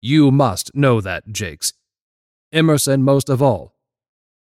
You 0.00 0.30
must 0.30 0.74
know 0.74 1.00
that, 1.00 1.32
Jakes. 1.32 1.72
Emerson 2.52 3.02
most 3.02 3.28
of 3.28 3.42
all. 3.42 3.74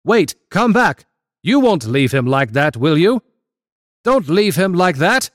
Wait, 0.05 0.35
come 0.51 0.73
back! 0.73 1.07
You 1.43 1.61
won't 1.61 1.87
leave 1.87 2.13
him 2.13 2.27
like 2.27 2.53
that, 2.53 2.77
will 2.77 2.97
you? 2.97 3.23
Don't 4.05 4.29
leave 4.29 4.57
him 4.57 4.73
like 4.73 4.97
that! 4.97 5.31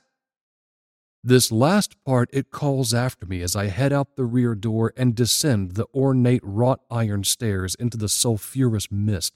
This 1.24 1.52
last 1.52 1.96
part 2.04 2.30
it 2.32 2.52
calls 2.52 2.94
after 2.94 3.26
me 3.26 3.42
as 3.42 3.56
I 3.56 3.66
head 3.66 3.92
out 3.92 4.16
the 4.16 4.26
rear 4.26 4.54
door 4.54 4.94
and 4.96 5.16
descend 5.16 5.72
the 5.72 5.88
ornate 5.94 6.44
wrought 6.44 6.82
iron 6.92 7.24
stairs 7.24 7.74
into 7.76 7.98
the 7.98 8.10
sulphurous 8.10 8.92
mist. 8.92 9.34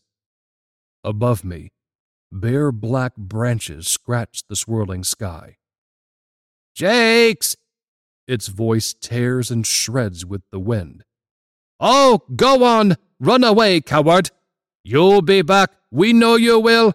Above 1.03 1.43
me, 1.43 1.71
Bare 2.31 2.71
black 2.71 3.15
branches 3.15 3.87
scratch 3.87 4.43
the 4.47 4.55
swirling 4.55 5.03
sky. 5.03 5.57
Jakes! 6.75 7.55
Its 8.27 8.47
voice 8.47 8.93
tears 8.93 9.49
and 9.49 9.65
shreds 9.65 10.25
with 10.25 10.43
the 10.51 10.59
wind. 10.59 11.03
Oh, 11.79 12.21
go 12.35 12.63
on! 12.63 12.95
Run 13.19 13.43
away, 13.43 13.81
coward! 13.81 14.31
You'll 14.83 15.21
be 15.21 15.41
back! 15.41 15.71
We 15.91 16.13
know 16.13 16.35
you 16.35 16.59
will! 16.59 16.93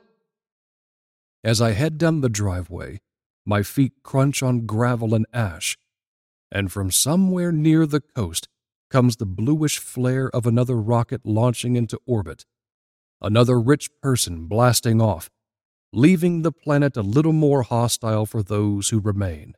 As 1.42 1.60
I 1.60 1.72
head 1.72 1.98
down 1.98 2.20
the 2.20 2.28
driveway, 2.28 3.00
my 3.44 3.62
feet 3.62 3.92
crunch 4.02 4.42
on 4.42 4.66
gravel 4.66 5.14
and 5.14 5.26
ash, 5.32 5.76
and 6.50 6.72
from 6.72 6.90
somewhere 6.90 7.52
near 7.52 7.86
the 7.86 8.00
coast, 8.00 8.48
comes 8.90 9.16
the 9.16 9.26
bluish 9.26 9.78
flare 9.78 10.30
of 10.30 10.46
another 10.46 10.76
rocket 10.76 11.26
launching 11.26 11.76
into 11.76 11.98
orbit, 12.06 12.46
another 13.24 13.58
rich 13.58 13.88
person 14.02 14.46
blasting 14.46 15.00
off, 15.00 15.30
leaving 15.92 16.42
the 16.42 16.52
planet 16.52 16.96
a 16.96 17.02
little 17.02 17.32
more 17.32 17.62
hostile 17.62 18.26
for 18.26 18.42
those 18.42 18.90
who 18.90 19.00
remain. 19.00 19.54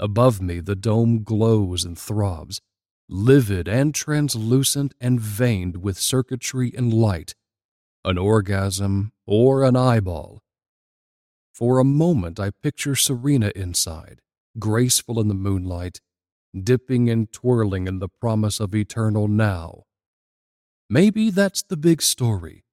Above 0.00 0.42
me, 0.42 0.58
the 0.58 0.74
dome 0.74 1.22
glows 1.22 1.84
and 1.84 1.96
throbs, 1.96 2.60
livid 3.08 3.68
and 3.68 3.94
translucent 3.94 4.92
and 5.00 5.20
veined 5.20 5.76
with 5.76 5.96
circuitry 5.96 6.72
and 6.76 6.92
light, 6.92 7.34
an 8.04 8.18
orgasm 8.18 9.12
or 9.24 9.62
an 9.62 9.76
eyeball. 9.76 10.42
For 11.54 11.78
a 11.78 11.84
moment, 11.84 12.40
I 12.40 12.50
picture 12.50 12.96
Serena 12.96 13.52
inside, 13.54 14.20
graceful 14.58 15.20
in 15.20 15.28
the 15.28 15.34
moonlight, 15.34 16.00
dipping 16.60 17.08
and 17.08 17.32
twirling 17.32 17.86
in 17.86 18.00
the 18.00 18.08
promise 18.08 18.58
of 18.58 18.74
eternal 18.74 19.28
now. 19.28 19.84
Maybe 20.92 21.30
that's 21.30 21.62
the 21.62 21.78
big 21.78 22.02
story 22.02 22.64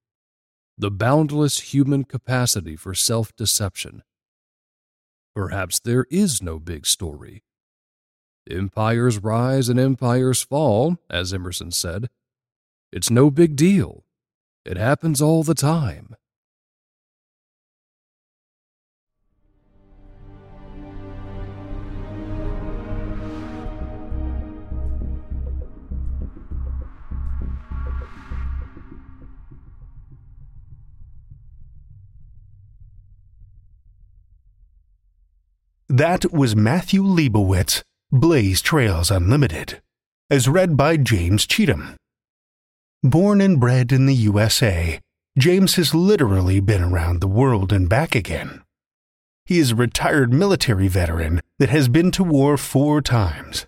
the 0.76 0.90
boundless 0.90 1.72
human 1.72 2.04
capacity 2.04 2.76
for 2.76 2.94
self 2.94 3.34
deception. 3.34 4.02
Perhaps 5.34 5.80
there 5.80 6.04
is 6.10 6.42
no 6.42 6.58
big 6.58 6.84
story. 6.84 7.44
Empires 8.50 9.16
rise 9.16 9.70
and 9.70 9.80
empires 9.80 10.42
fall, 10.42 10.98
as 11.08 11.32
Emerson 11.32 11.70
said. 11.70 12.10
It's 12.92 13.10
no 13.10 13.30
big 13.30 13.56
deal. 13.56 14.04
It 14.66 14.76
happens 14.76 15.22
all 15.22 15.42
the 15.42 15.54
time. 15.54 16.14
That 36.00 36.32
was 36.32 36.56
Mathew 36.56 37.02
Lebowitz, 37.02 37.82
Blaze 38.10 38.62
Trails 38.62 39.10
Unlimited, 39.10 39.82
as 40.30 40.48
read 40.48 40.74
by 40.74 40.96
James 40.96 41.46
Cheatham. 41.46 41.94
Born 43.02 43.42
and 43.42 43.60
bred 43.60 43.92
in 43.92 44.06
the 44.06 44.14
USA, 44.14 44.98
James 45.36 45.74
has 45.74 45.94
literally 45.94 46.58
been 46.58 46.82
around 46.82 47.20
the 47.20 47.28
world 47.28 47.70
and 47.70 47.86
back 47.86 48.14
again. 48.14 48.62
He 49.44 49.58
is 49.58 49.72
a 49.72 49.76
retired 49.76 50.32
military 50.32 50.88
veteran 50.88 51.42
that 51.58 51.68
has 51.68 51.86
been 51.86 52.10
to 52.12 52.24
war 52.24 52.56
four 52.56 53.02
times. 53.02 53.66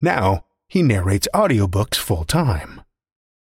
Now, 0.00 0.46
he 0.66 0.82
narrates 0.82 1.28
audiobooks 1.34 1.96
full 1.96 2.24
time. 2.24 2.80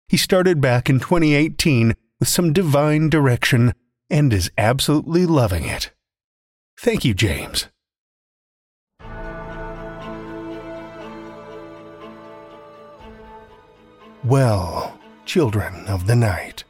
He 0.08 0.16
started 0.16 0.60
back 0.60 0.90
in 0.90 0.98
2018 0.98 1.94
with 2.18 2.28
some 2.28 2.52
divine 2.52 3.10
direction 3.10 3.74
and 4.10 4.32
is 4.32 4.50
absolutely 4.58 5.24
loving 5.24 5.66
it. 5.66 5.92
Thank 6.76 7.04
you, 7.04 7.14
James. 7.14 7.68
Well, 14.24 14.98
children 15.24 15.86
of 15.86 16.08
the 16.08 16.16
night, 16.16 16.64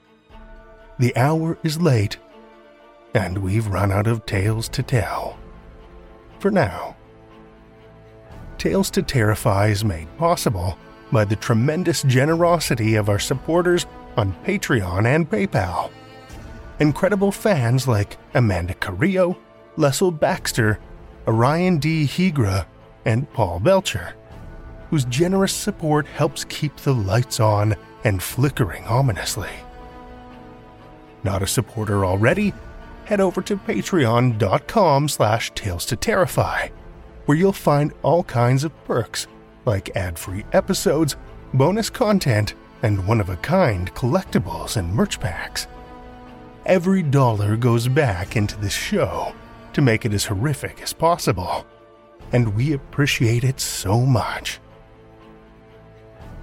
the 0.99 1.17
hour 1.17 1.57
is 1.63 1.81
late, 1.81 2.19
and 3.15 3.39
we've 3.39 3.67
run 3.69 3.91
out 3.91 4.07
of 4.07 4.27
tales 4.27 4.69
to 4.69 4.83
tell. 4.83 5.39
For 6.41 6.51
now. 6.51 6.95
Tales 8.59 8.91
to 8.91 9.03
Terrify 9.03 9.69
is 9.69 9.83
made 9.83 10.15
possible 10.19 10.77
by 11.11 11.25
the 11.25 11.37
tremendous 11.37 12.03
generosity 12.03 12.97
of 12.97 13.09
our 13.09 13.19
supporters 13.19 13.87
on 14.19 14.35
Patreon 14.45 15.07
and 15.07 15.29
PayPal. 15.31 15.91
Incredible 16.81 17.33
fans 17.33 17.89
like 17.89 18.19
Amanda 18.35 18.75
Carrillo, 18.75 19.39
Lestle 19.79 20.11
Baxter, 20.11 20.81
Orion 21.27 21.79
D. 21.79 22.07
Hegre, 22.07 22.67
and 23.07 23.33
Paul 23.33 23.59
Belcher 23.59 24.15
whose 24.91 25.05
generous 25.07 25.53
support 25.53 26.07
helps 26.07 26.45
keep 26.45 26.77
the 26.77 26.95
lights 26.95 27.41
on 27.41 27.77
and 28.05 28.23
flickering 28.23 28.85
ominously. 28.85 29.51
Not 31.25 31.43
a 31.43 31.47
supporter 31.47 32.05
already? 32.05 32.55
Head 33.05 33.21
over 33.21 33.43
to 33.43 33.57
patreon.com 33.57 35.09
slash 35.09 35.51
tales 35.55 35.85
to 35.87 35.97
terrify, 35.97 36.69
where 37.27 37.37
you'll 37.37 37.53
find 37.53 37.93
all 38.03 38.23
kinds 38.25 38.65
of 38.65 38.85
perks 38.85 39.27
like 39.65 39.97
ad-free 39.97 40.45
episodes, 40.53 41.17
bonus 41.53 41.91
content, 41.91 42.55
and 42.83 43.07
one-of-a-kind 43.07 43.95
collectibles 43.95 44.77
and 44.77 44.93
merch 44.95 45.21
packs. 45.21 45.67
Every 46.65 47.03
dollar 47.03 47.57
goes 47.57 47.89
back 47.89 48.37
into 48.37 48.59
this 48.59 48.73
show 48.73 49.35
to 49.73 49.83
make 49.83 50.05
it 50.05 50.13
as 50.13 50.27
horrific 50.27 50.81
as 50.83 50.93
possible, 50.93 51.67
and 52.33 52.55
we 52.55 52.73
appreciate 52.73 53.45
it 53.45 53.59
so 53.61 54.01
much. 54.01 54.61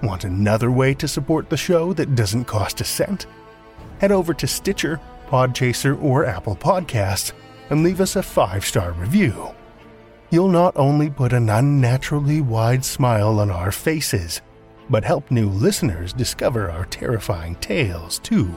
Want 0.02 0.24
another 0.24 0.70
way 0.70 0.94
to 0.94 1.08
support 1.08 1.48
the 1.48 1.56
show 1.56 1.92
that 1.94 2.14
doesn't 2.14 2.44
cost 2.44 2.80
a 2.80 2.84
cent? 2.84 3.26
Head 4.00 4.12
over 4.12 4.34
to 4.34 4.46
Stitcher, 4.46 5.00
Podchaser, 5.28 6.00
or 6.02 6.26
Apple 6.26 6.56
Podcasts 6.56 7.32
and 7.70 7.82
leave 7.82 8.00
us 8.00 8.16
a 8.16 8.22
five 8.22 8.64
star 8.64 8.92
review. 8.92 9.54
You'll 10.30 10.48
not 10.48 10.76
only 10.76 11.08
put 11.08 11.32
an 11.32 11.48
unnaturally 11.48 12.40
wide 12.40 12.84
smile 12.84 13.40
on 13.40 13.50
our 13.50 13.72
faces, 13.72 14.42
but 14.90 15.04
help 15.04 15.30
new 15.30 15.48
listeners 15.48 16.12
discover 16.12 16.70
our 16.70 16.84
terrifying 16.86 17.56
tales 17.56 18.18
too. 18.18 18.54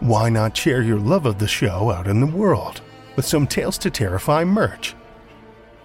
Why 0.00 0.28
not 0.28 0.56
share 0.56 0.82
your 0.82 0.98
love 0.98 1.24
of 1.24 1.38
the 1.38 1.48
show 1.48 1.90
out 1.90 2.06
in 2.06 2.20
the 2.20 2.26
world 2.26 2.82
with 3.16 3.24
some 3.24 3.46
Tales 3.46 3.78
to 3.78 3.90
Terrify 3.90 4.44
merch? 4.44 4.94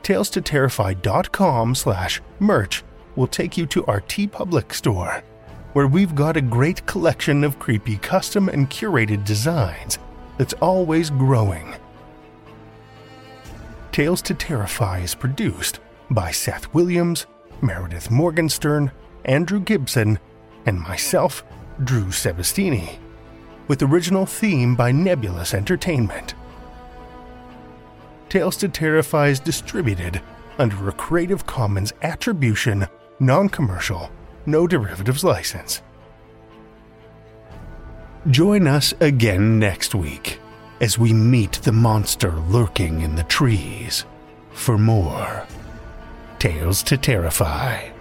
Tales 0.04 0.30
to 0.32 0.42
TalesToTerrify.com 0.42 1.76
slash 1.76 2.22
merch 2.40 2.84
will 3.16 3.28
take 3.28 3.58
you 3.58 3.66
to 3.68 3.86
our 3.86 4.02
TeePublic 4.02 4.74
store, 4.74 5.24
where 5.74 5.88
we've 5.88 6.16
got 6.16 6.38
a 6.38 6.42
great 6.42 6.86
collection 6.86 7.44
of 7.44 7.60
creepy 7.60 7.98
custom 7.98 8.50
and 8.50 8.70
curated 8.70 9.26
designs 9.26 10.00
that's 10.38 10.54
always 10.54 11.10
growing. 11.10 11.76
Tales 13.92 14.22
to 14.24 14.34
Terrify 14.34 15.00
is 15.00 15.16
produced 15.16 15.80
by 16.10 16.32
Seth 16.32 16.74
Williams, 16.74 17.26
Meredith 17.62 18.10
Morgenstern, 18.10 18.92
Andrew 19.26 19.60
Gibson, 19.60 20.18
and 20.66 20.80
myself, 20.80 21.44
Drew 21.84 22.06
Sebastiani, 22.06 23.00
with 23.68 23.84
original 23.84 24.26
theme 24.26 24.76
by 24.76 24.92
Nebulus 24.92 25.54
Entertainment. 25.54 26.36
Tales 28.30 28.58
to 28.58 28.70
Terrify 28.70 29.28
is 29.28 29.40
distributed 29.40 30.22
under 30.58 30.88
a 30.88 30.94
Creative 30.94 31.46
Commons 31.46 31.92
Attribution 32.02 32.88
non 33.22 33.48
commercial, 33.48 34.10
no 34.48 34.66
derivatives 34.66 35.24
license. 35.24 35.84
Join 38.30 38.68
us 38.68 38.94
again 39.00 39.60
next 39.60 39.94
week 39.96 40.40
as 40.82 40.98
we 40.98 41.14
meet 41.14 41.54
the 41.64 41.72
monster 41.72 42.32
lurking 42.50 43.02
in 43.02 43.16
the 43.16 43.24
trees 43.24 44.06
for 44.52 44.78
more 44.78 45.46
Tales 46.40 46.82
to 46.82 46.98
Terrify. 46.98 48.01